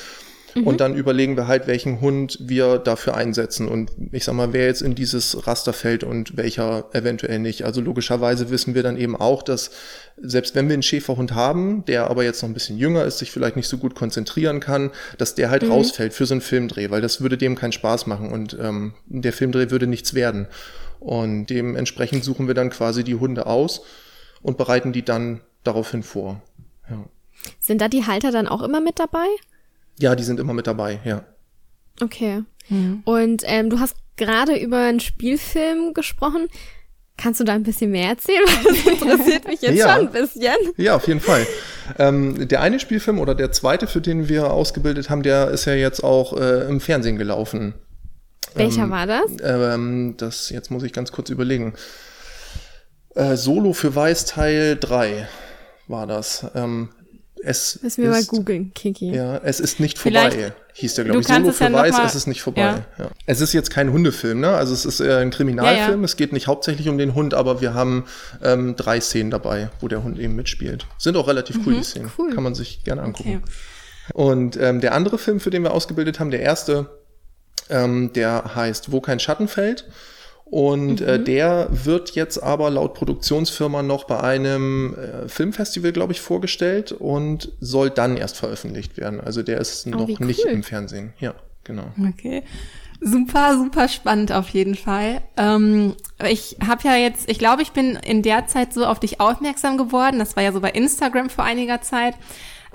Mhm. 0.55 0.67
Und 0.67 0.81
dann 0.81 0.95
überlegen 0.95 1.37
wir 1.37 1.47
halt, 1.47 1.67
welchen 1.67 2.01
Hund 2.01 2.37
wir 2.41 2.77
dafür 2.77 3.15
einsetzen. 3.15 3.67
Und 3.67 3.91
ich 4.11 4.23
sag 4.23 4.35
mal, 4.35 4.53
wer 4.53 4.65
jetzt 4.65 4.81
in 4.81 4.95
dieses 4.95 5.47
Raster 5.47 5.73
fällt 5.73 6.03
und 6.03 6.37
welcher 6.37 6.89
eventuell 6.93 7.39
nicht. 7.39 7.63
Also 7.63 7.81
logischerweise 7.81 8.49
wissen 8.49 8.75
wir 8.75 8.83
dann 8.83 8.97
eben 8.97 9.15
auch, 9.15 9.43
dass 9.43 9.71
selbst 10.21 10.55
wenn 10.55 10.67
wir 10.67 10.73
einen 10.73 10.83
Schäferhund 10.83 11.33
haben, 11.33 11.85
der 11.85 12.09
aber 12.09 12.23
jetzt 12.23 12.41
noch 12.41 12.49
ein 12.49 12.53
bisschen 12.53 12.77
jünger 12.77 13.05
ist, 13.05 13.19
sich 13.19 13.31
vielleicht 13.31 13.55
nicht 13.55 13.67
so 13.67 13.77
gut 13.77 13.95
konzentrieren 13.95 14.59
kann, 14.59 14.91
dass 15.17 15.35
der 15.35 15.49
halt 15.49 15.63
mhm. 15.63 15.71
rausfällt 15.71 16.13
für 16.13 16.25
so 16.25 16.33
einen 16.33 16.41
Filmdreh, 16.41 16.89
weil 16.89 17.01
das 17.01 17.21
würde 17.21 17.37
dem 17.37 17.55
keinen 17.55 17.71
Spaß 17.71 18.07
machen 18.07 18.31
und 18.31 18.57
ähm, 18.59 18.93
der 19.07 19.33
Filmdreh 19.33 19.71
würde 19.71 19.87
nichts 19.87 20.13
werden. 20.13 20.47
Und 20.99 21.47
dementsprechend 21.47 22.23
suchen 22.23 22.47
wir 22.47 22.53
dann 22.53 22.69
quasi 22.69 23.03
die 23.03 23.15
Hunde 23.15 23.47
aus 23.47 23.81
und 24.41 24.57
bereiten 24.57 24.93
die 24.93 25.03
dann 25.03 25.41
daraufhin 25.63 26.03
vor. 26.03 26.41
Ja. 26.89 27.05
Sind 27.59 27.81
da 27.81 27.87
die 27.87 28.05
Halter 28.05 28.31
dann 28.31 28.47
auch 28.47 28.61
immer 28.61 28.81
mit 28.81 28.99
dabei? 28.99 29.25
Ja, 29.99 30.15
die 30.15 30.23
sind 30.23 30.39
immer 30.39 30.53
mit 30.53 30.67
dabei, 30.67 30.99
ja. 31.03 31.23
Okay. 32.01 32.43
Mhm. 32.69 33.01
Und 33.05 33.43
ähm, 33.45 33.69
du 33.69 33.79
hast 33.79 33.95
gerade 34.17 34.55
über 34.57 34.79
einen 34.79 34.99
Spielfilm 34.99 35.93
gesprochen. 35.93 36.47
Kannst 37.17 37.39
du 37.39 37.43
da 37.43 37.53
ein 37.53 37.63
bisschen 37.63 37.91
mehr 37.91 38.09
erzählen? 38.09 38.43
Weil 38.45 38.73
das 38.73 38.85
interessiert 38.85 39.47
mich 39.47 39.61
jetzt 39.61 39.75
ja. 39.75 39.95
schon 39.95 40.07
ein 40.07 40.11
bisschen. 40.11 40.55
Ja, 40.77 40.95
auf 40.95 41.07
jeden 41.07 41.19
Fall. 41.19 41.45
Ähm, 41.99 42.47
der 42.47 42.61
eine 42.61 42.79
Spielfilm 42.79 43.19
oder 43.19 43.35
der 43.35 43.51
zweite, 43.51 43.87
für 43.87 44.01
den 44.01 44.27
wir 44.27 44.51
ausgebildet 44.51 45.09
haben, 45.09 45.21
der 45.21 45.49
ist 45.49 45.65
ja 45.65 45.73
jetzt 45.73 46.03
auch 46.03 46.33
äh, 46.33 46.67
im 46.67 46.79
Fernsehen 46.79 47.17
gelaufen. 47.17 47.73
Welcher 48.55 48.83
ähm, 48.83 48.91
war 48.91 49.07
das? 49.07 49.31
Ähm, 49.43 50.15
das, 50.17 50.49
jetzt 50.49 50.71
muss 50.71 50.83
ich 50.83 50.93
ganz 50.93 51.11
kurz 51.11 51.29
überlegen. 51.29 51.73
Äh, 53.15 53.35
Solo 53.35 53.73
für 53.73 53.93
Weiß 53.93 54.25
Teil 54.25 54.77
3 54.79 55.27
war 55.87 56.07
das. 56.07 56.47
Ähm, 56.55 56.89
es 57.43 57.79
Müssen 57.81 58.03
wir 58.03 58.11
ist, 58.11 58.31
mal 58.31 58.37
googeln, 58.37 58.73
Kiki. 58.73 59.11
Ja, 59.13 59.37
es 59.37 59.59
ist 59.59 59.79
nicht 59.79 59.97
vorbei, 59.97 60.31
Vielleicht, 60.31 60.53
hieß 60.73 60.95
der, 60.95 61.05
glaube 61.05 61.21
ich. 61.21 61.27
Solo 61.27 61.51
für 61.51 61.63
ja 61.65 61.73
Weiß, 61.73 61.95
es 62.05 62.15
ist 62.15 62.27
nicht 62.27 62.41
vorbei. 62.41 62.61
Ja. 62.61 62.85
ja. 62.97 63.09
Es 63.25 63.41
ist 63.41 63.53
jetzt 63.53 63.71
kein 63.71 63.91
Hundefilm, 63.91 64.39
ne? 64.39 64.49
Also 64.49 64.73
es 64.73 64.85
ist 64.85 64.99
äh, 64.99 65.17
ein 65.17 65.31
Kriminalfilm. 65.31 66.03
Es 66.03 66.17
geht 66.17 66.33
nicht 66.33 66.47
hauptsächlich 66.47 66.89
um 66.89 66.97
den 66.97 67.15
Hund, 67.15 67.33
aber 67.33 67.61
wir 67.61 67.73
haben 67.73 68.05
ähm, 68.43 68.75
drei 68.75 68.99
Szenen 68.99 69.31
dabei, 69.31 69.69
wo 69.79 69.87
der 69.87 70.03
Hund 70.03 70.19
eben 70.19 70.35
mitspielt. 70.35 70.85
Sind 70.97 71.17
auch 71.17 71.27
relativ 71.27 71.57
mhm, 71.57 71.63
cool, 71.65 71.73
die 71.75 71.83
Szenen. 71.83 72.11
Cool. 72.17 72.33
Kann 72.33 72.43
man 72.43 72.55
sich 72.55 72.83
gerne 72.83 73.01
angucken. 73.01 73.41
Okay. 73.43 73.51
Und 74.13 74.57
ähm, 74.57 74.81
der 74.81 74.93
andere 74.93 75.17
Film, 75.17 75.39
für 75.39 75.49
den 75.49 75.63
wir 75.63 75.71
ausgebildet 75.71 76.19
haben, 76.19 76.31
der 76.31 76.41
erste, 76.41 76.89
ähm, 77.69 78.11
der 78.13 78.55
heißt 78.55 78.91
Wo 78.91 79.01
kein 79.01 79.19
Schatten 79.19 79.47
fällt. 79.47 79.85
Und 80.51 80.99
äh, 80.99 81.03
mhm. 81.03 81.09
äh, 81.09 81.23
der 81.23 81.67
wird 81.71 82.11
jetzt 82.11 82.37
aber 82.37 82.69
laut 82.69 82.93
Produktionsfirma 82.93 83.83
noch 83.83 84.03
bei 84.03 84.19
einem 84.19 84.93
äh, 84.95 85.29
Filmfestival, 85.29 85.93
glaube 85.93 86.11
ich, 86.11 86.19
vorgestellt 86.19 86.91
und 86.91 87.53
soll 87.61 87.89
dann 87.89 88.17
erst 88.17 88.35
veröffentlicht 88.35 88.97
werden. 88.97 89.21
Also 89.21 89.43
der 89.43 89.59
ist 89.59 89.87
oh, 89.87 89.91
noch 89.91 90.09
cool. 90.09 90.25
nicht 90.27 90.43
im 90.43 90.63
Fernsehen. 90.63 91.13
Ja, 91.19 91.35
genau. 91.63 91.85
Okay. 92.09 92.43
Super, 92.99 93.57
super 93.57 93.87
spannend 93.87 94.33
auf 94.33 94.49
jeden 94.49 94.75
Fall. 94.75 95.21
Ähm, 95.37 95.95
ich 96.29 96.57
habe 96.63 96.81
ja 96.83 96.97
jetzt, 96.97 97.29
ich 97.29 97.39
glaube, 97.39 97.61
ich 97.61 97.71
bin 97.71 97.95
in 97.95 98.21
der 98.21 98.45
Zeit 98.47 98.73
so 98.73 98.85
auf 98.85 98.99
dich 98.99 99.21
aufmerksam 99.21 99.77
geworden. 99.77 100.19
Das 100.19 100.35
war 100.35 100.43
ja 100.43 100.51
so 100.51 100.59
bei 100.59 100.71
Instagram 100.71 101.29
vor 101.29 101.45
einiger 101.45 101.81
Zeit. 101.81 102.15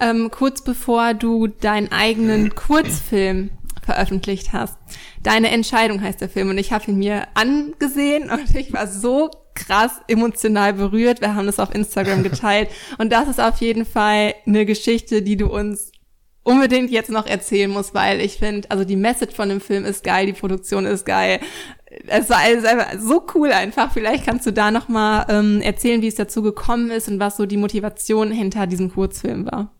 Ähm, 0.00 0.30
kurz 0.30 0.62
bevor 0.62 1.12
du 1.12 1.46
deinen 1.46 1.92
eigenen 1.92 2.54
Kurzfilm 2.54 3.50
veröffentlicht 3.86 4.52
hast. 4.52 4.76
Deine 5.22 5.50
Entscheidung 5.50 6.02
heißt 6.02 6.20
der 6.20 6.28
Film 6.28 6.50
und 6.50 6.58
ich 6.58 6.72
habe 6.72 6.90
ihn 6.90 6.98
mir 6.98 7.28
angesehen 7.34 8.30
und 8.30 8.54
ich 8.54 8.72
war 8.72 8.86
so 8.86 9.30
krass 9.54 9.92
emotional 10.08 10.74
berührt. 10.74 11.22
Wir 11.22 11.34
haben 11.34 11.46
das 11.46 11.58
auf 11.58 11.74
Instagram 11.74 12.22
geteilt 12.24 12.68
und 12.98 13.10
das 13.10 13.28
ist 13.28 13.40
auf 13.40 13.58
jeden 13.60 13.86
Fall 13.86 14.34
eine 14.46 14.66
Geschichte, 14.66 15.22
die 15.22 15.36
du 15.36 15.46
uns 15.46 15.92
unbedingt 16.42 16.90
jetzt 16.90 17.10
noch 17.10 17.26
erzählen 17.26 17.70
musst, 17.70 17.94
weil 17.94 18.20
ich 18.20 18.36
finde, 18.36 18.70
also 18.70 18.84
die 18.84 18.96
Message 18.96 19.34
von 19.34 19.48
dem 19.48 19.60
Film 19.60 19.84
ist 19.84 20.04
geil, 20.04 20.26
die 20.26 20.32
Produktion 20.32 20.84
ist 20.84 21.04
geil. 21.04 21.40
Es 22.06 22.28
war 22.28 22.38
alles 22.38 22.64
einfach 22.64 22.98
so 22.98 23.24
cool 23.34 23.50
einfach. 23.50 23.92
Vielleicht 23.92 24.24
kannst 24.26 24.46
du 24.46 24.52
da 24.52 24.70
noch 24.70 24.88
mal 24.88 25.26
ähm, 25.28 25.60
erzählen, 25.60 26.02
wie 26.02 26.08
es 26.08 26.14
dazu 26.14 26.42
gekommen 26.42 26.90
ist 26.90 27.08
und 27.08 27.18
was 27.18 27.36
so 27.36 27.46
die 27.46 27.56
Motivation 27.56 28.30
hinter 28.30 28.66
diesem 28.66 28.92
Kurzfilm 28.92 29.46
war. 29.46 29.75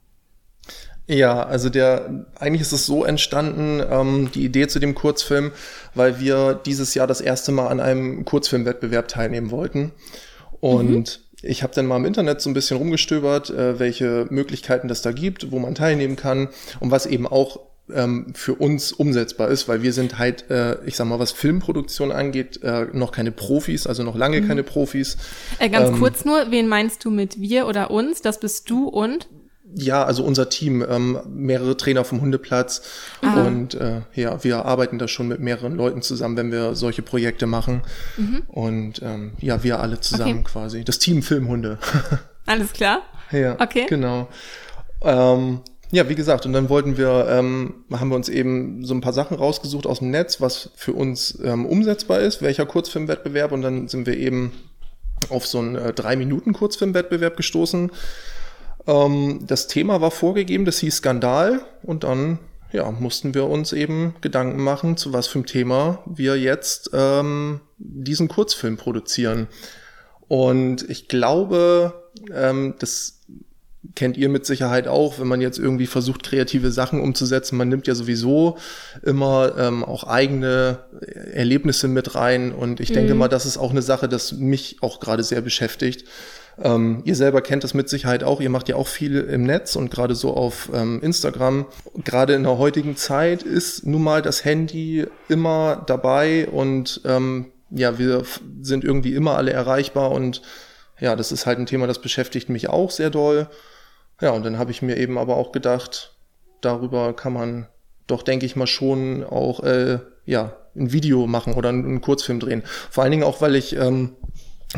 Ja, 1.09 1.45
also 1.45 1.69
der 1.69 2.27
eigentlich 2.35 2.63
ist 2.63 2.73
es 2.73 2.87
so 2.87 3.05
entstanden, 3.05 3.81
ähm, 3.89 4.31
die 4.35 4.45
Idee 4.45 4.67
zu 4.67 4.81
dem 4.81 4.95
Kurzfilm, 4.95 5.53
weil 5.95 6.19
wir 6.19 6.55
dieses 6.55 6.95
Jahr 6.95 7.07
das 7.07 7.21
erste 7.21 7.53
Mal 7.53 7.69
an 7.69 7.81
einem 7.81 8.25
Kurzfilmwettbewerb 8.25 9.07
teilnehmen 9.07 9.53
wollten. 9.53 9.93
Und 10.61 10.91
mhm. 10.91 11.05
ich 11.49 11.63
habe 11.63 11.73
dann 11.75 11.87
mal 11.87 11.97
im 11.97 12.07
Internet 12.07 12.41
so 12.41 12.51
ein 12.51 12.55
bisschen 12.55 12.77
rumgestöbert, 12.77 13.51
äh, 13.51 13.79
welche 13.79 14.27
Möglichkeiten 14.31 14.89
das 14.89 15.01
da 15.03 15.13
gibt, 15.13 15.53
wo 15.53 15.61
man 15.61 15.77
teilnehmen 15.77 16.17
kann 16.17 16.49
und 16.81 16.91
was 16.91 17.07
eben 17.07 17.27
auch 17.29 17.61
ähm, 17.95 18.33
für 18.35 18.55
uns 18.55 18.93
umsetzbar 18.93 19.49
ist, 19.49 19.69
weil 19.69 19.83
wir 19.83 19.93
sind 19.93 20.19
halt, 20.19 20.51
äh, 20.51 20.85
ich 20.87 20.97
sag 20.97 21.07
mal, 21.07 21.21
was 21.21 21.31
Filmproduktion 21.31 22.11
angeht, 22.11 22.61
äh, 22.63 22.87
noch 22.93 23.13
keine 23.13 23.31
Profis, 23.31 23.87
also 23.87 24.03
noch 24.03 24.17
lange 24.17 24.41
mhm. 24.41 24.49
keine 24.49 24.63
Profis. 24.65 25.17
Äh, 25.61 25.69
ganz 25.69 25.91
ähm, 25.91 26.01
kurz 26.01 26.25
nur, 26.25 26.51
wen 26.51 26.67
meinst 26.67 27.05
du 27.05 27.11
mit 27.11 27.41
wir 27.41 27.69
oder 27.69 27.93
uns? 27.93 28.23
Das 28.23 28.41
bist 28.41 28.69
du 28.71 28.89
und? 28.89 29.29
Ja, 29.79 30.05
also 30.05 30.25
unser 30.25 30.49
Team, 30.49 30.83
ähm, 30.89 31.21
mehrere 31.29 31.77
Trainer 31.77 32.03
vom 32.05 32.23
Hundeplatz 32.23 32.81
Aha. 33.21 33.43
und 33.43 33.75
äh, 33.75 34.01
ja, 34.15 34.43
wir 34.43 34.65
arbeiten 34.65 34.99
da 34.99 35.07
schon 35.07 35.29
mit 35.29 35.41
mehreren 35.41 35.77
Leuten 35.77 36.01
zusammen, 36.01 36.35
wenn 36.39 36.51
wir 36.51 36.75
solche 36.75 37.03
Projekte 37.03 37.47
machen. 37.47 37.83
Mhm. 38.17 38.43
Und 38.49 39.03
ähm, 39.03 39.33
ja, 39.39 39.63
wir 39.63 39.81
alle 39.81 40.01
zusammen 40.01 40.39
okay. 40.39 40.45
quasi. 40.51 40.85
Das 40.85 40.99
Team 40.99 41.23
Filmhunde. 41.23 41.79
Alles 42.47 42.73
klar? 42.73 43.03
ja, 43.33 43.57
okay. 43.61 43.85
Genau. 43.87 44.29
Ähm, 45.03 45.61
ja, 45.91 46.09
wie 46.09 46.15
gesagt, 46.15 46.47
und 46.47 46.55
dann 46.55 46.71
wollten 46.71 46.97
wir, 46.97 47.27
ähm, 47.29 47.75
haben 47.93 48.09
wir 48.09 48.17
uns 48.17 48.31
eben 48.31 48.83
so 48.83 48.95
ein 48.95 49.03
paar 49.03 49.13
Sachen 49.13 49.37
rausgesucht 49.37 49.87
aus 49.87 49.99
dem 49.99 50.11
Netz, 50.11 50.41
was 50.41 50.71
für 50.75 50.95
uns 50.95 51.39
ähm, 51.45 51.67
umsetzbar 51.67 52.21
ist, 52.21 52.41
welcher 52.41 52.65
Kurzfilmwettbewerb, 52.65 53.53
und 53.53 53.61
dann 53.61 53.89
sind 53.89 54.07
wir 54.07 54.17
eben 54.17 54.53
auf 55.29 55.47
so 55.47 55.59
einen 55.59 55.77
äh, 55.77 55.93
drei 55.93 56.17
Minuten 56.17 56.55
Kurzfilmwettbewerb 56.55 57.37
gestoßen 57.37 57.91
ähm, 58.87 59.41
das 59.47 59.67
Thema 59.67 60.01
war 60.01 60.11
vorgegeben, 60.11 60.65
das 60.65 60.79
hieß 60.79 60.97
Skandal 60.97 61.61
und 61.83 62.05
dann 62.05 62.39
ja, 62.73 62.91
mussten 62.91 63.35
wir 63.35 63.47
uns 63.47 63.73
eben 63.73 64.15
Gedanken 64.21 64.63
machen, 64.63 64.97
zu 64.97 65.13
was 65.13 65.27
für 65.27 65.39
einem 65.39 65.47
Thema 65.47 66.03
wir 66.07 66.39
jetzt 66.39 66.91
ähm, 66.93 67.61
diesen 67.79 68.29
Kurzfilm 68.29 68.77
produzieren. 68.77 69.49
Und 70.29 70.89
ich 70.91 71.09
glaube, 71.09 72.11
ähm, 72.35 72.75
das 72.79 73.21
kennt 73.95 74.17
ihr 74.17 74.29
mit 74.29 74.45
Sicherheit 74.45 74.89
auch, 74.89 75.21
wenn 75.21 75.29
man 75.29 75.41
jetzt 75.41 75.59
irgendwie 75.59 75.87
versucht, 75.87 76.25
kreative 76.25 76.73
Sachen 76.73 77.01
umzusetzen. 77.01 77.57
Man 77.57 77.69
nimmt 77.69 77.87
ja 77.87 77.95
sowieso 77.95 78.59
immer 79.03 79.57
ähm, 79.57 79.85
auch 79.85 80.05
eigene 80.05 80.81
Erlebnisse 81.33 81.87
mit 81.87 82.17
rein. 82.17 82.53
Und 82.53 82.81
ich 82.81 82.91
mhm. 82.91 82.95
denke 82.95 83.15
mal, 83.15 83.29
das 83.29 83.47
ist 83.47 83.59
auch 83.59 83.71
eine 83.71 83.83
Sache, 83.83 84.09
das 84.09 84.33
mich 84.33 84.79
auch 84.81 84.99
gerade 84.99 85.23
sehr 85.23 85.41
beschäftigt 85.41 86.05
Ähm, 86.63 87.03
ihr 87.05 87.15
selber 87.15 87.43
kennt 87.43 87.65
das 87.65 87.75
mit 87.75 87.89
Sicherheit 87.89 88.25
auch. 88.25 88.41
Ihr 88.41 88.51
macht 88.51 88.69
ja 88.69 88.77
auch 88.77 88.89
viel 88.89 89.21
im 89.21 89.45
Netz 89.45 89.77
und 89.77 89.91
gerade 89.91 90.15
so 90.15 90.35
auf 90.35 90.71
ähm, 90.73 91.01
Instagram. 91.03 91.67
Gerade 92.05 92.35
in 92.35 92.45
der 92.45 92.59
heutigen 92.59 92.97
Zeit 92.97 93.43
ist 93.43 93.87
nun 93.87 94.03
mal 94.03 94.23
das 94.23 94.45
Handy 94.45 95.07
immer 95.29 95.85
dabei 95.87 96.49
und 96.49 97.03
ähm, 97.05 97.53
ja, 97.71 97.99
wir 97.99 98.23
sind 98.63 98.85
irgendwie 98.85 99.15
immer 99.15 99.37
alle 99.37 99.53
erreichbar 99.53 100.13
und 100.13 100.41
ja, 100.99 101.15
das 101.15 101.31
ist 101.31 101.45
halt 101.45 101.59
ein 101.59 101.67
Thema, 101.67 101.87
das 101.87 102.01
beschäftigt 102.01 102.49
mich 102.49 102.71
auch 102.71 102.91
sehr 102.91 103.11
doll. 103.11 103.49
Ja, 104.21 104.31
und 104.31 104.47
dann 104.47 104.59
habe 104.59 104.71
ich 104.71 104.81
mir 104.81 104.97
eben 104.97 105.19
aber 105.19 105.37
auch 105.37 105.53
gedacht, 105.53 106.17
darüber 106.63 107.15
kann 107.15 107.35
man 107.35 107.67
doch, 108.07 108.23
denke 108.23 108.47
ich 108.47 108.57
mal, 108.57 108.67
schon 108.67 109.25
auch 109.25 109.61
äh, 109.63 109.99
ja, 110.25 110.57
ein 110.75 110.93
Video 110.93 111.27
machen 111.27 111.55
oder 111.55 111.69
einen 111.69 112.01
Kurzfilm 112.01 112.41
drehen. 112.41 112.63
Vor 112.91 113.03
allen 113.03 113.11
Dingen 113.11 113.25
auch, 113.25 113.41
weil 113.41 113.57
ich 113.57 113.77
ähm, 113.77 114.17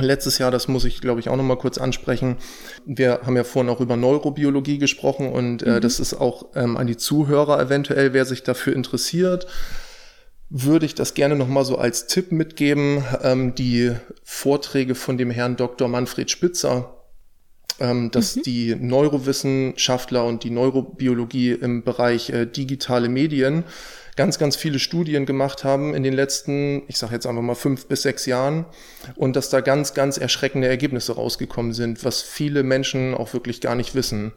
letztes 0.01 0.39
Jahr, 0.39 0.51
das 0.51 0.69
muss 0.69 0.85
ich, 0.85 1.01
glaube 1.01 1.21
ich, 1.21 1.29
auch 1.29 1.37
nochmal 1.37 1.59
kurz 1.59 1.79
ansprechen, 1.79 2.37
wir 2.85 3.21
haben 3.25 3.37
ja 3.37 3.45
vorhin 3.45 3.71
auch 3.71 3.81
über 3.81 3.97
Neurobiologie 3.97 4.79
gesprochen 4.79 5.31
und 5.31 5.63
äh, 5.63 5.77
mhm. 5.77 5.81
das 5.81 6.01
ist 6.01 6.15
auch 6.15 6.47
ähm, 6.55 6.77
an 6.77 6.87
die 6.87 6.97
Zuhörer 6.97 7.61
eventuell, 7.61 8.13
wer 8.13 8.25
sich 8.25 8.43
dafür 8.43 8.75
interessiert 8.75 9.47
würde 10.51 10.87
ich 10.87 10.95
das 10.95 11.15
gerne 11.15 11.37
nochmal 11.37 11.65
so 11.65 11.77
als 11.77 12.07
Tipp 12.07 12.33
mitgeben. 12.33 13.05
Ähm, 13.23 13.55
die 13.55 13.93
Vorträge 14.25 14.95
von 14.95 15.19
dem 15.19 15.31
Herrn 15.31 15.57
Dr. 15.57 15.89
Manfred 15.89 16.31
Spitzer, 16.31 16.95
ähm, 17.81 18.11
dass 18.11 18.37
mhm. 18.37 18.43
die 18.43 18.75
Neurowissenschaftler 18.75 20.25
und 20.25 20.45
die 20.45 20.51
Neurobiologie 20.51 21.53
im 21.53 21.83
Bereich 21.85 22.31
äh, 22.31 22.47
digitale 22.47 23.09
Medien 23.09 23.65
ganz, 24.19 24.37
ganz 24.37 24.57
viele 24.57 24.81
Studien 24.81 25.27
gemacht 25.27 25.63
haben 25.63 25.95
in 25.95 26.03
den 26.03 26.13
letzten, 26.13 26.83
ich 26.89 26.99
sage 26.99 27.15
jetzt 27.15 27.25
einfach 27.25 27.41
mal 27.41 27.55
fünf 27.55 27.87
bis 27.87 28.03
sechs 28.03 28.27
Jahren 28.27 28.67
und 29.15 29.37
dass 29.37 29.49
da 29.49 29.61
ganz, 29.61 29.95
ganz 29.95 30.19
erschreckende 30.19 30.67
Ergebnisse 30.67 31.15
rausgekommen 31.15 31.73
sind, 31.73 32.05
was 32.05 32.21
viele 32.21 32.65
Menschen 32.65 33.15
auch 33.15 33.33
wirklich 33.33 33.61
gar 33.61 33.77
nicht 33.77 33.95
wissen. 33.95 34.33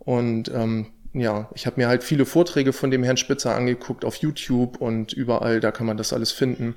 Und 0.00 0.50
ähm, 0.52 0.88
ja, 1.12 1.48
ich 1.54 1.66
habe 1.66 1.80
mir 1.80 1.86
halt 1.86 2.02
viele 2.02 2.26
Vorträge 2.26 2.72
von 2.72 2.90
dem 2.90 3.04
Herrn 3.04 3.16
Spitzer 3.16 3.54
angeguckt 3.54 4.04
auf 4.04 4.16
YouTube 4.16 4.80
und 4.80 5.12
überall, 5.12 5.60
da 5.60 5.70
kann 5.70 5.86
man 5.86 5.96
das 5.96 6.12
alles 6.12 6.32
finden. 6.32 6.74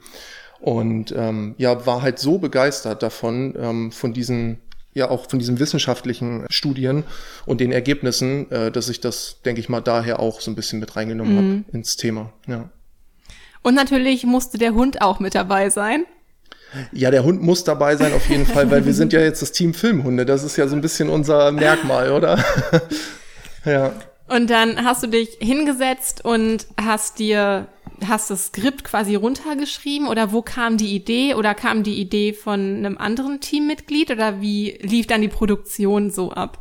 Und 0.59 1.11
ähm, 1.17 1.55
ja, 1.57 1.87
war 1.87 2.03
halt 2.03 2.19
so 2.19 2.37
begeistert 2.37 3.01
davon, 3.01 3.55
ähm, 3.57 3.91
von 3.91 4.13
diesen, 4.13 4.61
ja 4.93 5.09
auch 5.09 5.29
von 5.29 5.39
diesen 5.39 5.59
wissenschaftlichen 5.59 6.45
Studien 6.49 7.03
und 7.45 7.61
den 7.61 7.71
Ergebnissen, 7.71 8.49
äh, 8.51 8.71
dass 8.71 8.89
ich 8.89 8.99
das, 8.99 9.41
denke 9.43 9.61
ich 9.61 9.69
mal, 9.69 9.81
daher 9.81 10.19
auch 10.19 10.41
so 10.41 10.51
ein 10.51 10.55
bisschen 10.55 10.79
mit 10.79 10.95
reingenommen 10.95 11.33
mhm. 11.33 11.65
habe 11.65 11.77
ins 11.77 11.97
Thema. 11.97 12.31
Ja. 12.47 12.69
Und 13.61 13.75
natürlich 13.75 14.25
musste 14.25 14.57
der 14.57 14.73
Hund 14.73 15.01
auch 15.01 15.19
mit 15.19 15.35
dabei 15.35 15.69
sein. 15.69 16.05
Ja, 16.91 17.11
der 17.11 17.23
Hund 17.23 17.41
muss 17.41 17.63
dabei 17.63 17.95
sein 17.95 18.13
auf 18.13 18.27
jeden 18.29 18.45
Fall, 18.45 18.69
weil 18.71 18.85
wir 18.85 18.93
sind 18.93 19.13
ja 19.13 19.19
jetzt 19.19 19.41
das 19.41 19.51
Team 19.51 19.73
Filmhunde. 19.73 20.25
Das 20.25 20.43
ist 20.43 20.57
ja 20.57 20.67
so 20.67 20.75
ein 20.75 20.81
bisschen 20.81 21.09
unser 21.09 21.51
Merkmal, 21.51 22.11
oder? 22.11 22.43
ja. 23.65 23.93
Und 24.27 24.49
dann 24.49 24.83
hast 24.83 25.03
du 25.03 25.07
dich 25.07 25.37
hingesetzt 25.39 26.23
und 26.23 26.65
hast 26.81 27.19
dir, 27.19 27.67
hast 28.05 28.29
das 28.29 28.47
Skript 28.47 28.83
quasi 28.83 29.15
runtergeschrieben 29.15 30.07
oder 30.07 30.31
wo 30.31 30.41
kam 30.41 30.77
die 30.77 30.95
Idee 30.95 31.33
oder 31.35 31.53
kam 31.53 31.83
die 31.83 31.99
Idee 31.99 32.33
von 32.33 32.59
einem 32.59 32.97
anderen 32.97 33.41
Teammitglied 33.41 34.11
oder 34.11 34.41
wie 34.41 34.77
lief 34.81 35.07
dann 35.07 35.21
die 35.21 35.27
Produktion 35.27 36.09
so 36.09 36.31
ab? 36.31 36.59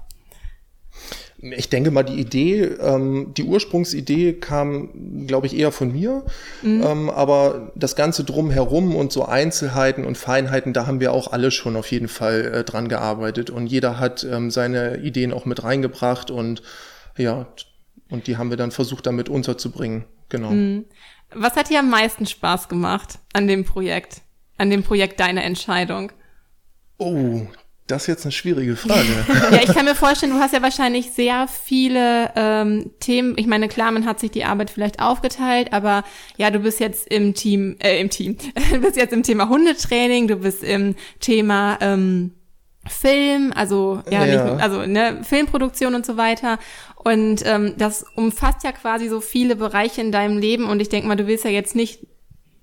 Ich 1.44 1.68
denke 1.68 1.90
mal, 1.90 2.04
die 2.04 2.20
Idee, 2.20 2.62
ähm, 2.62 3.34
die 3.36 3.42
Ursprungsidee 3.42 4.34
kam, 4.34 5.26
glaube 5.26 5.48
ich, 5.48 5.56
eher 5.56 5.72
von 5.72 5.90
mir. 5.90 6.24
Mhm. 6.62 6.82
Ähm, 6.84 7.10
aber 7.10 7.72
das 7.74 7.96
Ganze 7.96 8.22
drumherum 8.22 8.94
und 8.94 9.12
so 9.12 9.24
Einzelheiten 9.24 10.04
und 10.04 10.16
Feinheiten, 10.16 10.72
da 10.72 10.86
haben 10.86 11.00
wir 11.00 11.12
auch 11.12 11.32
alle 11.32 11.50
schon 11.50 11.74
auf 11.74 11.90
jeden 11.90 12.06
Fall 12.06 12.52
äh, 12.54 12.64
dran 12.64 12.86
gearbeitet. 12.86 13.50
Und 13.50 13.66
jeder 13.66 13.98
hat 13.98 14.22
ähm, 14.22 14.52
seine 14.52 14.98
Ideen 14.98 15.32
auch 15.32 15.44
mit 15.44 15.64
reingebracht 15.64 16.30
und 16.30 16.62
ja, 17.16 17.46
und 18.10 18.26
die 18.26 18.36
haben 18.36 18.50
wir 18.50 18.56
dann 18.56 18.70
versucht, 18.70 19.06
damit 19.06 19.28
unterzubringen. 19.28 20.04
Genau. 20.28 20.50
Mhm. 20.50 20.84
Was 21.34 21.56
hat 21.56 21.70
dir 21.70 21.78
am 21.78 21.90
meisten 21.90 22.26
Spaß 22.26 22.68
gemacht 22.68 23.18
an 23.32 23.46
dem 23.46 23.64
Projekt? 23.64 24.22
An 24.58 24.70
dem 24.70 24.82
Projekt 24.82 25.18
Deine 25.18 25.42
Entscheidung? 25.42 26.12
Oh, 26.98 27.46
das 27.86 28.02
ist 28.02 28.08
jetzt 28.08 28.24
eine 28.24 28.32
schwierige 28.32 28.76
Frage. 28.76 29.24
ja, 29.50 29.60
ich 29.62 29.72
kann 29.72 29.84
mir 29.84 29.94
vorstellen, 29.94 30.32
du 30.32 30.38
hast 30.38 30.54
ja 30.54 30.62
wahrscheinlich 30.62 31.10
sehr 31.10 31.48
viele 31.48 32.30
ähm, 32.36 32.90
Themen. 33.00 33.34
Ich 33.36 33.46
meine, 33.46 33.68
klar, 33.68 33.90
man 33.90 34.06
hat 34.06 34.20
sich 34.20 34.30
die 34.30 34.44
Arbeit 34.44 34.70
vielleicht 34.70 35.00
aufgeteilt, 35.00 35.72
aber 35.72 36.04
ja, 36.36 36.50
du 36.50 36.60
bist 36.60 36.80
jetzt 36.80 37.08
im 37.08 37.34
Team, 37.34 37.76
äh, 37.80 38.00
im 38.00 38.08
Team. 38.08 38.36
du 38.72 38.78
bist 38.80 38.96
jetzt 38.96 39.12
im 39.12 39.22
Thema 39.22 39.48
Hundetraining, 39.48 40.28
du 40.28 40.36
bist 40.36 40.62
im 40.62 40.94
Thema 41.18 41.78
ähm, 41.80 42.32
Film, 42.88 43.52
also 43.54 44.02
ja, 44.10 44.24
ja. 44.24 44.44
Nicht, 44.44 44.62
also 44.62 44.84
ne, 44.86 45.20
Filmproduktion 45.22 45.94
und 45.94 46.04
so 46.04 46.16
weiter. 46.16 46.58
Und 46.96 47.44
ähm, 47.46 47.74
das 47.78 48.04
umfasst 48.14 48.64
ja 48.64 48.72
quasi 48.72 49.08
so 49.08 49.20
viele 49.20 49.56
Bereiche 49.56 50.00
in 50.00 50.12
deinem 50.12 50.38
Leben. 50.38 50.68
Und 50.68 50.80
ich 50.80 50.88
denke 50.88 51.06
mal, 51.06 51.16
du 51.16 51.26
willst 51.26 51.44
ja 51.44 51.50
jetzt 51.50 51.76
nicht, 51.76 52.06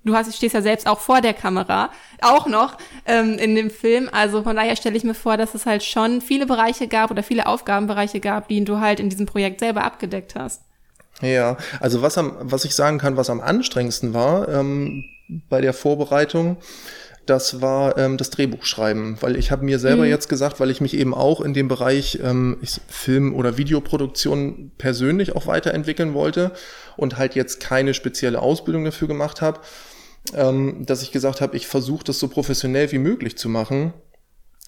du 0.04 0.14
hast, 0.14 0.34
stehst 0.34 0.54
ja 0.54 0.62
selbst 0.62 0.86
auch 0.86 1.00
vor 1.00 1.20
der 1.20 1.34
Kamera, 1.34 1.90
auch 2.20 2.46
noch 2.46 2.76
ähm, 3.06 3.38
in 3.38 3.54
dem 3.54 3.70
Film. 3.70 4.08
Also 4.12 4.42
von 4.42 4.56
daher 4.56 4.76
stelle 4.76 4.96
ich 4.96 5.04
mir 5.04 5.14
vor, 5.14 5.36
dass 5.36 5.54
es 5.54 5.66
halt 5.66 5.82
schon 5.82 6.20
viele 6.20 6.46
Bereiche 6.46 6.86
gab 6.86 7.10
oder 7.10 7.22
viele 7.22 7.46
Aufgabenbereiche 7.46 8.20
gab, 8.20 8.48
die 8.48 8.64
du 8.64 8.78
halt 8.78 9.00
in 9.00 9.08
diesem 9.08 9.26
Projekt 9.26 9.60
selber 9.60 9.84
abgedeckt 9.84 10.34
hast. 10.34 10.62
Ja, 11.22 11.56
also 11.80 12.02
was 12.02 12.16
am, 12.18 12.34
was 12.40 12.64
ich 12.64 12.74
sagen 12.74 12.98
kann, 12.98 13.16
was 13.16 13.30
am 13.30 13.40
anstrengendsten 13.40 14.14
war 14.14 14.48
ähm, 14.48 15.04
bei 15.48 15.60
der 15.60 15.72
Vorbereitung, 15.72 16.56
das 17.26 17.60
war 17.60 17.96
ähm, 17.98 18.16
das 18.16 18.30
Drehbuchschreiben, 18.30 19.18
weil 19.20 19.36
ich 19.36 19.50
habe 19.50 19.64
mir 19.64 19.78
selber 19.78 20.04
mhm. 20.04 20.10
jetzt 20.10 20.28
gesagt, 20.28 20.58
weil 20.58 20.70
ich 20.70 20.80
mich 20.80 20.94
eben 20.94 21.14
auch 21.14 21.40
in 21.40 21.54
dem 21.54 21.68
Bereich 21.68 22.18
ähm, 22.22 22.58
ich, 22.60 22.80
Film- 22.88 23.34
oder 23.34 23.56
Videoproduktion 23.56 24.72
persönlich 24.78 25.36
auch 25.36 25.46
weiterentwickeln 25.46 26.14
wollte 26.14 26.52
und 26.96 27.18
halt 27.18 27.34
jetzt 27.34 27.60
keine 27.60 27.94
spezielle 27.94 28.40
Ausbildung 28.40 28.84
dafür 28.84 29.08
gemacht 29.08 29.42
habe, 29.42 29.60
ähm, 30.34 30.84
dass 30.86 31.02
ich 31.02 31.12
gesagt 31.12 31.40
habe, 31.40 31.56
ich 31.56 31.66
versuche 31.66 32.04
das 32.04 32.18
so 32.18 32.28
professionell 32.28 32.90
wie 32.92 32.98
möglich 32.98 33.36
zu 33.38 33.48
machen 33.48 33.92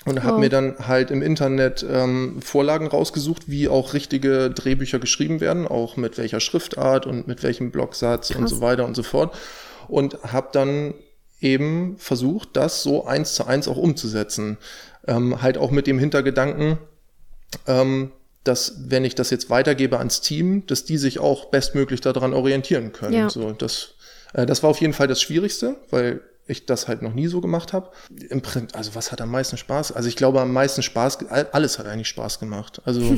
und 0.05 0.19
oh. 0.19 0.23
habe 0.23 0.39
mir 0.39 0.49
dann 0.49 0.77
halt 0.87 1.11
im 1.11 1.23
Internet 1.23 1.85
ähm, 1.89 2.41
Vorlagen 2.43 2.87
rausgesucht, 2.87 3.49
wie 3.49 3.69
auch 3.69 3.95
richtige 3.95 4.51
Drehbücher 4.51 4.99
geschrieben 4.99 5.41
werden, 5.41 5.67
auch 5.67 5.97
mit 5.97 6.19
welcher 6.19 6.41
Schriftart 6.41 7.07
und 7.07 7.29
mit 7.29 7.43
welchem 7.43 7.71
Blocksatz 7.71 8.29
Krass. 8.29 8.37
und 8.37 8.49
so 8.49 8.61
weiter 8.61 8.85
und 8.85 8.97
so 8.97 9.03
fort. 9.03 9.35
Und 9.89 10.19
habe 10.25 10.49
dann 10.53 10.95
eben 11.43 11.97
versucht, 11.99 12.51
das 12.55 12.83
so 12.83 13.05
eins 13.05 13.35
zu 13.35 13.47
eins 13.47 13.69
auch 13.69 13.77
umzusetzen. 13.77 14.59
Ähm, 15.07 15.43
halt 15.43 15.59
auch 15.59 15.71
mit 15.71 15.87
dem 15.87 15.99
Hintergedanken, 15.99 16.79
ähm, 17.67 18.13
dass 18.45 18.75
wenn 18.89 19.05
ich 19.05 19.15
das 19.15 19.31
jetzt 19.31 19.51
weitergebe 19.51 19.99
ans 19.99 20.21
Team, 20.21 20.65
dass 20.67 20.85
die 20.85 20.99
sich 20.99 21.19
auch 21.19 21.47
bestmöglich 21.47 22.01
daran 22.01 22.35
orientieren 22.35 22.93
können. 22.93 23.15
Ja. 23.15 23.31
So, 23.31 23.53
das, 23.53 23.95
äh, 24.33 24.47
das 24.47 24.63
war 24.63 24.71
auf 24.71 24.81
jeden 24.81 24.93
Fall 24.93 25.09
das 25.09 25.21
Schwierigste, 25.21 25.77
weil 25.91 26.21
ich 26.47 26.67
das 26.67 26.89
halt 26.89 27.03
noch 27.03 27.15
nie 27.15 27.29
so 27.29 27.41
gemacht 27.41 27.73
habe. 27.73 27.91
Im 28.29 28.43
Print, 28.43 28.75
also 28.75 28.95
was 28.95 29.13
hat 29.13 29.21
am 29.21 29.31
meisten 29.31 29.57
Spaß? 29.57 29.93
Also 29.93 30.09
ich 30.09 30.17
glaube 30.17 30.41
am 30.41 30.53
meisten 30.53 30.83
Spaß, 30.83 31.19
alles 31.29 31.79
hat 31.79 31.87
eigentlich 31.87 32.09
Spaß 32.09 32.41
gemacht. 32.41 32.83
Also 32.85 33.01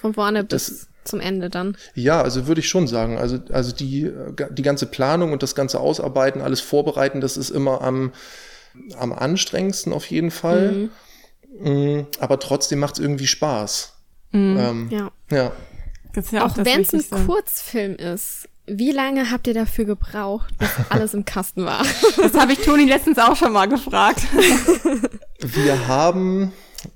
von 0.00 0.14
vorne 0.14 0.44
bis 0.44 0.88
zum 1.04 1.20
Ende 1.20 1.50
dann. 1.50 1.76
Ja, 1.94 2.22
also 2.22 2.46
würde 2.46 2.60
ich 2.60 2.68
schon 2.68 2.86
sagen. 2.86 3.18
Also, 3.18 3.38
also 3.50 3.72
die, 3.72 4.10
die 4.50 4.62
ganze 4.62 4.86
Planung 4.86 5.32
und 5.32 5.42
das 5.42 5.54
ganze 5.54 5.80
Ausarbeiten, 5.80 6.40
alles 6.40 6.60
vorbereiten, 6.60 7.20
das 7.20 7.36
ist 7.36 7.50
immer 7.50 7.82
am, 7.82 8.12
am 8.98 9.12
anstrengendsten 9.12 9.92
auf 9.92 10.06
jeden 10.06 10.30
Fall. 10.30 10.72
Mhm. 10.72 10.90
Mm, 11.60 12.06
aber 12.18 12.38
trotzdem 12.38 12.78
macht 12.78 12.94
es 12.94 13.00
irgendwie 13.00 13.26
Spaß. 13.26 13.94
Mhm. 14.32 14.56
Ähm, 14.58 14.88
ja. 14.90 15.10
ja. 15.30 15.52
ja 16.30 16.44
auch, 16.44 16.52
auch 16.52 16.64
wenn 16.64 16.82
es 16.82 17.12
ein 17.12 17.26
Kurzfilm 17.26 17.96
ist. 17.96 18.48
Wie 18.66 18.92
lange 18.92 19.32
habt 19.32 19.48
ihr 19.48 19.54
dafür 19.54 19.84
gebraucht, 19.84 20.56
bis 20.58 20.68
alles 20.90 21.14
im 21.14 21.24
Kasten 21.24 21.64
war? 21.64 21.84
Das 22.16 22.34
habe 22.34 22.52
ich 22.52 22.60
Toni 22.60 22.84
letztens 22.84 23.18
auch 23.18 23.34
schon 23.34 23.52
mal 23.52 23.66
gefragt. 23.66 24.20
Wir 25.40 25.88
haben, 25.88 26.52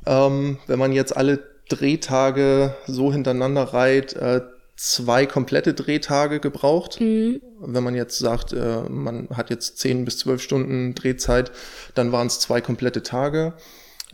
ähm, 0.06 0.58
wenn 0.66 0.78
man 0.78 0.92
jetzt 0.92 1.16
alle 1.16 1.53
Drehtage 1.68 2.74
so 2.86 3.12
hintereinander 3.12 3.62
reiht, 3.62 4.14
äh, 4.14 4.42
zwei 4.76 5.26
komplette 5.26 5.74
Drehtage 5.74 6.40
gebraucht. 6.40 7.00
Mhm. 7.00 7.40
Wenn 7.60 7.84
man 7.84 7.94
jetzt 7.94 8.18
sagt, 8.18 8.52
äh, 8.52 8.82
man 8.88 9.28
hat 9.32 9.50
jetzt 9.50 9.78
zehn 9.78 10.04
bis 10.04 10.18
zwölf 10.18 10.42
Stunden 10.42 10.94
Drehzeit, 10.94 11.52
dann 11.94 12.12
waren 12.12 12.26
es 12.26 12.40
zwei 12.40 12.60
komplette 12.60 13.02
Tage. 13.02 13.54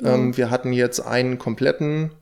Mhm. 0.00 0.06
Ähm, 0.06 0.36
wir 0.36 0.50
hatten 0.50 0.72
jetzt 0.72 1.00
einen 1.00 1.38
kompletten 1.38 2.12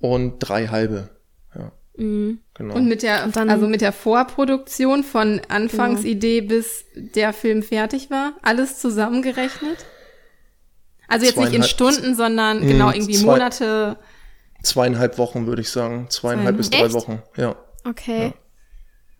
und 0.00 0.38
drei 0.40 0.68
halbe. 0.68 1.08
Ja. 1.54 1.72
Mhm. 1.96 2.40
Genau. 2.54 2.74
Und 2.74 2.88
mit 2.88 3.02
der, 3.02 3.26
dann, 3.28 3.48
also 3.48 3.66
mit 3.66 3.80
der 3.80 3.92
Vorproduktion 3.92 5.02
von 5.04 5.40
Anfangsidee 5.48 6.40
ja. 6.40 6.46
bis 6.46 6.84
der 6.94 7.32
Film 7.32 7.62
fertig 7.62 8.10
war, 8.10 8.34
alles 8.42 8.78
zusammengerechnet? 8.78 9.86
Also 11.08 11.26
jetzt 11.26 11.38
nicht 11.38 11.52
in 11.52 11.62
Stunden, 11.62 12.14
sondern 12.14 12.66
genau 12.66 12.90
irgendwie 12.90 13.16
zwei, 13.16 13.32
Monate 13.32 13.98
zweieinhalb 14.62 15.18
Wochen, 15.18 15.46
würde 15.46 15.62
ich 15.62 15.70
sagen. 15.70 16.06
Zweieinhalb 16.08 16.56
bis 16.56 16.70
drei 16.70 16.86
Echt? 16.86 16.94
Wochen, 16.94 17.22
ja. 17.36 17.56
Okay. 17.84 18.26
Ja. 18.26 18.32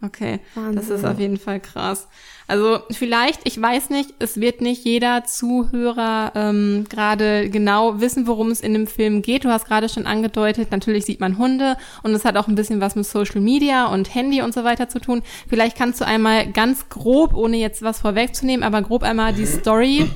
Okay, 0.04 0.40
Wahnsinn. 0.56 0.74
das 0.74 0.90
ist 0.90 1.04
auf 1.04 1.20
jeden 1.20 1.36
Fall 1.36 1.60
krass. 1.60 2.08
Also 2.48 2.80
vielleicht, 2.90 3.42
ich 3.44 3.60
weiß 3.62 3.90
nicht, 3.90 4.12
es 4.18 4.40
wird 4.40 4.60
nicht 4.60 4.84
jeder 4.84 5.22
Zuhörer 5.24 6.32
ähm, 6.34 6.86
gerade 6.88 7.48
genau 7.50 8.00
wissen, 8.00 8.26
worum 8.26 8.50
es 8.50 8.60
in 8.60 8.72
dem 8.72 8.88
Film 8.88 9.22
geht. 9.22 9.44
Du 9.44 9.48
hast 9.48 9.64
gerade 9.64 9.88
schon 9.88 10.06
angedeutet, 10.06 10.72
natürlich 10.72 11.04
sieht 11.04 11.20
man 11.20 11.38
Hunde 11.38 11.76
und 12.02 12.12
es 12.14 12.24
hat 12.24 12.36
auch 12.36 12.48
ein 12.48 12.56
bisschen 12.56 12.80
was 12.80 12.96
mit 12.96 13.06
Social 13.06 13.40
Media 13.40 13.86
und 13.86 14.12
Handy 14.12 14.42
und 14.42 14.52
so 14.52 14.64
weiter 14.64 14.88
zu 14.88 14.98
tun. 14.98 15.22
Vielleicht 15.48 15.78
kannst 15.78 16.00
du 16.00 16.04
einmal 16.04 16.50
ganz 16.50 16.88
grob, 16.88 17.32
ohne 17.34 17.58
jetzt 17.58 17.82
was 17.82 18.00
vorwegzunehmen, 18.00 18.64
aber 18.64 18.82
grob 18.82 19.04
einmal 19.04 19.32
die 19.32 19.46
Story, 19.46 20.10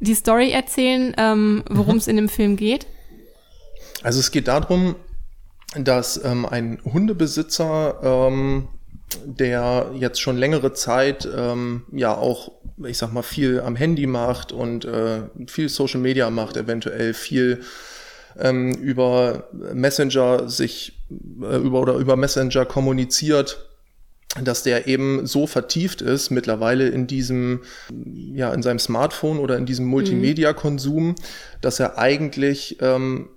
die 0.00 0.14
Story 0.14 0.50
erzählen, 0.50 1.14
ähm, 1.18 1.62
worum 1.68 1.98
es 1.98 2.08
in 2.08 2.16
dem 2.16 2.30
Film 2.30 2.56
geht. 2.56 2.86
Also 4.02 4.20
es 4.20 4.30
geht 4.30 4.48
darum, 4.48 4.96
dass 5.76 6.22
ähm, 6.24 6.46
ein 6.46 6.78
Hundebesitzer, 6.84 8.00
ähm, 8.02 8.68
der 9.24 9.90
jetzt 9.94 10.20
schon 10.20 10.36
längere 10.36 10.72
Zeit 10.72 11.28
ähm, 11.36 11.84
ja 11.92 12.14
auch, 12.14 12.52
ich 12.84 12.98
sag 12.98 13.12
mal, 13.12 13.22
viel 13.22 13.60
am 13.60 13.76
Handy 13.76 14.06
macht 14.06 14.52
und 14.52 14.84
äh, 14.84 15.22
viel 15.46 15.68
Social 15.68 16.00
Media 16.00 16.30
macht, 16.30 16.56
eventuell 16.56 17.14
viel 17.14 17.60
ähm, 18.38 18.72
über 18.74 19.48
Messenger 19.52 20.48
sich 20.48 21.00
äh, 21.10 21.56
über 21.56 21.80
oder 21.80 21.94
über 21.94 22.16
Messenger 22.16 22.64
kommuniziert, 22.64 23.66
dass 24.42 24.62
der 24.62 24.86
eben 24.86 25.26
so 25.26 25.48
vertieft 25.48 26.02
ist 26.02 26.30
mittlerweile 26.30 26.88
in 26.88 27.08
diesem, 27.08 27.62
ja, 28.14 28.52
in 28.54 28.62
seinem 28.62 28.78
Smartphone 28.78 29.38
oder 29.38 29.56
in 29.56 29.66
diesem 29.66 29.86
Multimedia-Konsum, 29.86 31.16
dass 31.60 31.80
er 31.80 31.98
eigentlich 31.98 32.78
ähm, 32.80 33.28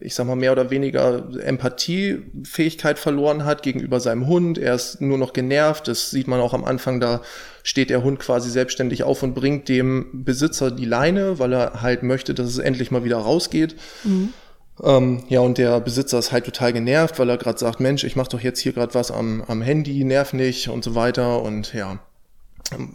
ich 0.00 0.14
sag 0.14 0.26
mal, 0.26 0.36
mehr 0.36 0.52
oder 0.52 0.70
weniger 0.70 1.24
Empathiefähigkeit 1.40 2.98
verloren 2.98 3.44
hat 3.44 3.62
gegenüber 3.62 4.00
seinem 4.00 4.26
Hund. 4.26 4.58
Er 4.58 4.74
ist 4.74 5.00
nur 5.00 5.16
noch 5.16 5.32
genervt. 5.32 5.88
Das 5.88 6.10
sieht 6.10 6.28
man 6.28 6.40
auch 6.40 6.52
am 6.52 6.64
Anfang, 6.64 7.00
da 7.00 7.22
steht 7.62 7.88
der 7.88 8.02
Hund 8.02 8.18
quasi 8.18 8.50
selbstständig 8.50 9.04
auf 9.04 9.22
und 9.22 9.34
bringt 9.34 9.68
dem 9.68 10.24
Besitzer 10.24 10.70
die 10.70 10.84
Leine, 10.84 11.38
weil 11.38 11.52
er 11.54 11.80
halt 11.82 12.02
möchte, 12.02 12.34
dass 12.34 12.48
es 12.48 12.58
endlich 12.58 12.90
mal 12.90 13.04
wieder 13.04 13.16
rausgeht. 13.16 13.76
Mhm. 14.04 14.34
Ähm, 14.82 15.24
ja, 15.28 15.40
und 15.40 15.56
der 15.56 15.80
Besitzer 15.80 16.18
ist 16.18 16.32
halt 16.32 16.44
total 16.44 16.72
genervt, 16.72 17.18
weil 17.18 17.30
er 17.30 17.38
gerade 17.38 17.58
sagt, 17.58 17.80
Mensch, 17.80 18.04
ich 18.04 18.16
mache 18.16 18.30
doch 18.30 18.40
jetzt 18.40 18.60
hier 18.60 18.72
gerade 18.72 18.92
was 18.94 19.10
am, 19.10 19.42
am 19.46 19.62
Handy, 19.62 20.04
nerv 20.04 20.32
nicht 20.34 20.68
und 20.68 20.84
so 20.84 20.94
weiter. 20.94 21.42
Und 21.42 21.72
ja, 21.72 22.00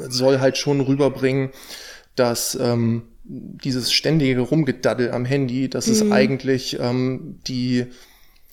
soll 0.10 0.40
halt 0.40 0.58
schon 0.58 0.82
rüberbringen, 0.82 1.50
dass 2.16 2.56
ähm, 2.56 3.04
dieses 3.30 3.92
ständige 3.92 4.42
Rumgedaddel 4.42 5.12
am 5.12 5.24
Handy, 5.24 5.70
das 5.70 5.88
mhm. 5.88 5.94
ist 5.94 6.12
eigentlich 6.12 6.80
ähm, 6.80 7.40
die, 7.48 7.86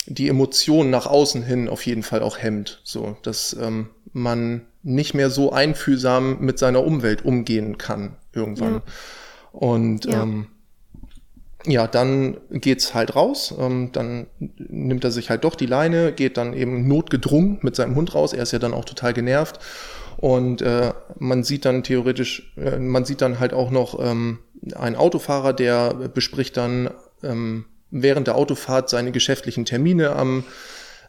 die 0.07 0.29
Emotionen 0.29 0.91
nach 0.91 1.07
außen 1.07 1.43
hin 1.43 1.68
auf 1.68 1.87
jeden 1.87 2.03
Fall 2.03 2.22
auch 2.22 2.39
hemmt. 2.39 2.81
So, 2.85 3.16
dass 3.22 3.57
ähm, 3.61 3.89
man 4.12 4.62
nicht 4.83 5.14
mehr 5.14 5.31
so 5.31 5.51
einfühlsam 5.51 6.39
mit 6.41 6.59
seiner 6.59 6.85
Umwelt 6.85 7.24
umgehen 7.24 7.79
kann 7.79 8.16
irgendwann. 8.33 8.74
Ja. 8.74 8.83
Und 9.53 10.05
ja. 10.05 10.22
Ähm, 10.22 10.49
ja, 11.64 11.89
dann 11.89 12.37
geht's 12.51 12.95
halt 12.95 13.16
raus. 13.16 13.53
Ähm, 13.59 13.91
dann 13.93 14.27
nimmt 14.39 15.03
er 15.03 15.11
sich 15.11 15.31
halt 15.31 15.43
doch 15.43 15.57
die 15.57 15.66
Leine, 15.66 16.12
geht 16.12 16.37
dann 16.37 16.55
eben 16.55 16.87
notgedrungen 16.87 17.59
mit 17.62 17.74
seinem 17.74 17.97
Hund 17.97 18.14
raus. 18.14 18.33
Er 18.33 18.45
ist 18.45 18.53
ja 18.53 18.61
dann 18.61 18.74
auch 18.74 18.85
total 18.85 19.14
genervt. 19.14 19.59
Und 20.16 20.62
äh, 20.62 20.93
man 21.18 21.43
sieht 21.43 21.64
dann 21.64 21.83
theoretisch, 21.83 22.53
äh, 22.57 22.79
man 22.79 23.05
sieht 23.05 23.20
dann 23.20 23.41
halt 23.41 23.53
auch 23.53 23.70
noch 23.70 23.99
ähm, 24.01 24.39
einen 24.75 24.97
Autofahrer, 24.97 25.53
der 25.53 25.95
bespricht 25.95 26.57
dann 26.57 26.91
ähm, 27.23 27.67
während 27.91 28.27
der 28.27 28.37
Autofahrt 28.37 28.89
seine 28.89 29.13
geschäftlichen 29.13 29.65
Termine 29.65 30.11
am, 30.17 30.45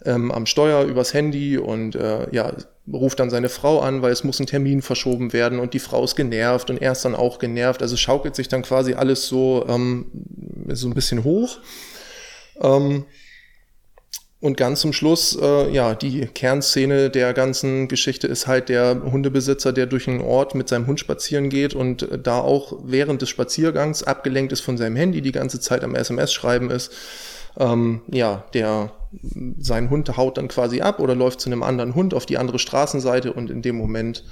ähm, 0.05 0.31
am 0.31 0.45
Steuer 0.45 0.83
übers 0.83 1.13
Handy 1.13 1.57
und 1.57 1.95
äh, 1.95 2.27
ja, 2.31 2.53
ruft 2.91 3.19
dann 3.19 3.29
seine 3.29 3.49
Frau 3.49 3.79
an, 3.79 4.01
weil 4.01 4.11
es 4.11 4.23
muss 4.23 4.39
ein 4.39 4.45
Termin 4.45 4.81
verschoben 4.81 5.33
werden 5.33 5.59
und 5.59 5.73
die 5.73 5.79
Frau 5.79 6.03
ist 6.03 6.15
genervt 6.15 6.69
und 6.69 6.81
er 6.81 6.93
ist 6.93 7.03
dann 7.03 7.15
auch 7.15 7.39
genervt. 7.39 7.81
Also 7.81 7.97
schaukelt 7.97 8.35
sich 8.35 8.47
dann 8.47 8.61
quasi 8.61 8.93
alles 8.93 9.27
so, 9.27 9.65
ähm, 9.67 10.05
so 10.69 10.87
ein 10.87 10.93
bisschen 10.93 11.23
hoch. 11.23 11.59
Ähm, 12.61 13.05
und 14.39 14.55
ganz 14.55 14.81
zum 14.81 14.93
Schluss, 14.93 15.35
äh, 15.41 15.71
ja, 15.71 15.95
die 15.95 16.27
Kernszene 16.27 17.09
der 17.09 17.33
ganzen 17.33 17.87
Geschichte 17.87 18.27
ist 18.27 18.45
halt 18.45 18.69
der 18.69 19.01
Hundebesitzer, 19.11 19.73
der 19.73 19.87
durch 19.87 20.07
einen 20.07 20.21
Ort 20.21 20.53
mit 20.53 20.69
seinem 20.69 20.85
Hund 20.85 20.99
spazieren 20.99 21.49
geht 21.49 21.73
und 21.73 22.03
äh, 22.03 22.19
da 22.19 22.39
auch 22.39 22.77
während 22.83 23.23
des 23.23 23.29
Spaziergangs 23.29 24.03
abgelenkt 24.03 24.51
ist 24.51 24.61
von 24.61 24.77
seinem 24.77 24.95
Handy, 24.95 25.21
die 25.21 25.31
ganze 25.31 25.59
Zeit 25.59 25.83
am 25.83 25.95
SMS-Schreiben 25.95 26.69
ist. 26.69 26.91
Ähm, 27.59 28.01
ja, 28.11 28.43
der 28.53 28.91
sein 29.57 29.89
Hund 29.89 30.15
haut 30.17 30.37
dann 30.37 30.47
quasi 30.49 30.81
ab 30.81 30.99
oder 30.99 31.15
läuft 31.15 31.41
zu 31.41 31.49
einem 31.49 31.63
anderen 31.63 31.95
Hund 31.95 32.13
auf 32.13 32.27
die 32.27 32.37
andere 32.37 32.59
Straßenseite 32.59 33.33
und 33.33 33.49
in 33.49 33.63
dem 33.63 33.75
Moment 33.77 34.23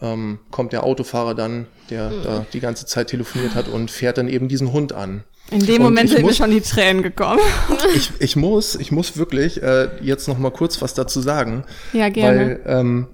ähm, 0.00 0.38
kommt 0.52 0.72
der 0.72 0.84
Autofahrer 0.84 1.34
dann, 1.34 1.66
der 1.88 2.10
mhm. 2.10 2.22
da 2.22 2.46
die 2.52 2.60
ganze 2.60 2.86
Zeit 2.86 3.08
telefoniert 3.08 3.56
hat 3.56 3.66
und 3.66 3.90
fährt 3.90 4.18
dann 4.18 4.28
eben 4.28 4.46
diesen 4.46 4.72
Hund 4.72 4.92
an. 4.92 5.24
In 5.50 5.66
dem 5.66 5.82
Moment 5.82 6.10
sind 6.10 6.24
mir 6.24 6.34
schon 6.34 6.50
die 6.50 6.60
Tränen 6.60 7.02
gekommen. 7.02 7.40
Ich, 7.94 8.10
ich 8.18 8.36
muss, 8.36 8.76
ich 8.76 8.92
muss 8.92 9.16
wirklich 9.16 9.62
äh, 9.62 9.88
jetzt 10.00 10.28
noch 10.28 10.38
mal 10.38 10.50
kurz 10.50 10.80
was 10.80 10.94
dazu 10.94 11.20
sagen. 11.20 11.64
Ja, 11.92 12.08
gerne. 12.08 12.60
Weil 12.64 12.78
ähm, 12.78 13.08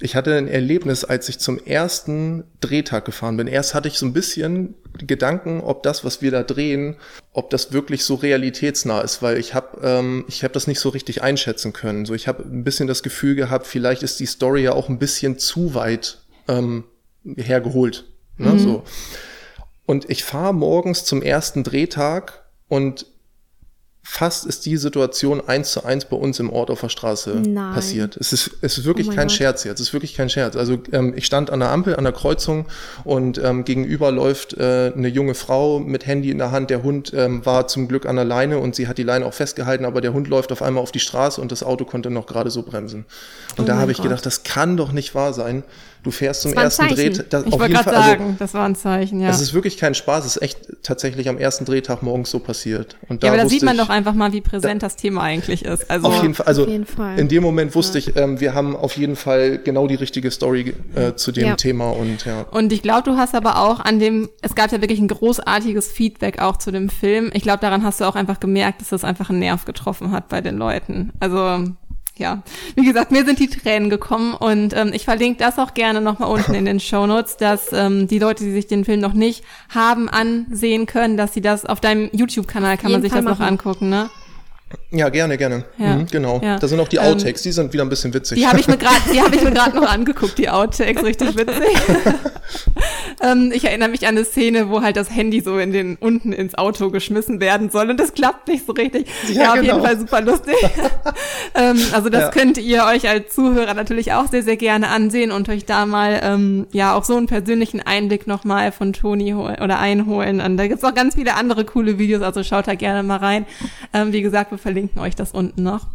ich 0.00 0.14
hatte 0.16 0.36
ein 0.36 0.48
Erlebnis, 0.48 1.04
als 1.04 1.28
ich 1.28 1.38
zum 1.38 1.58
ersten 1.58 2.44
Drehtag 2.60 3.04
gefahren 3.04 3.36
bin. 3.36 3.46
Erst 3.46 3.74
hatte 3.74 3.88
ich 3.88 3.98
so 3.98 4.06
ein 4.06 4.12
bisschen 4.12 4.74
Gedanken, 4.98 5.60
ob 5.60 5.82
das, 5.82 6.04
was 6.04 6.22
wir 6.22 6.30
da 6.30 6.42
drehen, 6.42 6.96
ob 7.32 7.50
das 7.50 7.72
wirklich 7.72 8.04
so 8.04 8.14
realitätsnah 8.14 9.00
ist, 9.00 9.22
weil 9.22 9.38
ich 9.38 9.54
habe 9.54 9.78
ähm, 9.82 10.24
ich 10.28 10.44
habe 10.44 10.52
das 10.52 10.66
nicht 10.66 10.80
so 10.80 10.90
richtig 10.90 11.22
einschätzen 11.22 11.72
können. 11.72 12.06
So, 12.06 12.14
ich 12.14 12.28
habe 12.28 12.44
ein 12.44 12.64
bisschen 12.64 12.86
das 12.86 13.02
Gefühl 13.02 13.34
gehabt, 13.34 13.66
vielleicht 13.66 14.02
ist 14.02 14.20
die 14.20 14.26
Story 14.26 14.62
ja 14.62 14.72
auch 14.72 14.88
ein 14.88 14.98
bisschen 14.98 15.38
zu 15.38 15.74
weit 15.74 16.18
ähm, 16.48 16.84
hergeholt. 17.36 18.04
Ne, 18.36 18.50
mhm. 18.50 18.58
so. 18.58 18.84
Und 19.86 20.08
ich 20.10 20.24
fahre 20.24 20.54
morgens 20.54 21.04
zum 21.04 21.22
ersten 21.22 21.62
Drehtag 21.62 22.44
und 22.68 23.06
fast 24.06 24.44
ist 24.44 24.66
die 24.66 24.76
Situation 24.76 25.40
eins 25.40 25.72
zu 25.72 25.82
eins 25.84 26.04
bei 26.04 26.16
uns 26.16 26.38
im 26.38 26.50
Ort 26.50 26.70
auf 26.70 26.82
der 26.82 26.90
Straße 26.90 27.42
Nein. 27.46 27.74
passiert. 27.74 28.18
Es 28.18 28.34
ist, 28.34 28.50
es 28.60 28.76
ist 28.76 28.84
wirklich 28.84 29.08
oh 29.08 29.14
kein 29.14 29.28
Gott. 29.28 29.36
Scherz 29.36 29.64
jetzt. 29.64 29.80
Es 29.80 29.88
ist 29.88 29.92
wirklich 29.94 30.14
kein 30.14 30.28
Scherz. 30.28 30.56
Also 30.56 30.78
ähm, 30.92 31.14
ich 31.16 31.24
stand 31.24 31.48
an 31.48 31.60
der 31.60 31.70
Ampel, 31.70 31.96
an 31.96 32.04
der 32.04 32.12
Kreuzung 32.12 32.66
und 33.04 33.38
ähm, 33.38 33.64
gegenüber 33.64 34.12
läuft 34.12 34.52
äh, 34.54 34.92
eine 34.94 35.08
junge 35.08 35.34
Frau 35.34 35.80
mit 35.80 36.06
Handy 36.06 36.30
in 36.30 36.36
der 36.36 36.50
Hand. 36.50 36.68
Der 36.68 36.82
Hund 36.82 37.14
ähm, 37.14 37.46
war 37.46 37.66
zum 37.66 37.88
Glück 37.88 38.04
an 38.04 38.16
der 38.16 38.26
Leine 38.26 38.58
und 38.58 38.74
sie 38.74 38.88
hat 38.88 38.98
die 38.98 39.02
Leine 39.04 39.24
auch 39.24 39.34
festgehalten, 39.34 39.86
aber 39.86 40.02
der 40.02 40.12
Hund 40.12 40.28
läuft 40.28 40.52
auf 40.52 40.60
einmal 40.60 40.82
auf 40.82 40.92
die 40.92 41.00
Straße 41.00 41.40
und 41.40 41.50
das 41.50 41.62
Auto 41.62 41.86
konnte 41.86 42.10
noch 42.10 42.26
gerade 42.26 42.50
so 42.50 42.62
bremsen. 42.62 43.06
Und 43.56 43.64
oh 43.64 43.66
da 43.66 43.76
habe 43.78 43.90
ich 43.90 44.02
gedacht, 44.02 44.26
das 44.26 44.42
kann 44.42 44.76
doch 44.76 44.92
nicht 44.92 45.14
wahr 45.14 45.32
sein. 45.32 45.64
Du 46.04 46.10
fährst 46.10 46.42
zum 46.42 46.52
ersten 46.52 46.86
Dreh. 46.88 47.08
Das, 47.08 47.46
ich 47.46 47.52
wollte 47.52 47.72
gerade 47.72 47.90
also 47.90 48.08
sagen, 48.08 48.24
also, 48.24 48.36
das 48.38 48.52
war 48.52 48.66
ein 48.66 48.74
Zeichen, 48.74 49.20
ja. 49.20 49.30
Es 49.30 49.40
ist 49.40 49.54
wirklich 49.54 49.78
kein 49.78 49.94
Spaß, 49.94 50.26
es 50.26 50.36
ist 50.36 50.42
echt 50.42 50.58
tatsächlich 50.82 51.30
am 51.30 51.38
ersten 51.38 51.64
Drehtag 51.64 52.02
morgens 52.02 52.30
so 52.30 52.40
passiert. 52.40 52.96
Und 53.08 53.22
da 53.22 53.28
ja, 53.28 53.32
aber 53.32 53.42
da 53.42 53.48
sieht 53.48 53.62
man 53.62 53.74
ich, 53.74 53.80
doch 53.80 53.88
einfach 53.88 54.12
mal, 54.12 54.34
wie 54.34 54.42
präsent 54.42 54.82
da, 54.82 54.86
das 54.86 54.96
Thema 54.96 55.22
eigentlich 55.22 55.64
ist. 55.64 55.90
Also, 55.90 56.08
auf 56.08 56.20
jeden 56.20 56.34
Fall, 56.34 56.46
also 56.46 56.68
jeden 56.68 56.84
Fall. 56.84 57.18
in 57.18 57.28
dem 57.28 57.42
Moment 57.42 57.74
wusste 57.74 57.98
ja. 57.98 58.08
ich, 58.08 58.16
ähm, 58.16 58.38
wir 58.38 58.52
haben 58.52 58.76
auf 58.76 58.98
jeden 58.98 59.16
Fall 59.16 59.58
genau 59.58 59.86
die 59.86 59.94
richtige 59.94 60.30
Story 60.30 60.74
äh, 60.94 61.14
zu 61.14 61.32
dem 61.32 61.46
ja. 61.46 61.56
Thema 61.56 61.88
und 61.88 62.26
ja. 62.26 62.42
Und 62.50 62.70
ich 62.74 62.82
glaube, 62.82 63.10
du 63.10 63.16
hast 63.16 63.34
aber 63.34 63.58
auch 63.58 63.80
an 63.80 63.98
dem, 63.98 64.28
es 64.42 64.54
gab 64.54 64.72
ja 64.72 64.82
wirklich 64.82 65.00
ein 65.00 65.08
großartiges 65.08 65.90
Feedback 65.90 66.38
auch 66.38 66.58
zu 66.58 66.70
dem 66.70 66.90
Film. 66.90 67.30
Ich 67.32 67.42
glaube, 67.42 67.60
daran 67.60 67.82
hast 67.82 68.02
du 68.02 68.04
auch 68.04 68.14
einfach 68.14 68.40
gemerkt, 68.40 68.82
dass 68.82 68.90
das 68.90 69.04
einfach 69.04 69.30
einen 69.30 69.38
Nerv 69.38 69.64
getroffen 69.64 70.10
hat 70.12 70.28
bei 70.28 70.42
den 70.42 70.58
Leuten. 70.58 71.12
Also 71.18 71.64
ja, 72.16 72.42
wie 72.76 72.84
gesagt, 72.84 73.10
mir 73.10 73.24
sind 73.24 73.40
die 73.40 73.48
Tränen 73.48 73.90
gekommen 73.90 74.34
und 74.34 74.72
ähm, 74.74 74.92
ich 74.92 75.04
verlinke 75.04 75.38
das 75.42 75.58
auch 75.58 75.74
gerne 75.74 76.00
nochmal 76.00 76.30
unten 76.30 76.54
in 76.54 76.64
den 76.64 76.80
Show 76.80 77.06
Notes, 77.06 77.36
dass 77.36 77.72
ähm, 77.72 78.06
die 78.06 78.18
Leute, 78.18 78.44
die 78.44 78.52
sich 78.52 78.66
den 78.66 78.84
Film 78.84 79.00
noch 79.00 79.14
nicht 79.14 79.44
haben 79.68 80.08
ansehen 80.08 80.86
können, 80.86 81.16
dass 81.16 81.34
sie 81.34 81.40
das 81.40 81.66
auf 81.66 81.80
deinem 81.80 82.10
YouTube-Kanal 82.12 82.78
kann 82.78 82.92
man 82.92 83.02
sich 83.02 83.10
Fall 83.10 83.22
das 83.22 83.30
machen. 83.30 83.42
noch 83.42 83.46
angucken, 83.46 83.88
ne? 83.88 84.10
Ja, 84.90 85.08
gerne, 85.08 85.36
gerne. 85.36 85.64
Ja, 85.76 85.96
mhm, 85.96 86.06
genau. 86.06 86.40
Ja. 86.42 86.58
Da 86.58 86.68
sind 86.68 86.78
auch 86.78 86.88
die 86.88 86.96
ähm, 86.96 87.04
Outtakes, 87.04 87.42
ähm, 87.42 87.48
die 87.48 87.52
sind 87.52 87.72
wieder 87.72 87.84
ein 87.84 87.88
bisschen 87.88 88.14
witzig. 88.14 88.38
Die 88.38 88.46
habe 88.46 88.60
ich 88.60 88.68
mir 88.68 88.76
gerade, 88.76 89.00
die 89.12 89.20
habe 89.20 89.34
ich 89.34 89.42
mir 89.42 89.50
gerade 89.50 89.76
noch 89.76 89.88
angeguckt, 89.92 90.38
die 90.38 90.48
Outtakes, 90.48 91.02
richtig 91.02 91.36
witzig. 91.36 91.76
ähm, 93.22 93.50
ich 93.52 93.64
erinnere 93.64 93.88
mich 93.88 94.06
an 94.06 94.16
eine 94.16 94.24
Szene, 94.24 94.70
wo 94.70 94.82
halt 94.82 94.96
das 94.96 95.10
Handy 95.10 95.40
so 95.40 95.58
in 95.58 95.72
den 95.72 95.96
unten 95.96 96.32
ins 96.32 96.54
Auto 96.54 96.90
geschmissen 96.90 97.40
werden 97.40 97.70
soll 97.70 97.90
und 97.90 97.98
das 97.98 98.14
klappt 98.14 98.48
nicht 98.48 98.66
so 98.66 98.72
richtig. 98.72 99.06
Ja, 99.28 99.42
ja 99.42 99.48
auf 99.48 99.54
genau. 99.60 99.74
jeden 99.74 99.84
Fall 99.84 99.98
super 99.98 100.20
lustig. 100.20 100.54
ähm, 101.54 101.80
also 101.92 102.08
das 102.08 102.30
könnt 102.30 102.58
ihr 102.58 102.84
euch 102.84 103.08
als 103.08 103.34
Zuhörer 103.34 103.74
natürlich 103.74 104.12
auch 104.12 104.28
sehr, 104.30 104.42
sehr 104.44 104.56
gerne 104.56 104.88
ansehen 104.88 105.32
und 105.32 105.48
euch 105.48 105.64
da 105.64 105.86
mal 105.86 106.20
ähm, 106.22 106.66
ja 106.72 106.94
auch 106.94 107.04
so 107.04 107.16
einen 107.16 107.26
persönlichen 107.26 107.80
Einblick 107.80 108.26
nochmal 108.26 108.70
von 108.70 108.92
Toni 108.92 109.34
oder 109.34 109.78
einholen. 109.78 110.40
Und 110.40 110.56
da 110.56 110.68
gibt's 110.68 110.84
auch 110.84 110.94
ganz 110.94 111.16
viele 111.16 111.34
andere 111.34 111.64
coole 111.64 111.98
Videos, 111.98 112.22
also 112.22 112.44
schaut 112.44 112.68
da 112.68 112.74
gerne 112.74 113.02
mal 113.02 113.16
rein. 113.16 113.46
Ähm, 113.92 114.12
wie 114.12 114.22
gesagt, 114.22 114.50
wir 114.50 114.58
verlinken 114.64 115.00
euch 115.00 115.14
das 115.14 115.30
unten 115.30 115.62
noch. 115.62 115.86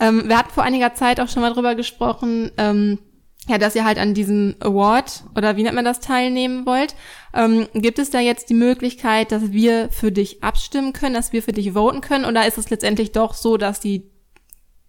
Ähm, 0.00 0.24
wir 0.26 0.36
hatten 0.36 0.50
vor 0.50 0.64
einiger 0.64 0.94
Zeit 0.94 1.20
auch 1.20 1.28
schon 1.28 1.42
mal 1.42 1.52
drüber 1.52 1.76
gesprochen, 1.76 2.50
ähm, 2.58 2.98
ja, 3.46 3.58
dass 3.58 3.76
ihr 3.76 3.84
halt 3.84 3.98
an 3.98 4.14
diesem 4.14 4.56
Award 4.58 5.24
oder 5.36 5.56
wie 5.56 5.62
nennt 5.62 5.74
man 5.74 5.84
das 5.84 6.00
teilnehmen 6.00 6.66
wollt. 6.66 6.96
Ähm, 7.34 7.68
gibt 7.74 7.98
es 7.98 8.10
da 8.10 8.18
jetzt 8.18 8.48
die 8.48 8.54
Möglichkeit, 8.54 9.30
dass 9.30 9.52
wir 9.52 9.90
für 9.90 10.10
dich 10.10 10.42
abstimmen 10.42 10.92
können, 10.94 11.14
dass 11.14 11.32
wir 11.32 11.42
für 11.42 11.52
dich 11.52 11.72
voten 11.72 12.00
können? 12.00 12.24
Oder 12.24 12.46
ist 12.46 12.58
es 12.58 12.70
letztendlich 12.70 13.12
doch 13.12 13.34
so, 13.34 13.56
dass 13.58 13.78
die 13.80 14.10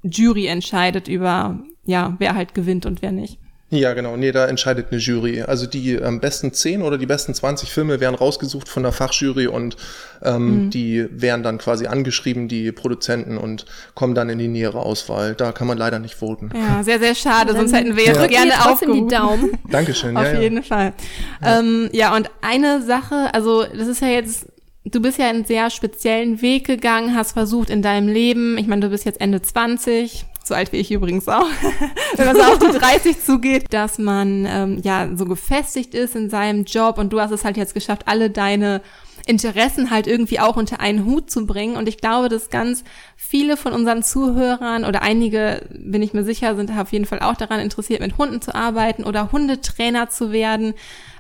Jury 0.04 0.48
entscheidet 0.48 1.08
über 1.08 1.60
ja, 1.86 2.16
wer 2.18 2.36
halt 2.36 2.54
gewinnt 2.54 2.86
und 2.86 3.02
wer 3.02 3.12
nicht. 3.12 3.40
Ja, 3.72 3.94
genau. 3.94 4.16
Nee, 4.16 4.32
da 4.32 4.46
entscheidet 4.46 4.88
eine 4.92 5.00
Jury. 5.00 5.42
Also 5.42 5.66
die 5.66 5.94
ähm, 5.94 6.20
besten 6.20 6.54
10 6.54 6.84
oder 6.84 7.00
die 7.00 7.08
besten 7.08 7.34
20 7.34 7.72
Filme 7.72 8.00
werden 8.00 8.14
rausgesucht 8.14 8.70
von 8.70 8.84
der 8.84 8.92
Fachjury 8.92 9.48
und 9.48 9.76
ähm, 10.22 10.66
mhm. 10.66 10.70
die 10.70 11.08
werden 11.10 11.42
dann 11.42 11.58
quasi 11.58 11.88
angeschrieben, 11.88 12.48
die 12.48 12.72
Produzenten, 12.72 13.38
und 13.38 13.66
kommen 13.96 14.14
dann 14.14 14.30
in 14.30 14.38
die 14.38 14.48
nähere 14.48 14.80
Auswahl. 14.80 15.34
Da 15.34 15.52
kann 15.52 15.68
man 15.68 15.80
leider 15.80 15.98
nicht 15.98 16.14
voten. 16.14 16.52
Ja, 16.54 16.84
sehr, 16.84 17.00
sehr 17.00 17.16
schade. 17.16 17.54
Sonst 17.54 17.74
hätten 17.74 17.96
wir 17.96 18.06
jetzt 18.06 18.18
ja. 18.22 18.28
gerne 18.28 18.54
aufgerufen. 18.70 19.08
die 19.08 19.16
Daumen. 19.16 19.58
Dankeschön. 19.70 20.16
Auf 20.16 20.32
ja, 20.32 20.40
jeden 20.40 20.62
Fall. 20.62 20.94
Ja. 21.42 21.60
Ähm, 21.60 21.90
ja, 21.92 22.16
und 22.16 22.30
eine 22.42 22.84
Sache, 22.84 23.34
also 23.34 23.64
das 23.64 23.88
ist 23.88 24.02
ja 24.02 24.10
jetzt 24.10 24.48
du 24.88 25.02
bist 25.02 25.18
ja 25.18 25.28
einen 25.28 25.46
sehr 25.46 25.72
speziellen 25.72 26.44
Weg 26.44 26.68
gegangen, 26.68 27.16
hast 27.16 27.32
versucht 27.32 27.72
in 27.72 27.82
deinem 27.82 28.08
Leben, 28.08 28.56
ich 28.60 28.68
meine, 28.68 28.82
du 28.82 28.90
bist 28.90 29.04
jetzt 29.04 29.20
Ende 29.20 29.42
20, 29.42 30.26
so 30.48 30.54
alt 30.54 30.72
wie 30.72 30.78
ich 30.78 30.92
übrigens 30.92 31.28
auch, 31.28 31.48
wenn 32.16 32.26
man 32.26 32.36
so 32.36 32.42
auf 32.44 32.60
die 32.60 32.78
30 32.78 33.24
zugeht, 33.24 33.74
dass 33.74 33.98
man 33.98 34.46
ähm, 34.48 34.82
ja 34.84 35.10
so 35.16 35.26
gefestigt 35.26 35.94
ist 35.94 36.16
in 36.16 36.30
seinem 36.30 36.66
Job 36.66 36.98
und 36.98 37.12
du 37.12 37.20
hast 37.20 37.32
es 37.32 37.44
halt 37.44 37.58
jetzt 37.58 37.74
geschafft, 37.74 38.04
alle 38.08 38.30
deine 38.30 38.82
Interessen 39.26 39.90
halt 39.90 40.08
irgendwie 40.08 40.40
auch 40.40 40.56
unter 40.56 40.80
einen 40.80 41.06
Hut 41.06 41.32
zu 41.32 41.48
bringen. 41.48 41.78
Und 41.78 41.90
ich 41.90 41.98
glaube, 41.98 42.30
dass 42.30 42.50
ganz 42.50 42.84
viele 43.16 43.58
von 43.58 43.74
unseren 43.74 44.04
Zuhörern 44.04 44.86
oder 44.86 45.02
einige, 45.02 45.68
bin 45.72 46.04
ich 46.04 46.14
mir 46.14 46.24
sicher, 46.24 46.56
sind 46.56 46.72
auf 46.78 46.92
jeden 46.92 47.06
Fall 47.06 47.20
auch 47.22 47.36
daran 47.36 47.60
interessiert, 47.60 48.02
mit 48.02 48.18
Hunden 48.18 48.42
zu 48.42 48.54
arbeiten 48.54 49.04
oder 49.04 49.32
Hundetrainer 49.32 50.10
zu 50.10 50.32
werden. 50.32 50.76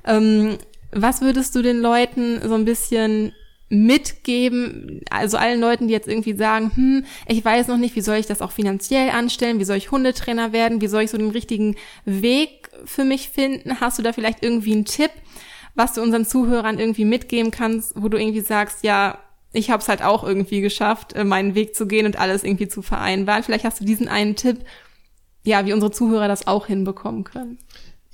Ähm, 0.05 0.57
was 0.91 1.21
würdest 1.21 1.55
du 1.55 1.61
den 1.61 1.79
Leuten 1.79 2.39
so 2.47 2.53
ein 2.53 2.65
bisschen 2.65 3.33
mitgeben, 3.69 5.01
also 5.09 5.37
allen 5.37 5.59
Leuten, 5.59 5.87
die 5.87 5.93
jetzt 5.93 6.07
irgendwie 6.07 6.35
sagen, 6.35 6.71
hm, 6.75 7.05
ich 7.27 7.43
weiß 7.43 7.67
noch 7.67 7.77
nicht, 7.77 7.95
wie 7.95 8.01
soll 8.01 8.17
ich 8.17 8.27
das 8.27 8.41
auch 8.41 8.51
finanziell 8.51 9.09
anstellen, 9.09 9.59
wie 9.59 9.65
soll 9.65 9.77
ich 9.77 9.91
Hundetrainer 9.91 10.53
werden, 10.53 10.81
wie 10.81 10.87
soll 10.87 11.03
ich 11.03 11.11
so 11.11 11.17
den 11.17 11.31
richtigen 11.31 11.75
Weg 12.05 12.69
für 12.85 13.03
mich 13.03 13.29
finden? 13.29 13.79
Hast 13.79 13.97
du 13.97 14.03
da 14.03 14.13
vielleicht 14.13 14.43
irgendwie 14.43 14.73
einen 14.73 14.85
Tipp, 14.85 15.11
was 15.73 15.93
du 15.93 16.01
unseren 16.01 16.25
Zuhörern 16.25 16.79
irgendwie 16.79 17.05
mitgeben 17.05 17.51
kannst, 17.51 17.93
wo 17.95 18.07
du 18.07 18.17
irgendwie 18.17 18.41
sagst, 18.41 18.83
ja, 18.83 19.19
ich 19.51 19.69
habe 19.69 19.81
es 19.81 19.89
halt 19.89 20.03
auch 20.03 20.23
irgendwie 20.23 20.61
geschafft, 20.61 21.13
äh, 21.13 21.23
meinen 21.23 21.55
Weg 21.55 21.75
zu 21.75 21.87
gehen 21.87 22.05
und 22.05 22.19
alles 22.19 22.43
irgendwie 22.43 22.67
zu 22.67 22.81
vereinbaren. 22.81 23.43
Vielleicht 23.43 23.65
hast 23.65 23.79
du 23.79 23.85
diesen 23.85 24.07
einen 24.07 24.35
Tipp, 24.35 24.59
ja, 25.43 25.65
wie 25.65 25.73
unsere 25.73 25.91
Zuhörer 25.91 26.27
das 26.27 26.45
auch 26.47 26.67
hinbekommen 26.67 27.23
können. 27.23 27.57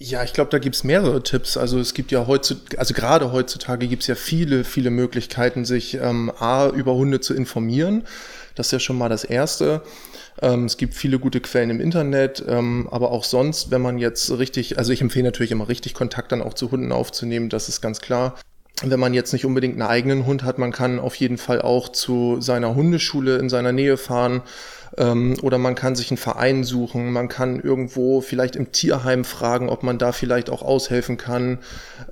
Ja, 0.04 0.24
ich 0.24 0.34
glaube, 0.34 0.50
da 0.50 0.58
gibt's 0.58 0.84
mehrere 0.84 1.22
Tipps. 1.22 1.58
Also 1.58 1.78
es 1.80 1.94
gibt 1.94 2.12
ja 2.12 2.26
heutzutage, 2.26 2.80
also 2.80 2.96
gerade 2.96 3.32
heutzutage 3.32 3.88
gibt's 3.88 4.08
ja 4.08 4.16
viele, 4.16 4.64
viele 4.64 4.90
Möglichkeiten, 4.90 5.64
sich 5.64 5.94
ähm, 5.94 6.32
A, 6.40 6.70
über 6.70 6.96
Hunde 6.96 7.20
zu 7.20 7.36
informieren. 7.36 8.04
Das 8.56 8.68
ist 8.68 8.72
ja 8.72 8.80
schon 8.80 8.98
mal 8.98 9.10
das 9.10 9.24
Erste. 9.24 9.84
Ähm, 10.42 10.66
es 10.66 10.78
gibt 10.78 10.96
viele 10.96 11.20
gute 11.20 11.40
Quellen 11.40 11.70
im 11.70 11.80
Internet, 11.80 12.44
ähm, 12.48 12.88
aber 12.90 13.12
auch 13.12 13.24
sonst, 13.24 13.70
wenn 13.70 13.82
man 13.84 14.00
jetzt 14.00 14.32
richtig, 14.32 14.80
also 14.80 14.92
ich 14.92 15.02
empfehle 15.02 15.26
natürlich 15.26 15.52
immer 15.52 15.70
richtig 15.70 15.94
Kontakt 15.94 16.32
dann 16.32 16.42
auch 16.42 16.56
zu 16.56 16.72
Hunden 16.72 16.92
aufzunehmen, 16.92 17.50
das 17.50 17.70
ist 17.70 17.80
ganz 17.80 18.02
klar 18.02 18.40
wenn 18.84 19.00
man 19.00 19.14
jetzt 19.14 19.34
nicht 19.34 19.46
unbedingt 19.46 19.74
einen 19.74 19.90
eigenen 19.90 20.26
Hund 20.26 20.44
hat, 20.44 20.58
man 20.58 20.72
kann 20.72 21.00
auf 21.00 21.16
jeden 21.16 21.38
Fall 21.38 21.62
auch 21.62 21.90
zu 21.90 22.42
seiner 22.42 22.76
Hundeschule 22.76 23.38
in 23.38 23.50
seiner 23.50 23.72
Nähe 23.72 23.98
fahren 23.98 24.42
ähm, 24.98 25.38
oder 25.42 25.58
man 25.58 25.76
kann 25.76 25.96
sich 25.96 26.12
einen 26.12 26.18
Verein 26.18 26.64
suchen, 26.64 27.12
man 27.12 27.28
kann 27.28 27.60
irgendwo 27.60 28.22
vielleicht 28.22 28.56
im 28.56 28.72
Tierheim 28.72 29.24
fragen, 29.24 29.70
ob 29.70 29.84
man 29.84 29.98
da 29.98 30.12
vielleicht 30.12 30.50
auch 30.50 30.62
aushelfen 30.62 31.18
kann. 31.18 31.60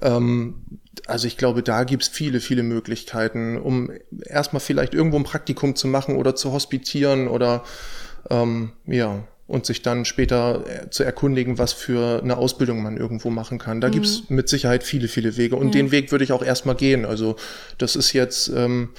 Ähm, 0.01 0.63
also 1.07 1.27
ich 1.27 1.37
glaube, 1.37 1.63
da 1.63 1.83
gibt's 1.83 2.07
viele, 2.07 2.39
viele 2.39 2.63
Möglichkeiten, 2.63 3.57
um 3.57 3.91
erstmal 4.25 4.59
vielleicht 4.59 4.93
irgendwo 4.93 5.17
ein 5.17 5.23
Praktikum 5.23 5.75
zu 5.75 5.87
machen 5.87 6.15
oder 6.15 6.35
zu 6.35 6.51
hospitieren 6.51 7.27
oder 7.27 7.63
ähm, 8.29 8.73
ja 8.85 9.23
und 9.49 9.65
sich 9.65 9.81
dann 9.81 10.05
später 10.05 10.63
äh, 10.67 10.89
zu 10.91 11.03
erkundigen, 11.03 11.57
was 11.57 11.73
für 11.73 12.21
eine 12.21 12.37
Ausbildung 12.37 12.83
man 12.83 12.97
irgendwo 12.97 13.31
machen 13.31 13.57
kann. 13.57 13.81
Da 13.81 13.87
mhm. 13.87 13.93
gibt's 13.93 14.23
mit 14.29 14.47
Sicherheit 14.47 14.83
viele, 14.83 15.07
viele 15.07 15.35
Wege. 15.37 15.55
Und 15.55 15.67
ja. 15.67 15.81
den 15.81 15.91
Weg 15.91 16.11
würde 16.11 16.23
ich 16.23 16.31
auch 16.31 16.43
erstmal 16.43 16.75
gehen. 16.75 17.03
Also 17.03 17.35
das 17.79 17.95
ist 17.95 18.13
jetzt 18.13 18.47
ähm, 18.49 18.89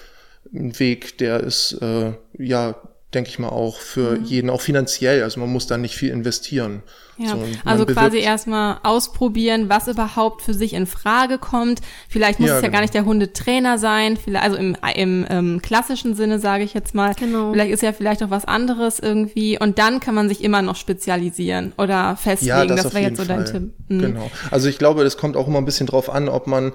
ein 0.52 0.78
Weg, 0.78 1.18
der 1.18 1.40
ist 1.40 1.78
äh, 1.80 2.12
ja 2.36 2.74
denke 3.14 3.30
ich 3.30 3.38
mal, 3.38 3.48
auch 3.48 3.80
für 3.80 4.16
mhm. 4.16 4.24
jeden, 4.24 4.50
auch 4.50 4.60
finanziell. 4.60 5.22
Also 5.22 5.40
man 5.40 5.50
muss 5.50 5.66
da 5.66 5.76
nicht 5.76 5.96
viel 5.96 6.10
investieren. 6.10 6.82
Ja, 7.20 7.32
so, 7.32 7.44
also 7.66 7.84
quasi 7.84 8.18
erstmal 8.18 8.78
ausprobieren, 8.82 9.68
was 9.68 9.88
überhaupt 9.88 10.40
für 10.40 10.54
sich 10.54 10.72
in 10.72 10.86
Frage 10.86 11.36
kommt. 11.36 11.82
Vielleicht 12.08 12.40
muss 12.40 12.48
ja, 12.48 12.56
es 12.56 12.62
ja 12.62 12.68
genau. 12.68 12.78
gar 12.78 12.80
nicht 12.80 12.94
der 12.94 13.04
Hundetrainer 13.04 13.76
sein, 13.76 14.16
vielleicht, 14.16 14.44
also 14.44 14.56
im, 14.56 14.74
im, 14.94 15.24
im 15.26 15.62
klassischen 15.62 16.14
Sinne 16.14 16.38
sage 16.38 16.64
ich 16.64 16.72
jetzt 16.72 16.94
mal. 16.94 17.14
Genau. 17.14 17.52
Vielleicht 17.52 17.72
ist 17.72 17.82
ja 17.82 17.92
vielleicht 17.92 18.22
auch 18.22 18.30
was 18.30 18.46
anderes 18.46 19.00
irgendwie 19.00 19.58
und 19.58 19.78
dann 19.78 20.00
kann 20.00 20.14
man 20.14 20.28
sich 20.28 20.42
immer 20.42 20.62
noch 20.62 20.76
spezialisieren 20.76 21.72
oder 21.76 22.16
festlegen. 22.16 22.56
Ja, 22.56 22.64
das, 22.64 22.84
das 22.84 22.94
wäre 22.94 23.04
jetzt 23.04 23.18
so 23.18 23.24
dein 23.24 23.44
Tipp. 23.44 23.70
Mhm. 23.88 24.00
Genau. 24.00 24.30
Also 24.50 24.68
ich 24.68 24.78
glaube, 24.78 25.04
das 25.04 25.18
kommt 25.18 25.36
auch 25.36 25.46
immer 25.46 25.58
ein 25.58 25.66
bisschen 25.66 25.86
drauf 25.86 26.08
an, 26.08 26.30
ob 26.30 26.46
man, 26.46 26.72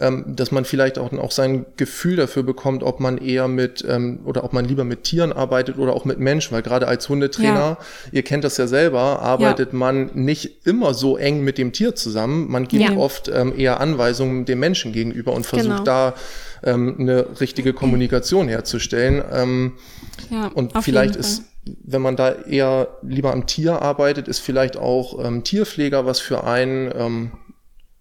ähm, 0.00 0.24
dass 0.28 0.52
man 0.52 0.64
vielleicht 0.64 0.98
auch, 0.98 1.12
auch 1.12 1.32
sein 1.32 1.66
Gefühl 1.76 2.14
dafür 2.14 2.44
bekommt, 2.44 2.84
ob 2.84 3.00
man 3.00 3.18
eher 3.18 3.48
mit 3.48 3.84
ähm, 3.88 4.20
oder 4.24 4.44
ob 4.44 4.52
man 4.52 4.64
lieber 4.64 4.84
mit 4.84 5.02
Tieren 5.02 5.32
arbeitet 5.32 5.76
oder 5.76 5.94
auch 5.94 6.04
mit 6.04 6.20
Menschen, 6.20 6.52
weil 6.52 6.62
gerade 6.62 6.86
als 6.86 7.08
Hundetrainer, 7.08 7.58
ja. 7.58 7.78
ihr 8.12 8.22
kennt 8.22 8.44
das 8.44 8.56
ja 8.58 8.68
selber, 8.68 9.20
arbeitet 9.22 9.72
man 9.72 9.87
man 9.88 10.10
nicht 10.14 10.66
immer 10.66 10.92
so 10.92 11.16
eng 11.16 11.42
mit 11.42 11.56
dem 11.56 11.72
Tier 11.72 11.94
zusammen. 11.94 12.50
Man 12.50 12.68
gibt 12.68 12.84
ja. 12.84 12.96
oft 12.96 13.28
ähm, 13.28 13.52
eher 13.56 13.80
Anweisungen 13.80 14.44
dem 14.44 14.60
Menschen 14.60 14.92
gegenüber 14.92 15.32
und 15.32 15.46
versucht 15.46 15.68
genau. 15.68 15.84
da 15.84 16.14
ähm, 16.62 16.96
eine 16.98 17.40
richtige 17.40 17.72
Kommunikation 17.72 18.48
herzustellen. 18.48 19.22
Ähm, 19.32 19.72
ja, 20.30 20.48
und 20.48 20.72
vielleicht 20.82 21.16
ist, 21.16 21.44
wenn 21.64 22.02
man 22.02 22.16
da 22.16 22.32
eher 22.32 22.88
lieber 23.02 23.32
am 23.32 23.46
Tier 23.46 23.80
arbeitet, 23.80 24.28
ist 24.28 24.40
vielleicht 24.40 24.76
auch 24.76 25.24
ähm, 25.24 25.42
Tierpfleger 25.42 26.04
was 26.04 26.20
für 26.20 26.44
einen. 26.44 26.92
Ähm, 26.94 27.32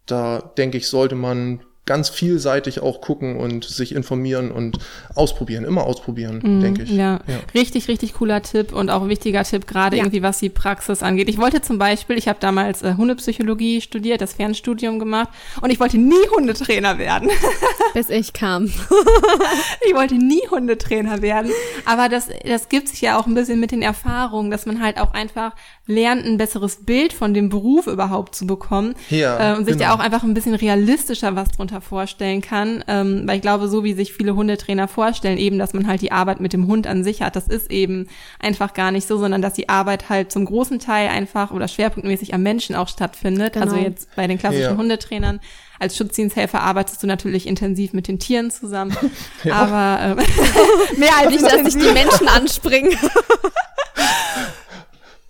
da 0.05 0.39
denke 0.57 0.77
ich, 0.77 0.87
sollte 0.87 1.15
man 1.15 1.61
ganz 1.87 2.09
vielseitig 2.09 2.81
auch 2.81 3.01
gucken 3.01 3.37
und 3.37 3.63
sich 3.63 3.95
informieren 3.95 4.51
und 4.51 4.77
ausprobieren, 5.15 5.65
immer 5.65 5.85
ausprobieren, 5.85 6.41
mm, 6.43 6.61
denke 6.61 6.83
ich. 6.83 6.91
Ja. 6.91 7.21
ja. 7.27 7.39
richtig, 7.55 7.87
richtig 7.87 8.13
cooler 8.13 8.43
Tipp 8.43 8.73
und 8.73 8.91
auch 8.91 9.01
ein 9.01 9.09
wichtiger 9.09 9.43
Tipp, 9.43 9.65
gerade 9.65 9.97
ja. 9.97 10.03
irgendwie 10.03 10.21
was 10.21 10.37
die 10.37 10.49
Praxis 10.49 11.01
angeht. 11.01 11.29
Ich 11.29 11.39
wollte 11.39 11.61
zum 11.61 11.79
Beispiel, 11.79 12.17
ich 12.17 12.27
habe 12.27 12.37
damals 12.39 12.83
äh, 12.83 12.93
Hundepsychologie 12.95 13.81
studiert, 13.81 14.21
das 14.21 14.33
Fernstudium 14.33 14.99
gemacht 14.99 15.29
und 15.61 15.71
ich 15.71 15.79
wollte 15.79 15.97
nie 15.97 16.15
Hundetrainer 16.35 16.99
werden. 16.99 17.29
Bis 17.93 18.09
ich 18.09 18.33
kam. 18.33 18.65
ich 19.87 19.95
wollte 19.95 20.15
nie 20.15 20.45
Hundetrainer 20.51 21.21
werden, 21.21 21.51
aber 21.85 22.09
das, 22.09 22.27
das 22.45 22.69
gibt 22.69 22.89
sich 22.89 23.01
ja 23.01 23.17
auch 23.17 23.25
ein 23.25 23.33
bisschen 23.33 23.59
mit 23.59 23.71
den 23.71 23.81
Erfahrungen, 23.81 24.51
dass 24.51 24.65
man 24.65 24.83
halt 24.83 24.99
auch 24.99 25.13
einfach 25.13 25.53
lernt, 25.87 26.25
ein 26.25 26.37
besseres 26.37 26.85
Bild 26.85 27.13
von 27.13 27.33
dem 27.33 27.49
Beruf 27.49 27.87
überhaupt 27.87 28.35
zu 28.35 28.45
bekommen 28.45 28.93
ja, 29.09 29.53
äh, 29.53 29.57
und 29.57 29.65
sich 29.65 29.77
genau. 29.77 29.89
da 29.89 29.95
auch 29.95 29.99
einfach 29.99 30.23
ein 30.23 30.33
bisschen 30.33 30.53
realistischer 30.53 31.35
was 31.35 31.49
drunter 31.49 31.76
vorstellen 31.81 32.41
kann, 32.41 32.83
ähm, 32.87 33.23
weil 33.25 33.37
ich 33.37 33.41
glaube, 33.41 33.67
so 33.67 33.83
wie 33.83 33.93
sich 33.93 34.13
viele 34.13 34.35
Hundetrainer 34.35 34.87
vorstellen, 34.87 35.37
eben, 35.37 35.59
dass 35.59 35.73
man 35.73 35.87
halt 35.87 36.01
die 36.01 36.11
Arbeit 36.11 36.39
mit 36.39 36.53
dem 36.53 36.67
Hund 36.67 36.87
an 36.87 37.03
sich 37.03 37.21
hat, 37.21 37.35
das 37.35 37.47
ist 37.47 37.71
eben 37.71 38.07
einfach 38.39 38.73
gar 38.73 38.91
nicht 38.91 39.07
so, 39.07 39.17
sondern 39.17 39.41
dass 39.41 39.53
die 39.53 39.69
Arbeit 39.69 40.09
halt 40.09 40.31
zum 40.31 40.45
großen 40.45 40.79
Teil 40.79 41.09
einfach 41.09 41.51
oder 41.51 41.67
schwerpunktmäßig 41.67 42.33
am 42.33 42.43
Menschen 42.43 42.75
auch 42.75 42.87
stattfindet. 42.87 43.55
Also 43.55 43.75
genau. 43.75 43.77
Also 43.77 43.87
jetzt 43.87 44.15
bei 44.15 44.27
den 44.27 44.37
klassischen 44.37 44.63
ja. 44.63 44.77
Hundetrainern 44.77 45.39
als 45.79 45.95
Schutzdiensthelfer 45.95 46.61
arbeitest 46.61 47.03
du 47.03 47.07
natürlich 47.07 47.47
intensiv 47.47 47.93
mit 47.93 48.07
den 48.07 48.19
Tieren 48.19 48.51
zusammen. 48.51 48.95
Ja. 49.43 49.55
Aber 49.55 50.19
ähm, 50.19 50.97
mehr 50.97 51.15
als 51.17 51.29
nicht, 51.29 51.43
dass 51.51 51.73
sich 51.73 51.81
die 51.81 51.91
Menschen 51.91 52.27
anspringen. 52.27 52.95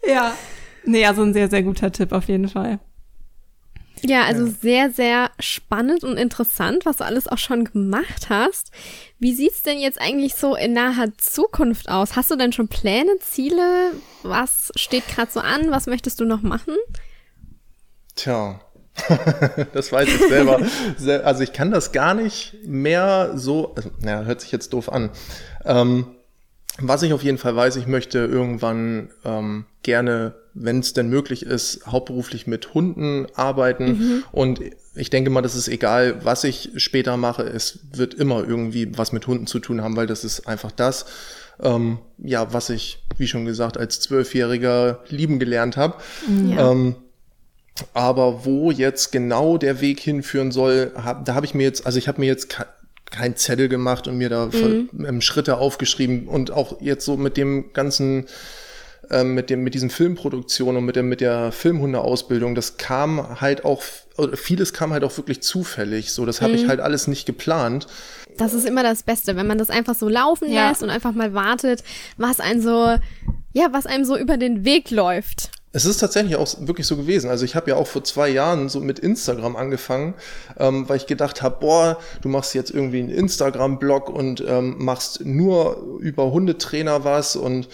Ja. 0.07 0.33
Nee, 0.85 1.05
also 1.05 1.23
ein 1.23 1.33
sehr, 1.33 1.49
sehr 1.49 1.63
guter 1.63 1.91
Tipp 1.91 2.13
auf 2.13 2.27
jeden 2.27 2.47
Fall. 2.47 2.79
Ja, 4.03 4.25
also 4.25 4.45
ja. 4.45 4.51
sehr, 4.51 4.91
sehr 4.91 5.31
spannend 5.39 6.03
und 6.03 6.17
interessant, 6.17 6.85
was 6.85 6.97
du 6.97 7.05
alles 7.05 7.27
auch 7.27 7.37
schon 7.37 7.65
gemacht 7.65 8.29
hast. 8.29 8.71
Wie 9.19 9.33
sieht's 9.33 9.61
denn 9.61 9.79
jetzt 9.79 9.99
eigentlich 9.99 10.35
so 10.35 10.55
in 10.55 10.73
naher 10.73 11.17
Zukunft 11.17 11.89
aus? 11.89 12.15
Hast 12.15 12.29
du 12.31 12.35
denn 12.35 12.53
schon 12.53 12.67
Pläne, 12.67 13.17
Ziele? 13.19 13.91
Was 14.23 14.71
steht 14.75 15.07
gerade 15.07 15.31
so 15.31 15.39
an? 15.39 15.71
Was 15.71 15.87
möchtest 15.87 16.19
du 16.19 16.25
noch 16.25 16.41
machen? 16.41 16.75
Tja, 18.15 18.59
das 19.73 19.91
weiß 19.91 20.07
ich 20.07 20.27
selber. 20.27 20.61
also 21.23 21.43
ich 21.43 21.53
kann 21.53 21.71
das 21.71 21.91
gar 21.91 22.13
nicht 22.13 22.57
mehr 22.65 23.31
so, 23.35 23.73
also, 23.75 23.91
naja, 23.99 24.23
hört 24.23 24.41
sich 24.41 24.51
jetzt 24.51 24.73
doof 24.73 24.89
an. 24.89 25.11
Ähm, 25.65 26.16
was 26.79 27.03
ich 27.03 27.13
auf 27.13 27.23
jeden 27.23 27.37
Fall 27.37 27.55
weiß, 27.55 27.75
ich 27.77 27.87
möchte 27.87 28.19
irgendwann 28.19 29.09
ähm, 29.25 29.65
gerne, 29.83 30.35
wenn 30.53 30.79
es 30.79 30.93
denn 30.93 31.09
möglich 31.09 31.45
ist, 31.45 31.87
hauptberuflich 31.87 32.47
mit 32.47 32.73
Hunden 32.73 33.27
arbeiten. 33.35 33.85
Mhm. 33.85 34.23
Und 34.31 34.61
ich 34.95 35.09
denke 35.09 35.29
mal, 35.29 35.41
das 35.41 35.55
ist 35.55 35.67
egal, 35.67 36.23
was 36.23 36.43
ich 36.43 36.71
später 36.77 37.17
mache. 37.17 37.43
Es 37.43 37.79
wird 37.93 38.13
immer 38.13 38.47
irgendwie 38.47 38.97
was 38.97 39.11
mit 39.11 39.25
Hunden 39.27 39.47
zu 39.47 39.59
tun 39.59 39.81
haben, 39.81 39.95
weil 39.95 40.07
das 40.07 40.23
ist 40.23 40.47
einfach 40.47 40.71
das, 40.71 41.05
ähm, 41.61 41.99
ja, 42.17 42.53
was 42.53 42.69
ich, 42.69 43.03
wie 43.17 43.27
schon 43.27 43.45
gesagt, 43.45 43.77
als 43.77 43.99
Zwölfjähriger 43.99 45.03
lieben 45.09 45.39
gelernt 45.39 45.77
habe. 45.77 45.95
Ja. 46.49 46.71
Ähm, 46.71 46.95
aber 47.93 48.45
wo 48.45 48.71
jetzt 48.71 49.11
genau 49.11 49.57
der 49.57 49.81
Weg 49.81 49.99
hinführen 49.99 50.51
soll, 50.51 50.91
hab, 50.95 51.25
da 51.25 51.35
habe 51.35 51.45
ich 51.45 51.53
mir 51.53 51.63
jetzt, 51.63 51.85
also 51.85 51.99
ich 51.99 52.07
habe 52.07 52.19
mir 52.19 52.27
jetzt 52.27 52.55
kein 53.11 53.35
Zettel 53.35 53.69
gemacht 53.69 54.07
und 54.07 54.17
mir 54.17 54.29
da 54.29 54.49
mhm. 54.51 55.21
Schritte 55.21 55.57
aufgeschrieben 55.57 56.27
und 56.27 56.51
auch 56.51 56.81
jetzt 56.81 57.05
so 57.05 57.17
mit 57.17 57.37
dem 57.37 57.73
ganzen 57.73 58.27
ähm, 59.09 59.35
mit 59.35 59.49
dem, 59.49 59.63
mit 59.63 59.73
diesen 59.73 59.89
Filmproduktionen 59.89 60.77
und 60.77 60.85
mit 60.85 60.95
der, 60.97 61.03
mit 61.03 61.21
der 61.21 61.51
Filmhundeausbildung, 61.53 62.55
das 62.55 62.75
kam 62.77 63.39
halt 63.39 63.63
auch, 63.63 63.81
vieles 64.33 64.73
kam 64.73 64.91
halt 64.91 65.05
auch 65.05 65.15
wirklich 65.15 65.41
zufällig. 65.41 66.11
So, 66.11 66.25
das 66.25 66.41
habe 66.41 66.53
Mhm. 66.53 66.59
ich 66.59 66.67
halt 66.67 66.79
alles 66.81 67.07
nicht 67.07 67.25
geplant. 67.25 67.87
Das 68.37 68.53
ist 68.53 68.67
immer 68.67 68.83
das 68.83 69.03
Beste, 69.03 69.35
wenn 69.37 69.47
man 69.47 69.57
das 69.57 69.69
einfach 69.69 69.95
so 69.95 70.09
laufen 70.09 70.51
Ja. 70.51 70.67
lässt 70.69 70.83
und 70.83 70.89
einfach 70.89 71.13
mal 71.13 71.33
wartet, 71.33 71.83
was 72.17 72.39
einem 72.41 72.61
so, 72.61 72.95
ja, 73.53 73.67
was 73.71 73.85
einem 73.85 74.03
so 74.03 74.17
über 74.17 74.35
den 74.37 74.65
Weg 74.65 74.91
läuft. 74.91 75.51
Es 75.73 75.85
ist 75.85 75.97
tatsächlich 75.97 76.35
auch 76.37 76.47
wirklich 76.61 76.87
so 76.87 76.95
gewesen. 76.95 77.29
Also 77.29 77.45
ich 77.45 77.55
habe 77.55 77.69
ja 77.69 77.75
auch 77.75 77.87
vor 77.87 78.03
zwei 78.03 78.29
Jahren 78.29 78.69
so 78.69 78.79
mit 78.79 78.99
Instagram 78.99 79.55
angefangen, 79.55 80.15
ähm, 80.57 80.87
weil 80.89 80.97
ich 80.97 81.05
gedacht 81.07 81.41
habe, 81.41 81.57
boah, 81.59 81.99
du 82.21 82.29
machst 82.29 82.55
jetzt 82.55 82.71
irgendwie 82.71 82.99
einen 82.99 83.09
Instagram-Blog 83.09 84.09
und 84.09 84.43
ähm, 84.47 84.75
machst 84.79 85.25
nur 85.25 85.97
über 85.99 86.31
Hundetrainer 86.31 87.03
was 87.03 87.35
und 87.35 87.67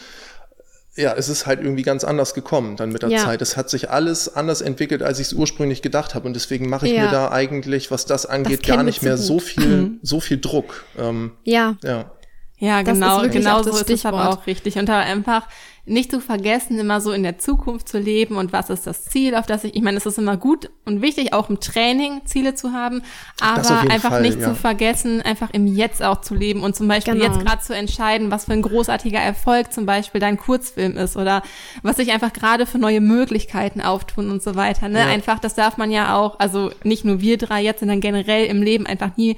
ja, 0.96 1.14
es 1.18 1.28
ist 1.28 1.48
halt 1.48 1.60
irgendwie 1.62 1.82
ganz 1.82 2.04
anders 2.04 2.34
gekommen 2.36 2.76
dann 2.76 2.92
mit 2.92 3.02
der 3.02 3.10
Ja. 3.10 3.20
Zeit. 3.24 3.42
Es 3.42 3.58
hat 3.58 3.70
sich 3.70 3.90
alles 3.90 4.36
anders 4.36 4.62
entwickelt, 4.62 5.02
als 5.02 5.20
ich 5.20 5.28
es 5.28 5.34
ursprünglich 5.34 5.82
gedacht 5.82 6.14
habe 6.14 6.28
und 6.28 6.34
deswegen 6.36 6.70
mache 6.70 6.88
ich 6.88 6.94
Ja. 6.94 7.06
mir 7.06 7.12
da 7.12 7.32
eigentlich, 7.32 7.90
was 7.90 8.06
das 8.06 8.26
angeht, 8.28 8.62
kennen 8.64 8.78
gar 8.78 8.84
nicht 8.84 9.02
mehr 9.02 9.16
gut. 9.16 9.24
so 9.24 9.40
viel, 9.40 9.92
so 10.04 10.20
viel 10.20 10.40
Druck. 10.40 10.84
Ähm, 11.00 11.32
Ja, 11.46 11.78
ja. 11.84 12.12
Ja, 12.60 12.82
Das 12.84 12.94
genau, 12.94 13.22
genau 13.28 13.64
so 13.64 13.72
ist 13.72 13.90
es 13.90 14.06
aber 14.06 14.20
Stichwort. 14.20 14.40
auch 14.40 14.48
richtig. 14.48 14.78
Und 14.78 14.88
da 14.88 15.00
einfach 15.00 15.48
nicht 15.86 16.12
zu 16.12 16.22
vergessen, 16.22 16.80
immer 16.80 17.02
so 17.02 17.12
in 17.12 17.24
der 17.24 17.40
Zukunft 17.40 17.90
zu 17.90 18.00
leben 18.00 18.38
und 18.38 18.54
was 18.54 18.70
ist 18.70 18.88
das 18.88 19.04
Ziel, 19.04 19.36
auf 19.36 19.46
das 19.48 19.66
ich, 19.66 19.76
ich 19.76 19.82
meine, 19.82 19.98
es 19.98 20.06
ist 20.06 20.18
immer 20.18 20.38
gut 20.38 20.70
und 20.86 21.02
wichtig, 21.02 21.34
auch 21.34 21.50
im 21.50 21.60
Training 21.60 22.22
Ziele 22.24 22.56
zu 22.56 22.72
haben, 22.72 23.02
aber 23.42 23.82
einfach 23.92 24.12
Fall, 24.12 24.22
nicht 24.22 24.40
ja. 24.40 24.48
zu 24.48 24.56
vergessen, 24.56 25.22
einfach 25.22 25.50
im 25.52 25.68
Jetzt 25.68 26.02
auch 26.02 26.22
zu 26.22 26.36
leben 26.36 26.64
und 26.64 26.74
zum 26.74 26.88
Beispiel 26.88 27.16
Genau. 27.16 27.26
jetzt 27.26 27.46
gerade 27.46 27.62
zu 27.62 27.76
entscheiden, 27.76 28.32
was 28.32 28.46
für 28.46 28.54
ein 28.54 28.62
großartiger 28.62 29.20
Erfolg 29.20 29.74
zum 29.74 29.86
Beispiel 29.86 30.22
dein 30.22 30.38
Kurzfilm 30.38 30.96
ist 30.96 31.18
oder 31.18 31.44
was 31.82 31.98
sich 31.98 32.14
einfach 32.14 32.32
gerade 32.32 32.66
für 32.66 32.78
neue 32.78 33.02
Möglichkeiten 33.02 33.82
auftun 33.82 34.32
und 34.32 34.42
so 34.42 34.56
weiter. 34.56 34.88
Ne? 34.88 35.00
Ja. 35.00 35.08
Einfach, 35.08 35.40
das 35.40 35.54
darf 35.54 35.76
man 35.76 35.92
ja 35.92 36.16
auch, 36.16 36.40
also 36.40 36.72
nicht 36.86 37.04
nur 37.04 37.20
wir 37.20 37.38
drei 37.38 37.62
jetzt, 37.62 37.82
sondern 37.82 38.00
generell 38.00 38.46
im 38.46 38.64
Leben 38.64 38.86
einfach 38.86 39.18
nie 39.18 39.36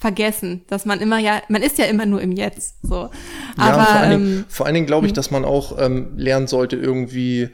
vergessen, 0.00 0.64
dass 0.68 0.86
man 0.86 1.00
immer 1.00 1.18
ja, 1.18 1.42
man 1.48 1.62
ist 1.62 1.78
ja 1.78 1.84
immer 1.84 2.06
nur 2.06 2.20
im 2.22 2.32
Jetzt, 2.32 2.76
so. 2.82 2.94
Ja, 2.94 3.10
Aber 3.58 3.84
vor 3.84 3.94
allen 3.96 4.12
ähm, 4.12 4.18
Dingen, 4.24 4.44
vor 4.48 4.66
allen 4.66 4.74
Dingen 4.74 4.86
glaube 4.86 5.06
ich, 5.06 5.12
dass 5.12 5.30
man 5.30 5.44
auch 5.44 5.78
ähm, 5.78 6.16
lernen 6.16 6.46
sollte, 6.46 6.74
irgendwie 6.76 7.50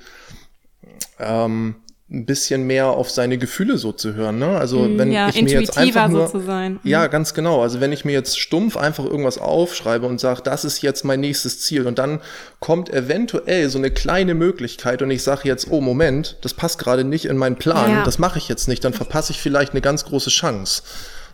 ähm, 1.18 1.76
ein 2.08 2.24
bisschen 2.24 2.68
mehr 2.68 2.86
auf 2.86 3.10
seine 3.10 3.36
Gefühle 3.36 3.78
so 3.78 3.90
zu 3.90 4.14
hören. 4.14 4.38
Ne? 4.38 4.46
Also 4.46 4.82
wenn 4.96 5.08
Mhm. 5.08 5.14
ja, 5.14 5.28
ich 5.28 5.42
mir 5.42 5.50
jetzt 5.60 5.70
intuitiver 5.70 6.02
einfach 6.02 6.08
nur, 6.16 6.26
so 6.28 6.38
zu 6.38 6.44
sein. 6.46 6.78
ja, 6.84 7.08
ganz 7.08 7.34
genau. 7.34 7.62
Also 7.62 7.80
wenn 7.80 7.90
ich 7.90 8.04
mir 8.04 8.12
jetzt 8.12 8.38
stumpf 8.38 8.76
einfach 8.76 9.04
irgendwas 9.04 9.38
aufschreibe 9.38 10.06
und 10.06 10.20
sage, 10.20 10.40
das 10.42 10.64
ist 10.64 10.82
jetzt 10.82 11.04
mein 11.04 11.18
nächstes 11.18 11.62
Ziel 11.62 11.84
und 11.84 11.98
dann 11.98 12.20
kommt 12.60 12.90
eventuell 12.94 13.68
so 13.70 13.78
eine 13.78 13.90
kleine 13.90 14.34
Möglichkeit 14.34 15.02
und 15.02 15.10
ich 15.10 15.24
sage 15.24 15.48
jetzt, 15.48 15.66
oh 15.68 15.80
Moment, 15.80 16.36
das 16.42 16.54
passt 16.54 16.78
gerade 16.78 17.02
nicht 17.02 17.24
in 17.24 17.36
meinen 17.36 17.56
Plan, 17.56 17.90
Ja. 17.90 18.04
das 18.04 18.20
mache 18.20 18.38
ich 18.38 18.48
jetzt 18.48 18.68
nicht, 18.68 18.84
dann 18.84 18.92
verpasse 18.92 19.32
ich 19.32 19.40
vielleicht 19.40 19.72
eine 19.72 19.80
ganz 19.80 20.04
große 20.04 20.30
Chance. 20.30 20.84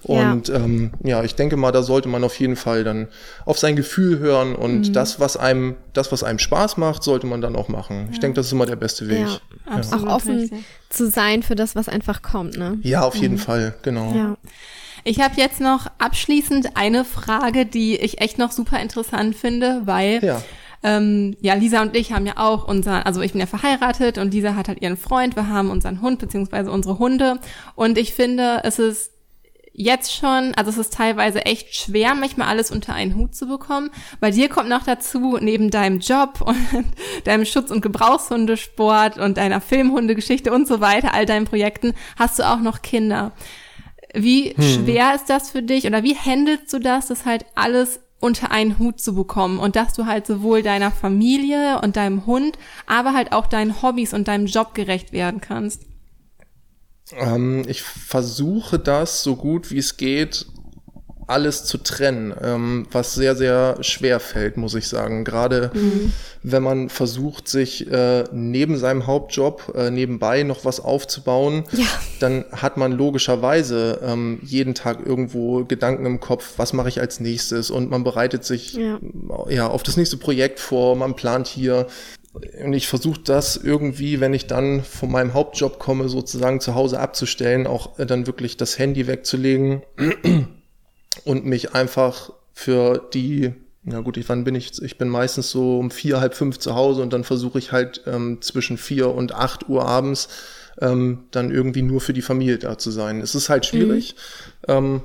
Ja. 0.05 0.33
Und 0.33 0.49
ähm, 0.49 0.93
ja, 1.05 1.23
ich 1.23 1.35
denke 1.37 1.57
mal, 1.57 1.71
da 1.73 1.83
sollte 1.83 2.09
man 2.09 2.25
auf 2.25 2.39
jeden 2.41 2.57
Fall 2.57 2.83
dann 2.85 3.09
auf 3.47 3.59
sein 3.59 3.77
Gefühl 3.77 4.19
hören 4.19 4.55
und 4.55 4.89
Mhm. 4.89 4.93
das, 4.93 5.21
was 5.21 5.37
einem, 5.37 5.77
das, 5.93 6.11
was 6.13 6.25
einem 6.25 6.39
Spaß 6.41 6.77
macht, 6.77 7.03
sollte 7.03 7.27
man 7.27 7.41
dann 7.41 7.55
auch 7.57 7.69
machen. 7.69 8.09
Ich 8.13 8.19
denke, 8.21 8.37
das 8.37 8.47
ist 8.47 8.53
immer 8.53 8.67
der 8.67 8.77
beste 8.77 9.09
Weg. 9.09 9.21
ja. 9.21 9.39
Absolut 9.67 10.09
Auch 10.09 10.15
offen 10.17 10.39
richtig. 10.41 10.65
zu 10.89 11.09
sein 11.09 11.43
für 11.43 11.55
das, 11.55 11.77
was 11.77 11.89
einfach 11.89 12.21
kommt, 12.23 12.57
ne? 12.59 12.79
Ja, 12.83 13.03
auf 13.03 13.15
jeden 13.15 13.39
Fall, 13.39 13.75
genau. 13.83 14.13
Ja. 14.15 14.37
Ich 15.05 15.21
habe 15.21 15.35
jetzt 15.37 15.61
noch 15.61 15.87
abschließend 15.99 16.77
eine 16.77 17.05
Frage, 17.05 17.65
die 17.67 17.97
ich 17.97 18.21
echt 18.21 18.39
noch 18.39 18.53
super 18.53 18.81
interessant 18.81 19.35
finde, 19.37 19.83
weil 19.85 20.19
Ja. 20.25 20.43
ähm, 20.83 21.37
ja, 21.41 21.55
Lisa 21.55 21.81
und 21.83 21.97
ich 21.97 22.13
haben 22.13 22.27
ja 22.27 22.35
auch 22.39 22.67
unser, 22.67 23.07
also 23.07 23.21
ich 23.21 23.33
bin 23.33 23.41
ja 23.41 23.47
verheiratet 23.47 24.19
und 24.19 24.35
Lisa 24.35 24.57
hat 24.57 24.67
halt 24.69 24.83
ihren 24.83 24.97
Freund, 24.97 25.37
wir 25.37 25.49
haben 25.49 25.71
unseren 25.71 26.03
Hund 26.03 26.19
beziehungsweise 26.19 26.71
unsere 26.73 26.99
Hunde 26.99 27.39
und 27.77 27.99
ich 27.99 28.15
finde, 28.15 28.61
es 28.65 28.79
ist 28.81 29.12
jetzt 29.75 30.15
schon, 30.15 30.55
also 30.55 30.71
es 30.71 30.79
ist 30.79 30.93
teilweise 30.93 31.45
echt 31.47 31.75
schwer, 31.75 32.15
manchmal 32.15 32.49
alles 32.49 32.71
unter 32.71 32.95
einen 32.95 33.17
Hut 33.17 33.35
zu 33.35 33.47
bekommen. 33.47 33.91
Bei 34.21 34.31
dir 34.31 34.49
kommt 34.49 34.69
noch 34.69 34.85
dazu, 34.85 35.39
neben 35.41 35.71
deinem 35.71 36.01
Job 36.01 36.41
und 36.45 36.87
deinem 37.25 37.45
Schutz- 37.45 37.71
und 37.71 37.81
Gebrauchshundesport 37.81 39.19
und 39.19 39.37
deiner 39.37 39.61
Filmhundegeschichte 39.61 40.53
und 40.53 40.69
so 40.69 40.81
weiter, 40.81 41.15
all 41.15 41.27
deinen 41.27 41.47
Projekten, 41.47 41.95
hast 42.19 42.39
du 42.39 42.49
auch 42.49 42.61
noch 42.61 42.83
Kinder. 42.83 43.33
Wie 44.15 44.55
schwer 44.61 45.15
ist 45.15 45.31
das 45.31 45.51
für 45.51 45.63
dich 45.63 45.87
oder 45.87 46.03
wie 46.03 46.15
handelst 46.15 46.71
du 46.73 46.79
das, 46.79 47.07
das 47.07 47.25
halt 47.25 47.47
alles 47.55 48.01
unter 48.21 48.51
einen 48.51 48.79
Hut 48.79 49.01
zu 49.01 49.15
bekommen 49.15 49.59
und 49.59 49.75
dass 49.75 49.95
du 49.95 50.07
halt 50.07 50.27
sowohl 50.27 50.63
deiner 50.63 50.91
Familie 50.91 51.81
und 51.81 51.97
deinem 51.97 52.27
Hund, 52.27 52.59
aber 52.87 53.15
halt 53.15 53.33
auch 53.33 53.47
deinen 53.47 53.83
Hobbys 53.83 54.13
und 54.13 54.29
deinem 54.29 54.47
Job 54.47 54.75
gerecht 54.75 55.13
werden 55.13 55.41
kannst? 55.41 55.87
Ähm, 57.19 57.65
ich 57.67 57.83
versuche 57.83 58.79
das 58.79 59.23
so 59.23 59.37
gut 59.37 59.71
wie 59.71 59.79
es 59.79 59.97
geht, 59.97 60.47
alles 61.29 61.65
zu 61.65 61.79
trennen, 61.79 62.35
ähm, 62.43 62.87
was 62.91 63.15
sehr, 63.15 63.37
sehr 63.37 63.77
schwer 63.81 64.19
fällt, 64.21 64.57
muss 64.57 64.75
ich 64.75 64.89
sagen. 64.89 65.25
Gerade 65.25 65.71
wenn 66.43 66.63
man 66.63 66.89
versucht, 66.91 67.49
sich 67.49 67.91
äh, 67.91 68.25
neben 68.33 68.77
seinem 68.77 69.07
Hauptjob 69.07 69.73
äh, 69.77 69.91
nebenbei 69.91 70.43
noch 70.43 70.65
was 70.65 70.81
aufzubauen, 70.81 71.65
Ja. 71.73 71.87
dann 72.19 72.45
hat 72.53 72.77
man 72.77 72.93
logischerweise 72.93 74.01
ähm, 74.03 74.41
jeden 74.43 74.75
Tag 74.75 75.07
irgendwo 75.07 75.65
Gedanken 75.65 76.05
im 76.07 76.19
Kopf, 76.21 76.55
was 76.57 76.73
mache 76.73 76.89
ich 76.89 77.01
als 77.01 77.21
nächstes 77.21 77.71
und 77.71 77.89
man 77.89 78.03
bereitet 78.05 78.45
sich 78.45 78.75
Ja. 78.75 78.99
ja, 79.49 79.67
auf 79.69 79.85
das 79.85 79.97
nächste 79.97 80.17
Projekt 80.17 80.59
vor, 80.61 80.97
man 80.97 81.15
plant 81.15 81.47
hier. 81.47 81.87
Und 82.33 82.73
ich 82.73 82.89
versuche 82.89 83.21
das 83.21 83.57
irgendwie, 83.57 84.21
wenn 84.21 84.33
ich 84.33 84.47
dann 84.47 84.83
von 84.83 85.11
meinem 85.11 85.35
Hauptjob 85.35 85.79
komme, 85.79 86.09
sozusagen 86.09 86.61
zu 86.61 86.75
Hause 86.75 86.99
abzustellen, 86.99 87.67
auch 87.67 87.99
äh, 87.99 88.07
dann 88.07 88.27
wirklich 88.27 88.57
das 88.57 88.79
Handy 88.79 89.07
wegzulegen 89.07 89.83
und 91.25 91.45
mich 91.45 91.75
einfach 91.75 92.33
für 92.55 93.07
die, 93.13 93.53
na 93.83 94.01
gut, 94.01 94.17
ich, 94.17 94.29
wann 94.31 94.45
bin 94.45 94.55
ich? 94.55 94.81
Ich 94.83 94.97
bin 94.97 95.09
meistens 95.09 95.51
so 95.51 95.79
um 95.79 95.91
vier, 95.91 96.21
halb 96.21 96.35
fünf 96.35 96.59
zu 96.59 96.75
Hause 96.75 97.03
und 97.03 97.13
dann 97.13 97.25
versuche 97.25 97.59
ich 97.59 97.71
halt 97.71 98.03
ähm, 98.07 98.41
zwischen 98.41 98.79
vier 98.79 99.11
und 99.11 99.35
acht 99.35 99.69
Uhr 99.69 99.85
abends 99.85 100.29
ähm, 100.81 101.25
dann 101.33 101.51
irgendwie 101.51 101.83
nur 101.83 102.01
für 102.01 102.15
die 102.15 102.23
Familie 102.23 102.59
da 102.59 102.79
zu 102.79 102.91
sein. 102.91 103.21
Es 103.21 103.35
ist 103.35 103.51
halt 103.51 103.67
schwierig. 103.67 104.15
Ähm, 104.69 105.03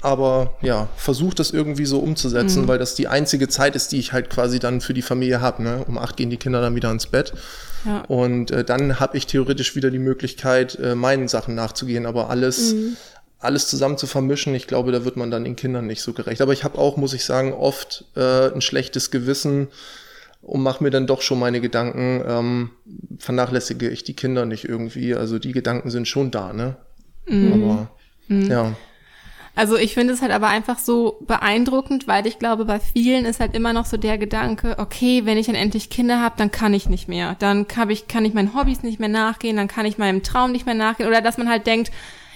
aber 0.00 0.54
ja, 0.62 0.88
versucht 0.96 1.38
das 1.38 1.50
irgendwie 1.50 1.86
so 1.86 1.98
umzusetzen, 1.98 2.68
weil 2.68 2.78
das 2.78 2.94
die 2.94 3.08
einzige 3.08 3.48
Zeit 3.48 3.76
ist, 3.76 3.92
die 3.92 3.98
ich 3.98 4.12
halt 4.12 4.30
quasi 4.30 4.58
dann 4.58 4.80
für 4.80 4.94
die 4.94 5.02
Familie 5.02 5.40
habe. 5.40 5.62
Ne? 5.62 5.84
Um 5.86 5.98
acht 5.98 6.16
gehen 6.16 6.30
die 6.30 6.36
Kinder 6.36 6.60
dann 6.60 6.74
wieder 6.74 6.90
ins 6.90 7.06
Bett. 7.06 7.32
Ja. 7.84 8.02
Und 8.02 8.50
äh, 8.50 8.64
dann 8.64 9.00
habe 9.00 9.16
ich 9.16 9.26
theoretisch 9.26 9.76
wieder 9.76 9.90
die 9.90 9.98
Möglichkeit, 9.98 10.78
äh, 10.78 10.94
meinen 10.94 11.28
Sachen 11.28 11.54
nachzugehen. 11.54 12.06
Aber 12.06 12.30
alles, 12.30 12.74
alles 13.38 13.68
zusammen 13.68 13.98
zu 13.98 14.06
vermischen, 14.06 14.54
ich 14.54 14.66
glaube, 14.66 14.92
da 14.92 15.04
wird 15.04 15.16
man 15.16 15.30
dann 15.30 15.44
den 15.44 15.56
Kindern 15.56 15.86
nicht 15.86 16.02
so 16.02 16.12
gerecht. 16.12 16.40
Aber 16.40 16.52
ich 16.52 16.64
habe 16.64 16.78
auch, 16.78 16.96
muss 16.96 17.14
ich 17.14 17.24
sagen, 17.24 17.52
oft 17.52 18.04
äh, 18.16 18.52
ein 18.52 18.60
schlechtes 18.60 19.10
Gewissen 19.10 19.68
und 20.42 20.62
mache 20.62 20.82
mir 20.82 20.90
dann 20.90 21.06
doch 21.06 21.22
schon 21.22 21.38
meine 21.38 21.60
Gedanken, 21.60 22.22
ähm, 22.26 22.70
vernachlässige 23.18 23.88
ich 23.88 24.04
die 24.04 24.14
Kinder 24.14 24.44
nicht 24.44 24.68
irgendwie. 24.68 25.14
Also 25.14 25.38
die 25.38 25.52
Gedanken 25.52 25.90
sind 25.90 26.08
schon 26.08 26.30
da, 26.30 26.52
ne? 26.52 26.76
Aber 27.54 27.88
ja. 28.28 28.74
Also 29.56 29.76
ich 29.76 29.94
finde 29.94 30.14
es 30.14 30.20
halt 30.22 30.32
aber 30.32 30.48
einfach 30.48 30.78
so 30.78 31.18
beeindruckend, 31.26 32.08
weil 32.08 32.26
ich 32.26 32.38
glaube, 32.38 32.64
bei 32.64 32.80
vielen 32.80 33.24
ist 33.24 33.38
halt 33.38 33.54
immer 33.54 33.72
noch 33.72 33.86
so 33.86 33.96
der 33.96 34.18
Gedanke, 34.18 34.76
okay, 34.78 35.22
wenn 35.24 35.38
ich 35.38 35.46
dann 35.46 35.54
endlich 35.54 35.90
Kinder 35.90 36.20
habe, 36.20 36.34
dann 36.36 36.50
kann 36.50 36.74
ich 36.74 36.88
nicht 36.88 37.06
mehr. 37.08 37.36
Dann 37.38 37.68
kann 37.68 37.88
ich, 37.90 38.08
kann 38.08 38.24
ich 38.24 38.34
meinen 38.34 38.54
Hobbys 38.54 38.82
nicht 38.82 38.98
mehr 38.98 39.08
nachgehen, 39.08 39.56
dann 39.56 39.68
kann 39.68 39.86
ich 39.86 39.96
meinem 39.96 40.22
Traum 40.24 40.50
nicht 40.50 40.66
mehr 40.66 40.74
nachgehen. 40.74 41.08
Oder 41.08 41.20
dass 41.20 41.38
man 41.38 41.48
halt 41.48 41.66
denkt, 41.68 41.92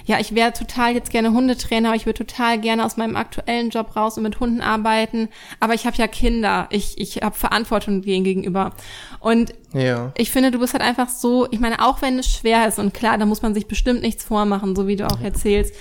ja, 0.08 0.18
ich 0.18 0.34
wäre 0.34 0.54
total 0.54 0.94
jetzt 0.94 1.10
gerne 1.10 1.32
Hundetrainer, 1.32 1.88
aber 1.88 1.96
ich 1.96 2.06
würde 2.06 2.24
total 2.24 2.58
gerne 2.58 2.82
aus 2.82 2.96
meinem 2.96 3.14
aktuellen 3.14 3.68
Job 3.68 3.94
raus 3.94 4.16
und 4.16 4.22
mit 4.22 4.40
Hunden 4.40 4.62
arbeiten. 4.62 5.28
Aber 5.60 5.74
ich 5.74 5.86
habe 5.86 5.96
ja 5.98 6.06
Kinder, 6.06 6.66
ich, 6.70 6.98
ich 6.98 7.16
habe 7.22 7.36
Verantwortung 7.36 8.00
denen 8.00 8.24
gegenüber. 8.24 8.72
Und 9.20 9.52
Ja. 9.74 10.12
ich 10.16 10.30
finde, 10.30 10.50
du 10.50 10.60
bist 10.60 10.72
halt 10.72 10.82
einfach 10.82 11.10
so, 11.10 11.46
ich 11.50 11.60
meine, 11.60 11.84
auch 11.84 12.00
wenn 12.00 12.18
es 12.18 12.26
schwer 12.26 12.66
ist 12.66 12.78
und 12.78 12.94
klar, 12.94 13.18
da 13.18 13.26
muss 13.26 13.42
man 13.42 13.52
sich 13.52 13.66
bestimmt 13.66 14.00
nichts 14.00 14.24
vormachen, 14.24 14.74
so 14.74 14.86
wie 14.86 14.96
du 14.96 15.06
auch 15.06 15.20
erzählst. 15.20 15.74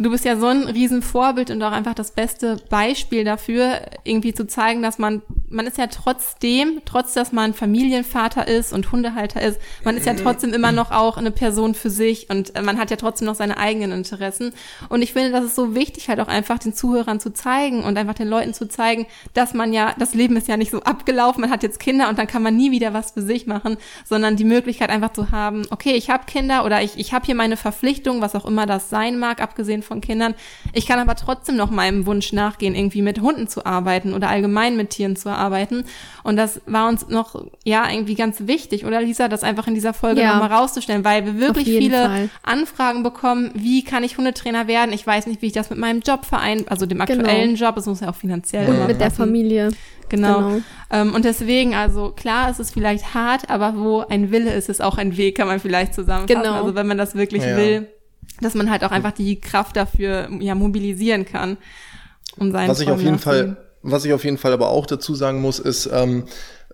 Du 0.00 0.10
bist 0.10 0.24
ja 0.24 0.36
so 0.36 0.46
ein 0.46 0.62
Riesenvorbild 0.62 1.50
und 1.50 1.60
auch 1.60 1.72
einfach 1.72 1.94
das 1.94 2.12
beste 2.12 2.56
Beispiel 2.70 3.24
dafür, 3.24 3.80
irgendwie 4.04 4.32
zu 4.32 4.46
zeigen, 4.46 4.80
dass 4.80 4.98
man, 5.00 5.22
man 5.48 5.66
ist 5.66 5.76
ja 5.76 5.88
trotzdem, 5.88 6.82
trotz 6.84 7.14
dass 7.14 7.32
man 7.32 7.52
Familienvater 7.52 8.46
ist 8.46 8.72
und 8.72 8.92
Hundehalter 8.92 9.42
ist, 9.42 9.58
man 9.82 9.96
ist 9.96 10.06
ja 10.06 10.14
trotzdem 10.14 10.54
immer 10.54 10.70
noch 10.70 10.92
auch 10.92 11.16
eine 11.16 11.32
Person 11.32 11.74
für 11.74 11.90
sich 11.90 12.30
und 12.30 12.54
äh, 12.54 12.62
man 12.62 12.78
hat 12.78 12.92
ja 12.92 12.96
trotzdem 12.96 13.26
noch 13.26 13.34
seine 13.34 13.58
eigenen 13.58 13.90
Interessen. 13.90 14.52
Und 14.88 15.02
ich 15.02 15.14
finde, 15.14 15.32
das 15.32 15.44
ist 15.44 15.56
so 15.56 15.74
wichtig, 15.74 16.08
halt 16.08 16.20
auch 16.20 16.28
einfach 16.28 16.60
den 16.60 16.74
Zuhörern 16.74 17.18
zu 17.18 17.32
zeigen 17.32 17.82
und 17.82 17.98
einfach 17.98 18.14
den 18.14 18.28
Leuten 18.28 18.54
zu 18.54 18.68
zeigen, 18.68 19.08
dass 19.34 19.52
man 19.52 19.72
ja, 19.72 19.96
das 19.98 20.14
Leben 20.14 20.36
ist 20.36 20.46
ja 20.46 20.56
nicht 20.56 20.70
so 20.70 20.80
abgelaufen, 20.82 21.40
man 21.40 21.50
hat 21.50 21.64
jetzt 21.64 21.80
Kinder 21.80 22.08
und 22.08 22.20
dann 22.20 22.28
kann 22.28 22.44
man 22.44 22.56
nie 22.56 22.70
wieder 22.70 22.94
was 22.94 23.10
für 23.10 23.22
sich 23.22 23.48
machen, 23.48 23.78
sondern 24.04 24.36
die 24.36 24.44
Möglichkeit 24.44 24.90
einfach 24.90 25.12
zu 25.12 25.32
haben, 25.32 25.66
okay, 25.70 25.94
ich 25.94 26.08
habe 26.08 26.24
Kinder 26.26 26.64
oder 26.64 26.82
ich, 26.82 26.96
ich 26.98 27.12
habe 27.12 27.26
hier 27.26 27.34
meine 27.34 27.56
Verpflichtung, 27.56 28.20
was 28.20 28.36
auch 28.36 28.46
immer 28.46 28.66
das 28.66 28.90
sein 28.90 29.18
mag, 29.18 29.42
abgesehen 29.42 29.82
von 29.88 30.00
Kindern. 30.00 30.34
Ich 30.72 30.86
kann 30.86 31.00
aber 31.00 31.16
trotzdem 31.16 31.56
noch 31.56 31.70
meinem 31.70 32.06
Wunsch 32.06 32.32
nachgehen, 32.32 32.76
irgendwie 32.76 33.02
mit 33.02 33.20
Hunden 33.20 33.48
zu 33.48 33.66
arbeiten 33.66 34.14
oder 34.14 34.28
allgemein 34.28 34.76
mit 34.76 34.90
Tieren 34.90 35.16
zu 35.16 35.30
arbeiten. 35.30 35.84
Und 36.22 36.36
das 36.36 36.60
war 36.66 36.88
uns 36.88 37.08
noch, 37.08 37.44
ja, 37.64 37.90
irgendwie 37.90 38.14
ganz 38.14 38.46
wichtig, 38.46 38.84
oder 38.84 39.00
Lisa, 39.02 39.26
das 39.28 39.42
einfach 39.42 39.66
in 39.66 39.74
dieser 39.74 39.94
Folge 39.94 40.20
Ja. 40.20 40.34
nochmal 40.38 40.52
rauszustellen, 40.56 41.04
weil 41.04 41.26
wir 41.26 41.38
wirklich 41.40 41.66
viele 41.66 42.04
Fall. 42.04 42.30
Anfragen 42.44 43.02
bekommen, 43.02 43.50
wie 43.54 43.82
kann 43.82 44.04
ich 44.04 44.16
Hundetrainer 44.18 44.68
werden? 44.68 44.92
Ich 44.92 45.04
weiß 45.06 45.26
nicht, 45.26 45.42
wie 45.42 45.46
ich 45.46 45.52
das 45.52 45.70
mit 45.70 45.78
meinem 45.80 46.00
Job 46.00 46.24
verein, 46.24 46.64
also 46.68 46.86
dem 46.86 47.00
aktuellen 47.00 47.56
Job, 47.56 47.76
es 47.78 47.86
muss 47.86 48.00
ja 48.00 48.10
auch 48.10 48.14
finanziell 48.14 48.66
Genau. 48.66 48.70
Und 48.72 48.76
immer 48.76 48.88
mit 48.88 49.00
der 49.00 49.06
passen. 49.06 49.16
Familie. 49.16 49.70
Genau. 50.10 50.38
Genau. 50.38 50.60
Ähm, 50.90 51.14
und 51.14 51.24
deswegen, 51.24 51.74
also 51.74 52.10
klar, 52.16 52.50
es 52.50 52.58
ist 52.58 52.72
vielleicht 52.72 53.14
hart, 53.14 53.50
aber 53.50 53.74
wo 53.76 54.00
ein 54.00 54.30
Wille 54.30 54.52
ist, 54.54 54.68
ist 54.68 54.80
auch 54.82 54.96
ein 54.98 55.16
Weg, 55.16 55.36
kann 55.36 55.46
man 55.46 55.60
vielleicht 55.60 55.94
zusammenfassen. 55.94 56.42
Genau. 56.42 56.54
Also 56.54 56.74
wenn 56.74 56.86
man 56.86 56.96
das 56.98 57.14
wirklich 57.14 57.42
Ja. 57.42 57.56
will, 57.56 57.88
dass 58.40 58.54
man 58.54 58.70
halt 58.70 58.84
auch 58.84 58.90
einfach 58.90 59.12
die 59.12 59.40
Kraft 59.40 59.76
dafür 59.76 60.28
ja 60.40 60.54
mobilisieren 60.54 61.24
kann, 61.24 61.56
um 62.36 62.52
seinen 62.52 62.68
Was 62.68 62.80
ich 62.80 62.90
auf 62.90 63.00
jeden. 63.00 63.18
Fall, 63.18 63.56
was 63.82 64.04
ich 64.04 64.12
auf 64.12 64.24
jeden 64.24 64.38
Fall 64.38 64.52
aber 64.52 64.68
auch 64.68 64.86
dazu 64.86 65.14
sagen 65.14 65.40
muss, 65.40 65.58
ist, 65.58 65.88
ähm, 65.92 66.24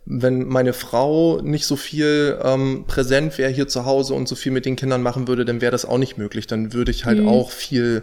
wenn 0.06 0.46
meine 0.46 0.74
Frau 0.74 1.40
nicht 1.40 1.66
so 1.66 1.76
viel 1.76 2.38
ähm, 2.42 2.84
präsent 2.86 3.38
wäre 3.38 3.50
hier 3.50 3.68
zu 3.68 3.86
Hause 3.86 4.14
und 4.14 4.28
so 4.28 4.34
viel 4.34 4.52
mit 4.52 4.66
den 4.66 4.76
Kindern 4.76 5.02
machen 5.02 5.28
würde, 5.28 5.44
dann 5.44 5.60
wäre 5.60 5.72
das 5.72 5.86
auch 5.86 5.98
nicht 5.98 6.18
möglich. 6.18 6.46
Dann 6.46 6.74
würde 6.74 6.90
ich 6.90 7.06
halt 7.06 7.24
auch 7.26 7.50
viel, 7.50 8.02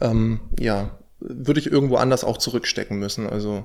ähm, 0.00 0.40
ja, 0.58 0.98
würde 1.18 1.58
ich 1.58 1.70
irgendwo 1.70 1.96
anders 1.96 2.22
auch 2.22 2.38
zurückstecken 2.38 2.98
müssen. 2.98 3.28
Also 3.28 3.64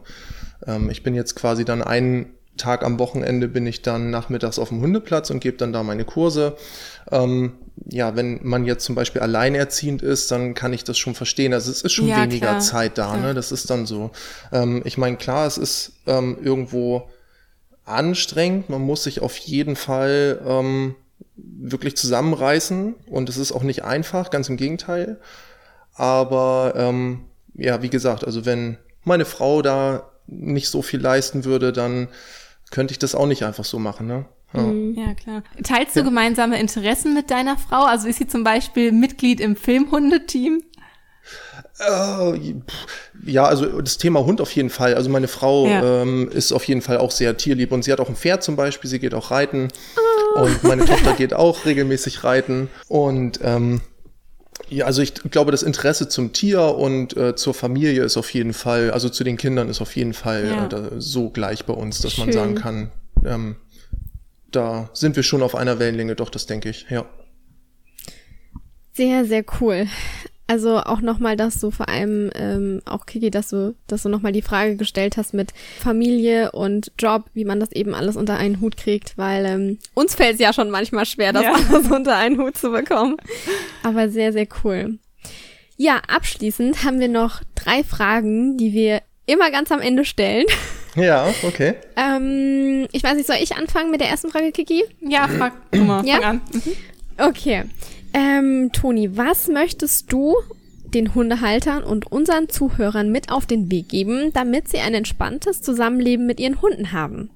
ähm, 0.66 0.90
ich 0.90 1.04
bin 1.04 1.14
jetzt 1.14 1.36
quasi 1.36 1.64
dann 1.64 1.84
einen 1.84 2.35
Tag 2.58 2.84
am 2.84 3.00
Wochenende 3.00 3.48
bin 3.48 3.68
ich 3.68 3.82
dann 3.82 4.10
nachmittags 4.10 4.60
auf 4.60 4.70
dem 4.70 4.82
Hundeplatz 4.82 5.30
und 5.30 5.40
gebe 5.40 5.58
dann 5.58 5.74
da 5.74 5.84
meine 5.84 6.06
Kurse. 6.06 6.56
Ähm, 7.12 7.54
ja, 7.90 8.16
wenn 8.16 8.40
man 8.44 8.66
jetzt 8.66 8.86
zum 8.86 8.96
Beispiel 8.96 9.22
alleinerziehend 9.22 10.02
ist, 10.02 10.32
dann 10.32 10.54
kann 10.54 10.74
ich 10.74 10.84
das 10.84 10.98
schon 10.98 11.16
verstehen. 11.16 11.54
Also 11.54 11.72
es 11.72 11.82
ist 11.82 11.92
schon 11.92 12.08
Ja, 12.08 12.22
weniger 12.24 12.48
klar. 12.48 12.60
Zeit 12.60 12.98
da, 12.98 13.08
Klar. 13.12 13.18
ne? 13.18 13.34
Das 13.34 13.52
ist 13.52 13.70
dann 13.70 13.86
so. 13.86 14.12
Ähm, 14.52 14.82
ich 14.86 14.98
meine, 14.98 15.18
klar, 15.18 15.46
es 15.46 15.58
ist 15.58 15.94
ähm, 16.08 16.38
irgendwo 16.42 17.10
anstrengend. 17.84 18.70
Man 18.70 18.82
muss 18.82 19.04
sich 19.04 19.22
auf 19.22 19.38
jeden 19.38 19.76
Fall 19.76 20.40
ähm, 20.48 20.96
wirklich 21.36 21.98
zusammenreißen 21.98 22.96
und 23.10 23.30
es 23.30 23.38
ist 23.38 23.52
auch 23.52 23.64
nicht 23.64 23.84
einfach, 23.84 24.30
ganz 24.30 24.50
im 24.50 24.58
Gegenteil. 24.58 25.20
Aber 25.94 26.74
ähm, 26.76 27.26
ja, 27.54 27.82
wie 27.82 27.90
gesagt, 27.90 28.26
also 28.26 28.46
wenn 28.46 28.78
meine 29.04 29.26
Frau 29.26 29.62
da 29.62 30.10
nicht 30.28 30.70
so 30.70 30.82
viel 30.82 31.00
leisten 31.00 31.46
würde, 31.46 31.72
dann 31.72 32.08
könnte 32.72 32.92
ich 32.94 33.00
das 33.00 33.16
auch 33.16 33.28
nicht 33.28 33.44
einfach 33.44 33.66
so 33.66 33.80
machen, 33.80 34.08
ne? 34.08 34.26
Ja. 34.54 34.72
Ja, 35.08 35.14
klar. 35.16 35.44
Teilst 35.64 35.96
du 35.98 36.04
gemeinsame 36.04 36.60
Interessen 36.60 37.14
mit 37.14 37.30
deiner 37.30 37.58
Frau? 37.58 37.84
Also 37.84 38.08
ist 38.08 38.20
sie 38.20 38.28
zum 38.28 38.44
Beispiel 38.46 38.92
Mitglied 38.94 39.42
im 39.42 39.56
Filmhundeteam? 39.58 40.62
Äh, 41.80 42.54
ja, 43.26 43.44
also 43.46 43.82
das 43.82 43.98
Thema 43.98 44.24
Hund 44.26 44.40
auf 44.40 44.52
jeden 44.52 44.70
Fall. 44.70 44.94
Also 44.96 45.10
meine 45.10 45.28
Frau 45.28 45.68
Ja. 45.68 46.02
ähm, 46.04 46.30
ist 46.32 46.54
auf 46.54 46.64
jeden 46.66 46.82
Fall 46.82 46.98
auch 46.98 47.12
sehr 47.12 47.36
tierlieb 47.38 47.72
und 47.72 47.84
sie 47.84 47.92
hat 47.92 48.00
auch 48.00 48.08
ein 48.10 48.16
Pferd 48.16 48.44
zum 48.44 48.56
Beispiel. 48.56 48.90
Sie 48.90 49.00
geht 49.00 49.14
auch 49.14 49.32
reiten 49.32 49.68
und 50.36 50.64
meine 50.64 50.86
Tochter 50.86 51.14
geht 51.18 51.34
auch 51.34 51.66
regelmäßig 51.66 52.24
reiten 52.24 52.70
und 52.88 53.40
ähm, 53.44 53.82
ja, 54.70 54.86
also 54.86 55.02
ich 55.02 55.14
glaube, 55.14 55.52
das 55.52 55.64
Interesse 55.64 56.08
zum 56.10 56.34
Tier 56.34 56.62
und 56.62 57.16
äh, 57.16 57.36
zur 57.36 57.54
Familie 57.54 58.04
ist 58.04 58.18
auf 58.18 58.34
jeden 58.34 58.54
Fall, 58.54 58.92
also 58.92 59.10
zu 59.10 59.24
den 59.24 59.38
Kindern 59.38 59.70
ist 59.70 59.82
auf 59.82 59.96
jeden 59.96 60.14
Fall 60.14 60.46
Ja. 60.46 60.68
äh, 60.68 60.92
so 60.98 61.30
gleich 61.30 61.66
bei 61.66 61.74
uns, 61.74 62.00
dass 62.00 62.18
man 62.18 62.28
Schön. 62.28 62.34
sagen 62.34 62.56
kann, 62.56 62.92
ähm, 63.26 63.56
da 64.52 64.90
sind 64.94 65.16
wir 65.16 65.24
schon 65.24 65.44
auf 65.44 65.56
einer 65.56 65.80
Wellenlänge, 65.80 66.16
doch, 66.16 66.30
das 66.30 66.46
denke 66.46 66.70
ich, 66.70 66.86
ja. 66.90 67.06
Sehr, 68.94 69.26
sehr 69.26 69.44
cool. 69.60 69.88
Also 70.48 70.78
auch 70.80 71.02
nochmal, 71.02 71.36
dass 71.36 71.60
du 71.60 71.72
vor 71.72 71.90
allem, 71.90 72.30
ähm, 72.36 72.82
auch 72.86 73.08
Kiki, 73.08 73.32
dass 73.32 73.50
du, 73.50 73.76
dass 73.88 74.04
du 74.04 74.10
nochmal 74.10 74.32
die 74.32 74.44
Frage 74.44 74.76
gestellt 74.76 75.18
hast 75.18 75.34
mit 75.34 75.54
Familie 75.80 76.52
und 76.52 76.92
Job, 77.00 77.26
wie 77.34 77.46
man 77.46 77.60
das 77.60 77.72
eben 77.72 77.96
alles 77.96 78.16
unter 78.16 78.38
einen 78.38 78.62
Hut 78.62 78.78
kriegt, 78.78 79.18
weil 79.18 79.46
ähm, 79.46 79.80
uns 79.96 80.14
fällt 80.14 80.36
es 80.36 80.40
ja 80.40 80.54
schon 80.54 80.70
manchmal 80.70 81.06
schwer, 81.08 81.34
das 81.34 81.44
Ja. 81.44 81.54
alles 81.72 81.90
unter 81.90 82.16
einen 82.16 82.38
Hut 82.40 82.58
zu 82.58 82.70
bekommen. 82.70 83.18
Aber 83.82 84.08
sehr, 84.10 84.34
sehr 84.34 84.48
cool. 84.64 85.00
Ja, 85.78 86.02
abschließend 86.08 86.84
haben 86.84 87.00
wir 87.00 87.10
noch 87.10 87.42
drei 87.56 87.84
Fragen, 87.84 88.56
die 88.58 88.72
wir 88.72 89.02
immer 89.26 89.50
ganz 89.50 89.72
am 89.72 89.82
Ende 89.82 90.06
stellen. 90.06 90.46
Ja, 90.96 91.28
okay. 91.44 91.74
Ähm, 91.98 92.88
ich 92.94 93.04
weiß 93.04 93.16
nicht, 93.16 93.28
soll 93.28 93.36
ich 93.42 93.56
anfangen 93.58 93.92
mit 93.92 94.00
der 94.00 94.08
ersten 94.10 94.30
Frage, 94.30 94.52
Kiki? 94.52 94.84
Ja, 95.02 95.28
frag 95.28 95.54
du 95.72 95.80
mal, 95.84 96.06
Ja? 96.06 96.16
fang 96.16 96.24
an. 96.24 96.42
Mhm. 96.54 96.72
Okay. 97.18 97.64
Ähm, 98.16 98.72
Toni, 98.72 99.18
was 99.18 99.50
möchtest 99.50 100.10
du 100.10 100.38
den 100.94 101.14
Hundehaltern 101.14 101.84
und 101.84 102.10
unseren 102.10 102.48
Zuhörern 102.48 103.12
mit 103.12 103.30
auf 103.30 103.46
den 103.46 103.70
Weg 103.70 103.90
geben, 103.90 104.32
damit 104.32 104.70
sie 104.70 104.78
ein 104.78 104.94
entspanntes 104.94 105.62
Zusammenleben 105.62 106.26
mit 106.26 106.40
ihren 106.40 106.62
Hunden 106.62 106.94
haben? 106.94 107.30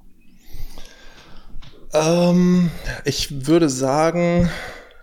Ähm, 1.94 2.72
ich 3.04 3.46
würde 3.46 3.68
sagen, 3.68 4.50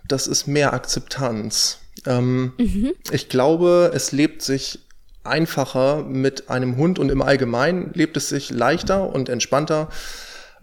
das 0.09 0.27
ist 0.27 0.47
mehr 0.47 0.73
Akzeptanz. 0.73 1.81
Ähm, 2.07 2.55
Ich 3.11 3.29
glaube, 3.29 3.91
es 3.95 4.13
lebt 4.13 4.41
sich 4.41 4.79
einfacher 5.25 6.05
mit 6.05 6.49
einem 6.49 6.79
Hund 6.79 6.99
und 6.99 7.11
im 7.11 7.21
Allgemeinen 7.21 7.91
lebt 7.93 8.17
es 8.17 8.31
sich 8.31 8.49
leichter 8.49 9.13
und 9.13 9.29
entspannter, 9.29 9.91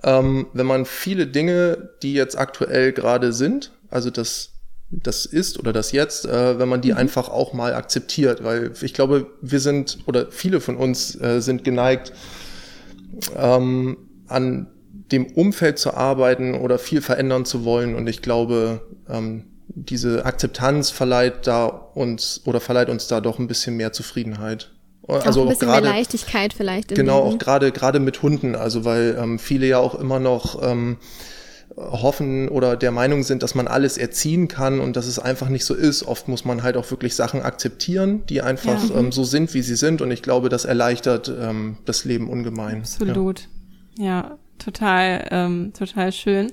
ähm, 0.03 0.47
wenn 0.53 0.65
man 0.65 0.85
viele 0.85 1.27
Dinge, 1.27 1.91
die 2.01 2.13
jetzt 2.13 2.35
aktuell 2.35 2.93
gerade 2.93 3.31
sind, 3.31 3.71
also 3.91 4.09
das 4.09 4.52
das 5.01 5.25
ist 5.25 5.59
oder 5.59 5.73
das 5.73 5.91
jetzt, 5.91 6.25
äh, 6.25 6.59
wenn 6.59 6.69
man 6.69 6.81
die 6.81 6.93
einfach 6.93 7.29
auch 7.29 7.53
mal 7.53 7.73
akzeptiert, 7.73 8.43
weil 8.43 8.71
ich 8.81 8.93
glaube, 8.93 9.27
wir 9.41 9.59
sind 9.59 9.99
oder 10.05 10.27
viele 10.29 10.61
von 10.61 10.75
uns 10.77 11.19
äh, 11.19 11.41
sind 11.41 11.63
geneigt, 11.63 12.13
ähm, 13.35 13.97
an 14.27 14.67
dem 15.11 15.27
Umfeld 15.27 15.79
zu 15.79 15.93
arbeiten 15.93 16.55
oder 16.55 16.79
viel 16.79 17.01
verändern 17.01 17.45
zu 17.45 17.65
wollen. 17.65 17.95
Und 17.95 18.07
ich 18.07 18.21
glaube, 18.21 18.81
ähm, 19.09 19.45
diese 19.67 20.25
Akzeptanz 20.25 20.89
verleiht 20.89 21.47
da 21.47 21.65
uns 21.65 22.41
oder 22.45 22.59
verleiht 22.59 22.89
uns 22.89 23.07
da 23.07 23.21
doch 23.21 23.39
ein 23.39 23.47
bisschen 23.47 23.75
mehr 23.75 23.91
Zufriedenheit. 23.91 24.71
Also 25.07 25.41
auch 25.41 25.45
ein 25.45 25.47
auch 25.47 25.49
bisschen 25.49 25.67
mehr 25.67 25.81
gerade 25.81 25.97
Leichtigkeit 25.97 26.53
vielleicht. 26.53 26.95
genau 26.95 27.23
Leben. 27.23 27.35
auch 27.35 27.39
gerade 27.39 27.71
gerade 27.71 27.99
mit 27.99 28.21
Hunden, 28.21 28.55
also 28.55 28.85
weil 28.85 29.17
ähm, 29.19 29.37
viele 29.37 29.67
ja 29.67 29.79
auch 29.79 29.95
immer 29.95 30.19
noch 30.19 30.61
ähm, 30.63 30.97
hoffen 31.77 32.49
oder 32.49 32.75
der 32.75 32.91
Meinung 32.91 33.23
sind, 33.23 33.43
dass 33.43 33.55
man 33.55 33.67
alles 33.67 33.97
erziehen 33.97 34.47
kann 34.47 34.79
und 34.79 34.95
dass 34.95 35.07
es 35.07 35.19
einfach 35.19 35.49
nicht 35.49 35.65
so 35.65 35.73
ist. 35.73 36.03
Oft 36.03 36.27
muss 36.27 36.45
man 36.45 36.63
halt 36.63 36.77
auch 36.77 36.89
wirklich 36.91 37.15
Sachen 37.15 37.41
akzeptieren, 37.41 38.25
die 38.27 38.41
einfach 38.41 38.89
Ja. 38.89 38.95
ähm, 38.99 39.11
so 39.11 39.23
sind, 39.23 39.53
wie 39.53 39.61
sie 39.61 39.75
sind. 39.75 40.01
Und 40.01 40.11
ich 40.11 40.21
glaube, 40.21 40.49
das 40.49 40.65
erleichtert 40.65 41.29
ähm, 41.29 41.77
das 41.85 42.05
Leben 42.05 42.29
ungemein. 42.29 42.81
Absolut. 42.81 43.47
Ja, 43.97 44.37
total, 44.59 45.27
ähm, 45.31 45.73
total 45.77 46.11
schön. 46.11 46.51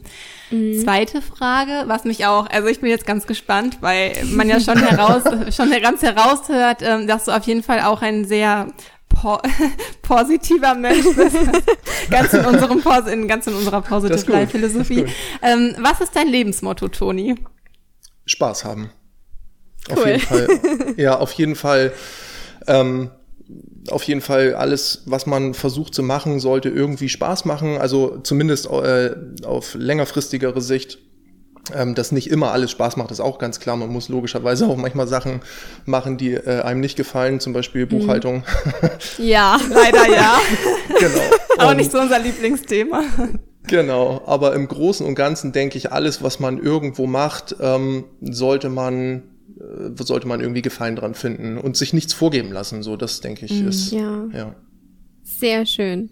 Mhm. 0.51 0.83
Zweite 0.83 1.23
Frage, 1.23 1.85
was 1.87 2.05
mich 2.05 2.27
auch, 2.27 2.47
also 2.49 2.69
ich 2.69 2.81
bin 2.81 2.91
jetzt 2.91 3.07
ganz 3.07 3.27
gespannt, 3.27 3.79
weil 3.81 4.13
man 4.27 4.49
ja 4.49 4.61
schon 4.61 4.79
heraus, 4.87 5.23
schon 5.55 5.71
ganz 5.83 6.03
heraushört, 6.03 6.83
ähm, 6.83 7.07
dass 7.07 7.27
du 7.27 7.33
auf 7.33 7.45
jeden 7.45 7.63
Fall 7.63 7.81
auch 7.83 8.03
ein 8.03 8.25
sehr 8.25 8.69
po 9.11 9.39
positiver 10.03 10.75
Mensch 10.75 11.05
bist. 11.15 11.37
ganz 12.11 12.33
in 12.33 12.45
unserem 12.47 12.81
Pos 12.81 13.07
in, 13.07 13.29
ganz 13.29 13.47
in 13.47 13.55
unserer 13.55 13.83
Positive. 13.83 14.33
Life 14.33 14.53
Philosophie. 14.53 15.03
Ist 15.03 15.13
Ähm, 15.43 15.75
was 15.79 16.01
ist 16.01 16.17
dein 16.17 16.29
Lebensmotto, 16.29 16.89
Toni? 16.89 17.35
Spaß 18.25 18.65
haben. 18.65 18.91
Auf 19.91 19.99
Cool. 19.99 20.07
jeden 20.07 20.21
Fall. 20.21 20.49
Ja, 20.97 21.19
auf 21.19 21.33
jeden 21.33 21.55
Fall. 21.57 21.93
Ähm, 22.67 23.11
auf 23.91 24.03
jeden 24.05 24.21
Fall 24.21 24.55
alles, 24.55 25.03
was 25.07 25.27
man 25.27 25.55
versucht 25.55 25.95
zu 25.95 26.03
machen, 26.03 26.39
sollte 26.39 26.69
irgendwie 26.69 27.09
Spaß 27.09 27.45
machen. 27.45 27.79
Also 27.79 28.19
zumindest 28.19 28.67
äh, 28.71 29.17
auf 29.45 29.75
längerfristigere 29.75 30.61
Sicht. 30.61 30.99
Ähm, 31.75 31.95
dass 31.95 32.13
nicht 32.13 32.31
immer 32.31 32.53
alles 32.53 32.71
Spaß 32.71 32.97
macht, 32.97 33.11
ist 33.11 33.21
auch 33.21 33.39
ganz 33.39 33.61
klar. 33.61 33.77
Man 33.77 33.89
muss 33.91 34.09
logischerweise 34.09 34.67
auch 34.67 34.77
manchmal 34.77 35.07
Sachen 35.09 35.41
machen, 35.87 36.17
die 36.19 36.33
äh, 36.35 36.61
einem 36.63 36.81
nicht 36.81 36.97
gefallen, 36.97 37.41
zum 37.41 37.53
Beispiel 37.53 37.87
Buchhaltung. 37.87 38.45
Ja. 39.19 39.59
Leider 39.71 40.09
ja. 40.09 40.39
genau. 40.99 41.21
Auch 41.59 41.71
Und- 41.71 41.77
nicht 41.77 41.91
so 41.93 41.99
unser 42.01 42.19
Lieblingsthema. 42.19 43.03
Genau, 43.67 44.23
aber 44.27 44.55
im 44.55 44.67
Großen 44.67 45.07
und 45.07 45.15
Ganzen 45.15 45.53
denke 45.53 45.77
ich, 45.79 45.93
alles, 45.93 46.23
was 46.23 46.41
man 46.41 46.59
irgendwo 46.59 47.07
macht, 47.07 47.55
ähm, 47.61 48.05
sollte 48.23 48.69
man 48.71 49.23
äh, 49.61 50.03
sollte 50.03 50.27
man 50.27 50.41
irgendwie 50.41 50.63
Gefallen 50.63 50.97
dran 50.97 51.15
finden 51.15 51.59
und 51.59 51.77
sich 51.77 51.93
nichts 51.93 52.15
vorgeben 52.15 52.51
lassen. 52.53 52.83
So, 52.83 52.97
das 52.97 53.21
denke 53.21 53.45
ich 53.45 53.63
ist 53.63 53.93
Ja. 53.93 54.27
ja. 54.33 54.55
Sehr 55.23 55.67
schön. 55.67 56.11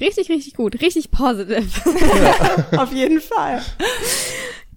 Richtig, 0.00 0.28
richtig 0.30 0.54
gut. 0.54 0.80
Richtig 0.80 1.10
positive. 1.10 1.62
Auf 2.76 2.92
jeden 2.92 3.20
Fall. 3.20 3.60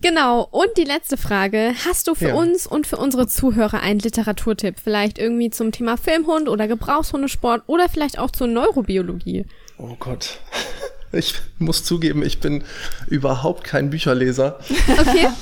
Genau. 0.04 0.47
Und 0.51 0.70
die 0.78 0.84
letzte 0.84 1.18
Frage. 1.18 1.74
Hast 1.88 2.08
du 2.08 2.14
für 2.14 2.28
Ja. 2.30 2.34
uns 2.36 2.68
und 2.68 2.86
für 2.86 2.97
unsere 2.97 3.26
Zuhörer 3.28 3.80
einen 3.82 3.99
Literaturtipp? 3.99 4.76
Vielleicht 4.84 5.18
irgendwie 5.18 5.49
zum 5.49 5.72
Thema 5.72 5.97
Filmhund 5.97 6.47
oder 6.49 6.68
Gebrauchshundesport 6.68 7.64
oder 7.68 7.89
vielleicht 7.89 8.20
auch 8.20 8.30
zur 8.30 8.47
Neurobiologie? 8.47 9.45
Oh 9.78 9.95
Gott. 9.99 10.38
Ich 11.16 11.36
muss 11.60 11.84
zugeben, 11.84 12.24
ich 12.26 12.39
bin 12.39 12.64
überhaupt 13.08 13.64
kein 13.64 13.91
Bücherleser. 13.91 14.58
Okay. 14.99 15.28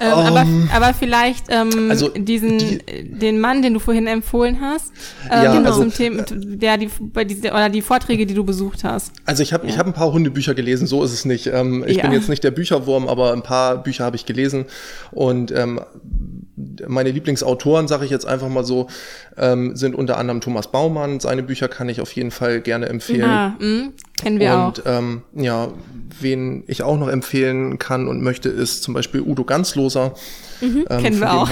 Ähm, 0.00 0.12
Um, 0.12 0.18
aber, 0.26 0.46
aber 0.74 0.94
vielleicht 0.94 1.46
ähm, 1.48 1.88
also 1.90 2.08
diesen 2.08 2.58
die- 2.58 2.78
den 3.18 3.40
Mann, 3.40 3.62
den 3.62 3.74
du 3.74 3.80
vorhin 3.80 4.06
empfohlen 4.06 4.58
hast, 4.60 4.92
ähm, 5.24 5.44
Ja, 5.44 5.52
genau. 5.54 5.68
also- 5.70 5.80
zum 5.82 5.92
Thema, 5.92 6.24
der 6.30 6.76
die 6.78 6.88
bei 7.00 7.24
diese, 7.24 7.48
oder 7.50 7.68
die 7.68 7.82
Vorträge, 7.82 8.24
die 8.26 8.34
du 8.34 8.44
besucht 8.44 8.84
hast. 8.84 9.12
Also 9.24 9.42
ich 9.42 9.52
habe 9.52 9.66
ich 9.66 9.76
hab 9.78 9.86
ein 9.86 9.92
paar 9.92 10.12
Hundebücher 10.12 10.54
gelesen, 10.54 10.86
so 10.86 11.02
ist 11.02 11.12
es 11.12 11.24
nicht. 11.24 11.46
Ähm, 11.48 11.84
ich 11.86 11.96
Ja. 11.96 12.02
bin 12.02 12.12
jetzt 12.12 12.28
nicht 12.28 12.44
der 12.44 12.50
Bücherwurm, 12.52 13.08
aber 13.08 13.32
ein 13.32 13.42
paar 13.42 13.82
Bücher 13.82 14.04
habe 14.04 14.16
ich 14.16 14.24
gelesen. 14.26 14.66
Und 15.10 15.50
ähm, 15.52 15.80
meine 16.86 17.10
Lieblingsautoren, 17.10 17.88
sage 17.88 18.04
ich 18.04 18.10
jetzt 18.10 18.26
einfach 18.26 18.48
mal 18.48 18.64
so, 18.64 18.88
ähm, 19.36 19.76
sind 19.76 19.94
unter 19.94 20.18
anderem 20.18 20.40
Thomas 20.40 20.70
Baumann. 20.70 21.20
Seine 21.20 21.42
Bücher 21.42 21.68
kann 21.68 21.88
ich 21.88 22.00
auf 22.00 22.12
jeden 22.12 22.30
Fall 22.30 22.60
gerne 22.60 22.86
empfehlen. 22.88 23.24
Ah, 23.30 23.54
mh, 23.58 23.88
kennen 24.22 24.40
wir 24.40 24.52
und 24.52 24.86
auch. 24.86 24.98
ähm, 24.98 25.22
ja, 25.34 25.68
wen 26.20 26.64
ich 26.66 26.82
auch 26.82 26.98
noch 26.98 27.08
empfehlen 27.08 27.78
kann 27.78 28.08
und 28.08 28.22
möchte, 28.22 28.48
ist 28.48 28.82
zum 28.82 28.94
Beispiel 28.94 29.20
Udo 29.20 29.44
Ganzloser. 29.44 30.14
ähm, 30.62 30.72
Mhm, 30.74 30.84
kennen 30.88 31.20
wir 31.20 31.32
auch. 31.32 31.48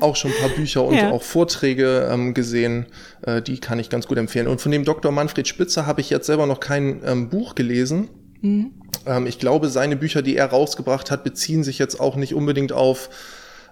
auch 0.00 0.16
schon 0.16 0.30
ein 0.32 0.36
paar 0.40 0.48
Bücher 0.50 0.82
und 0.84 0.94
Ja. 0.96 1.10
auch 1.10 1.22
Vorträge 1.22 2.08
ähm, 2.10 2.34
gesehen, 2.34 2.86
äh, 3.22 3.40
die 3.42 3.58
kann 3.58 3.78
ich 3.78 3.90
ganz 3.90 4.06
gut 4.06 4.18
empfehlen. 4.18 4.48
Und 4.48 4.60
von 4.60 4.72
dem 4.72 4.84
Dr. 4.84 5.12
Manfred 5.12 5.46
Spitzer 5.46 5.86
habe 5.86 6.00
ich 6.00 6.10
jetzt 6.10 6.26
selber 6.26 6.46
noch 6.46 6.60
kein 6.60 7.00
ähm, 7.04 7.28
Buch 7.28 7.54
gelesen. 7.54 8.08
Mhm. 8.40 8.72
Ähm, 9.06 9.26
ich 9.26 9.38
glaube, 9.38 9.68
seine 9.68 9.96
Bücher, 9.96 10.22
die 10.22 10.36
er 10.36 10.46
rausgebracht 10.46 11.10
hat, 11.10 11.22
beziehen 11.24 11.62
sich 11.64 11.78
jetzt 11.78 12.00
auch 12.00 12.16
nicht 12.16 12.34
unbedingt 12.34 12.72
auf 12.72 13.08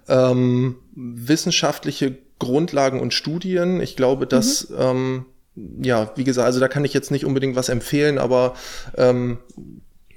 ähm, 0.08 0.76
wissenschaftliche 0.94 2.16
Grundlagen 2.38 3.00
und 3.00 3.14
Studien. 3.14 3.80
Ich 3.80 3.96
glaube, 3.96 4.26
dass, 4.26 4.68
Mhm. 4.70 5.24
Ja, 5.54 6.10
wie 6.16 6.24
gesagt, 6.24 6.46
also 6.46 6.60
da 6.60 6.68
kann 6.68 6.84
ich 6.84 6.94
jetzt 6.94 7.10
nicht 7.10 7.24
unbedingt 7.24 7.56
was 7.56 7.68
empfehlen, 7.68 8.18
aber 8.18 8.54
ähm, 8.96 9.38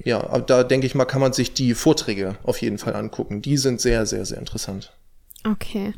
ja, 0.03 0.37
da 0.39 0.63
denke 0.63 0.85
ich 0.85 0.95
mal, 0.95 1.05
kann 1.05 1.21
man 1.21 1.33
sich 1.33 1.53
die 1.53 1.73
Vorträge 1.73 2.37
auf 2.43 2.61
jeden 2.61 2.77
Fall 2.77 2.95
angucken. 2.95 3.41
Die 3.41 3.57
sind 3.57 3.81
sehr, 3.81 4.05
sehr, 4.05 4.25
sehr 4.25 4.37
interessant. 4.37 4.93
Okay. 5.43 5.93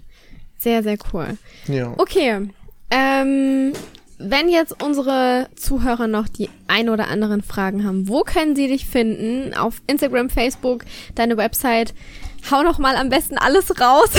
Sehr, 0.58 0.82
sehr 0.82 0.98
cool. 1.14 1.38
Ja. 1.68 1.94
Okay. 1.98 2.50
Ähm, 2.90 3.74
wenn 4.18 4.50
jetzt 4.50 4.82
unsere 4.82 5.48
Zuhörer 5.56 6.08
noch 6.08 6.28
die 6.28 6.50
ein 6.68 6.90
oder 6.90 7.08
anderen 7.08 7.44
Fragen 7.44 7.84
haben, 7.84 8.08
wo 8.08 8.22
können 8.22 8.56
sie 8.56 8.68
dich 8.68 8.88
finden? 8.88 9.54
Auf 9.54 9.82
Instagram, 9.88 10.30
Facebook, 10.30 10.86
deine 11.14 11.38
Website. 11.38 11.94
Hau 12.50 12.64
noch 12.64 12.80
mal 12.80 12.96
am 12.96 13.10
besten 13.10 13.38
alles 13.38 13.80
raus, 13.80 14.10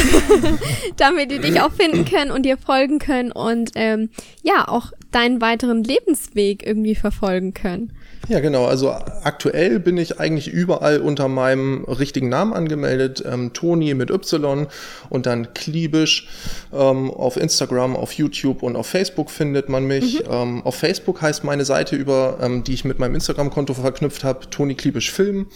damit 0.97 1.31
die 1.31 1.39
dich 1.39 1.61
auch 1.61 1.73
finden 1.73 2.05
können 2.05 2.31
und 2.31 2.45
dir 2.45 2.59
folgen 2.59 2.99
können 2.99 3.33
und 3.33 3.71
ähm, 3.75 4.11
ja 4.43 4.69
auch 4.69 4.93
deinen 5.11 5.41
weiteren 5.41 5.83
Lebensweg 5.85 6.67
irgendwie 6.67 6.95
verfolgen 6.95 7.55
können. 7.55 7.93
Ja, 8.29 8.41
genau. 8.41 8.67
Also 8.67 8.91
aktuell 8.91 9.81
bin 9.81 9.97
ich 9.97 10.21
eigentlich 10.21 10.49
überall 10.49 11.01
unter 11.01 11.29
meinem 11.29 11.85
richtigen 11.85 12.29
Namen 12.29 12.53
angemeldet. 12.53 13.25
Ähm, 13.27 13.55
Toni 13.55 13.95
mit 13.95 14.11
Y 14.11 14.67
und 15.09 15.25
dann 15.25 15.55
Kliebisch. 15.55 16.29
Ähm, 16.73 17.11
auf 17.11 17.39
Instagram, 17.39 17.97
auf 17.97 18.13
YouTube 18.13 18.63
und 18.63 18.77
auf 18.77 18.87
Facebook 18.87 19.31
findet 19.31 19.71
man 19.71 19.87
mich. 19.87 20.23
Ähm, 20.29 20.63
auf 20.65 20.75
Facebook 20.75 21.23
heißt 21.23 21.45
meine 21.45 21.65
Seite, 21.65 21.97
über 21.97 22.39
ähm, 22.43 22.65
die 22.65 22.75
ich 22.75 22.85
mit 22.85 22.99
meinem 22.99 23.15
Instagram-Konto 23.15 23.73
verknüpft 23.73 24.25
habe, 24.25 24.51
Toni 24.51 24.75
Kliebisch 24.75 25.11
Film. 25.11 25.47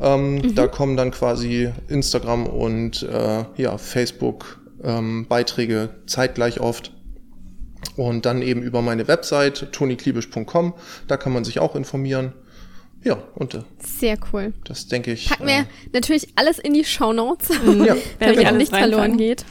Ähm, 0.00 0.54
Da 0.54 0.66
kommen 0.66 0.96
dann 0.96 1.10
quasi 1.10 1.70
Instagram 1.88 2.46
und 2.46 3.02
äh, 3.02 3.44
ja, 3.56 3.78
Facebook 3.78 4.60
ähm, 4.82 5.26
Beiträge 5.28 5.90
zeitgleich 6.06 6.60
oft. 6.60 6.92
Und 7.96 8.26
dann 8.26 8.42
eben 8.42 8.62
über 8.62 8.82
meine 8.82 9.08
Website 9.08 9.72
toniklibisch.com, 9.72 10.74
da 11.06 11.16
kann 11.16 11.32
man 11.32 11.44
sich 11.44 11.60
auch 11.60 11.76
informieren. 11.76 12.32
Ja, 13.02 13.18
und 13.34 13.54
äh, 13.54 13.62
Sehr 13.78 14.18
cool. 14.32 14.52
das 14.64 14.88
denke 14.88 15.12
ich. 15.12 15.28
Packen 15.28 15.44
äh, 15.44 15.46
wir 15.46 15.66
natürlich 15.92 16.28
alles 16.34 16.58
in 16.58 16.74
die 16.74 16.84
Shownotes, 16.84 17.50
ja, 17.84 17.94
damit 18.18 18.44
alles 18.44 18.58
nichts 18.58 18.76
verloren 18.76 19.16
geht. 19.16 19.44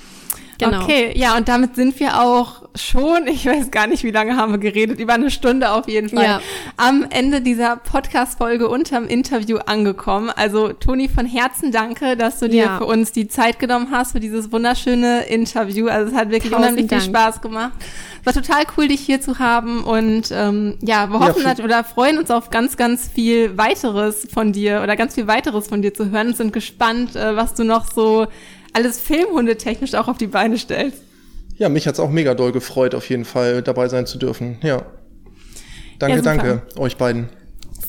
Genau. 0.57 0.83
Okay, 0.83 1.11
ja, 1.17 1.35
und 1.35 1.49
damit 1.49 1.75
sind 1.75 1.99
wir 1.99 2.21
auch 2.21 2.63
schon, 2.75 3.27
ich 3.27 3.45
weiß 3.45 3.71
gar 3.71 3.87
nicht, 3.87 4.03
wie 4.03 4.11
lange 4.11 4.37
haben 4.37 4.53
wir 4.53 4.57
geredet, 4.57 4.99
über 4.99 5.13
eine 5.13 5.29
Stunde 5.29 5.71
auf 5.71 5.87
jeden 5.89 6.09
Fall, 6.09 6.23
Ja. 6.23 6.41
am 6.77 7.05
Ende 7.09 7.41
dieser 7.41 7.75
Podcast-Folge 7.75 8.69
unterm 8.69 9.05
Interview 9.07 9.57
angekommen. 9.57 10.29
Also, 10.33 10.71
Toni, 10.73 11.09
von 11.09 11.25
Herzen 11.25 11.71
danke, 11.71 12.15
dass 12.15 12.39
du 12.39 12.47
dir 12.47 12.63
Ja. 12.65 12.77
für 12.77 12.85
uns 12.85 13.11
die 13.11 13.27
Zeit 13.27 13.59
genommen 13.59 13.89
hast 13.91 14.13
für 14.13 14.19
dieses 14.21 14.51
wunderschöne 14.51 15.23
Interview. 15.25 15.87
Also, 15.89 16.11
es 16.11 16.17
hat 16.17 16.29
wirklich 16.29 16.51
Tausend 16.51 16.71
unheimlich 16.71 16.87
viel 16.89 16.99
Dank. 16.99 17.03
Spaß 17.33 17.41
gemacht. 17.41 17.73
Es 18.23 18.25
war 18.35 18.41
total 18.41 18.63
cool, 18.77 18.87
dich 18.87 19.01
hier 19.01 19.19
zu 19.21 19.39
haben 19.39 19.83
und 19.83 20.29
ähm, 20.31 20.77
ja, 20.81 21.07
wir 21.07 21.19
Ja, 21.19 21.27
hoffen 21.27 21.35
viel- 21.35 21.43
nat- 21.43 21.59
oder 21.59 21.83
freuen 21.83 22.17
uns 22.17 22.31
auf 22.31 22.49
ganz, 22.49 22.75
ganz 22.77 23.07
viel 23.07 23.57
weiteres 23.57 24.27
von 24.33 24.51
dir 24.51 24.79
oder 24.83 24.95
ganz 24.95 25.15
viel 25.15 25.27
weiteres 25.27 25.67
von 25.67 25.81
dir 25.81 25.93
zu 25.93 26.09
hören 26.11 26.27
und 26.27 26.37
sind 26.37 26.53
gespannt, 26.53 27.15
äh, 27.15 27.35
was 27.35 27.53
du 27.53 27.63
noch 27.65 27.85
so 27.91 28.25
alles 28.75 28.99
filmhundetechnisch 28.99 29.93
auch 29.95 30.07
auf 30.07 30.17
die 30.17 30.27
Beine 30.27 30.57
stellst. 30.57 31.01
ja, 31.57 31.69
mich 31.69 31.87
hat's 31.87 31.99
auch 31.99 32.09
mega 32.11 32.35
doll 32.35 32.51
gefreut, 32.51 32.93
auf 32.93 33.09
jeden 33.09 33.25
Fall 33.25 33.61
dabei 33.61 33.87
sein 33.87 34.05
zu 34.05 34.17
dürfen. 34.17 34.57
Ja. 34.61 34.85
Danke, 35.99 36.17
Ja, 36.17 36.21
danke, 36.21 36.61
euch 36.77 36.97
beiden. 36.97 37.29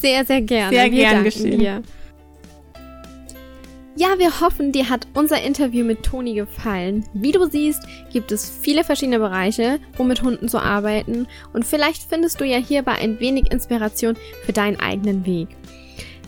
Sehr, 0.00 0.24
sehr 0.24 0.40
gerne. 0.42 0.74
Sehr 0.74 0.84
Wir 0.84 0.90
gern 0.90 1.10
danken 1.10 1.24
geschehen. 1.24 1.58
Dir. 1.58 1.82
Ja, 3.98 4.18
wir 4.18 4.40
hoffen, 4.40 4.72
dir 4.72 4.90
hat 4.90 5.06
unser 5.14 5.42
Interview 5.42 5.82
mit 5.84 6.02
Toni 6.02 6.34
gefallen. 6.34 7.04
Wie 7.14 7.32
du 7.32 7.48
siehst, 7.48 7.82
gibt 8.12 8.30
es 8.30 8.48
viele 8.60 8.84
verschiedene 8.84 9.18
Bereiche, 9.18 9.80
um 9.96 10.06
mit 10.06 10.22
Hunden 10.22 10.48
zu 10.48 10.58
arbeiten 10.58 11.26
und 11.54 11.64
vielleicht 11.64 12.02
findest 12.02 12.38
du 12.40 12.44
ja 12.44 12.58
hierbei 12.58 12.92
ein 12.92 13.18
wenig 13.20 13.50
Inspiration 13.50 14.16
für 14.44 14.52
deinen 14.52 14.78
eigenen 14.78 15.24
Weg. 15.24 15.48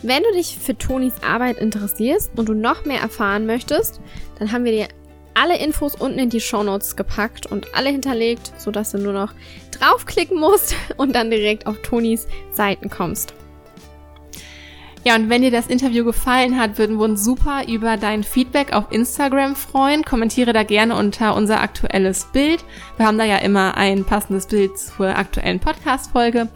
Wenn 0.01 0.23
du 0.23 0.31
dich 0.31 0.57
für 0.57 0.77
Tonis 0.77 1.21
Arbeit 1.21 1.57
interessierst 1.57 2.31
und 2.37 2.47
du 2.47 2.53
noch 2.53 2.85
mehr 2.85 3.01
erfahren 3.01 3.45
möchtest, 3.45 3.99
dann 4.37 4.51
haben 4.51 4.63
wir 4.63 4.71
dir 4.71 4.87
alle 5.33 5.57
Infos 5.57 5.95
unten 5.95 6.19
in 6.19 6.29
die 6.29 6.39
Shownotes 6.39 6.95
gepackt 6.95 7.45
und 7.45 7.75
alle 7.75 7.89
hinterlegt, 7.89 8.53
sodass 8.57 8.91
du 8.91 8.97
nur 8.97 9.13
noch 9.13 9.33
draufklicken 9.71 10.39
musst 10.39 10.75
und 10.97 11.15
dann 11.15 11.29
direkt 11.29 11.67
auf 11.67 11.81
Tonis 11.81 12.27
Seiten 12.53 12.89
kommst. 12.89 13.33
Ja, 15.05 15.15
und 15.15 15.29
wenn 15.29 15.41
dir 15.41 15.51
das 15.51 15.67
Interview 15.67 16.03
gefallen 16.03 16.59
hat, 16.59 16.77
würden 16.77 16.97
wir 16.97 17.05
uns 17.05 17.23
super 17.23 17.63
über 17.67 17.95
dein 17.95 18.23
Feedback 18.23 18.73
auf 18.73 18.91
Instagram 18.91 19.55
freuen. 19.55 20.03
Kommentiere 20.03 20.51
da 20.51 20.63
gerne 20.63 20.95
unter 20.95 21.35
unser 21.35 21.61
aktuelles 21.61 22.25
Bild. 22.33 22.63
Wir 22.97 23.07
haben 23.07 23.17
da 23.17 23.23
ja 23.23 23.37
immer 23.37 23.77
ein 23.77 24.03
passendes 24.03 24.47
Bild 24.47 24.77
zur 24.77 25.07
aktuellen 25.07 25.61
Podcast-Folge. 25.61 26.49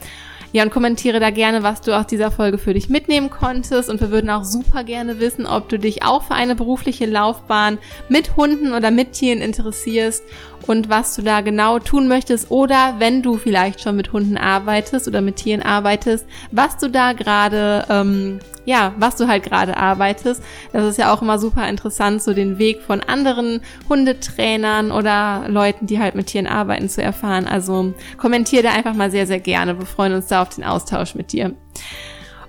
Ja, 0.54 0.62
und 0.62 0.70
kommentiere 0.70 1.20
da 1.20 1.32
gerne, 1.32 1.64
was 1.64 1.82
du 1.82 1.98
aus 1.98 2.06
dieser 2.06 2.30
Folge 2.30 2.60
für 2.60 2.76
dich 2.76 2.88
mitnehmen 2.88 3.32
konntest. 3.32 3.90
Und 3.90 4.00
wir 4.02 4.12
würden 4.12 4.30
auch 4.30 4.44
super 4.44 4.84
gerne 4.84 5.20
wissen, 5.20 5.48
ob 5.48 5.68
du 5.68 5.80
dich 5.80 6.04
auch 6.04 6.22
für 6.22 6.36
eine 6.36 6.54
berufliche 6.54 7.08
Laufbahn 7.08 7.80
mit 8.08 8.36
Hunden 8.36 8.72
oder 8.72 8.92
mit 8.92 9.14
Tieren 9.14 9.42
interessierst 9.42 10.24
und 10.68 10.90
was 10.90 11.16
du 11.16 11.24
da 11.24 11.42
genau 11.42 11.80
tun 11.80 12.08
möchtest. 12.08 12.52
Oder 12.52 12.96
wenn 13.00 13.24
du 13.24 13.38
vielleicht 13.38 13.82
schon 13.82 13.96
mit 13.96 14.14
Hunden 14.14 14.38
arbeitest 14.38 15.08
oder 15.08 15.22
mit 15.22 15.38
Tieren 15.38 15.64
arbeitest, 15.64 16.28
was 16.52 16.78
du 16.78 16.88
da 16.88 17.14
gerade, 17.14 17.86
ähm, 17.90 18.40
ja, 18.66 18.94
was 18.98 19.16
du 19.16 19.28
halt 19.28 19.44
gerade 19.44 19.78
arbeitest. 19.78 20.42
Das 20.72 20.86
ist 20.86 20.98
ja 20.98 21.14
auch 21.14 21.22
immer 21.22 21.40
super 21.40 21.68
interessant, 21.68 22.22
so 22.22 22.34
den 22.34 22.58
Weg 22.58 22.82
von 22.82 23.02
anderen 23.02 23.62
Hundetrainern 23.90 24.92
oder 24.92 25.46
Leuten, 25.48 25.88
die 25.88 26.00
halt 26.00 26.16
mit 26.16 26.28
Tieren 26.28 26.48
arbeiten, 26.48 26.90
zu 26.90 27.02
erfahren. 27.02 27.48
Also 27.48 27.94
kommentiere 28.18 28.64
da 28.64 28.72
einfach 28.72 28.94
mal 28.94 29.12
sehr, 29.12 29.28
sehr 29.28 29.40
gerne. 29.40 29.78
Wir 29.80 29.86
freuen 29.86 30.14
uns 30.14 30.28
da 30.28 30.42
auf 30.42 30.50
den 30.50 30.64
Austausch 30.64 31.16
mit 31.16 31.32
dir. 31.32 31.54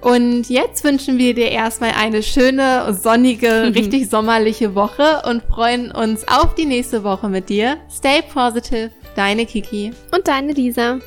Und 0.05 0.51
jetzt 0.51 0.85
wünschen 0.85 1.17
wir 1.17 1.35
dir 1.35 1.51
erstmal 1.51 1.93
eine 1.99 2.23
schöne, 2.23 2.93
sonnige, 2.93 3.49
richtig 3.75 4.11
sommerliche 4.11 4.75
Woche 4.75 5.23
und 5.27 5.43
freuen 5.45 5.91
uns 5.91 6.29
auf 6.29 6.55
die 6.55 6.67
nächste 6.67 7.05
Woche 7.05 7.31
mit 7.31 7.49
dir. 7.49 7.79
Stay 7.91 8.21
positive, 8.23 8.91
deine 9.17 9.47
Kiki. 9.47 9.93
Und 10.13 10.29
deine 10.29 10.53
Lisa. 10.53 10.99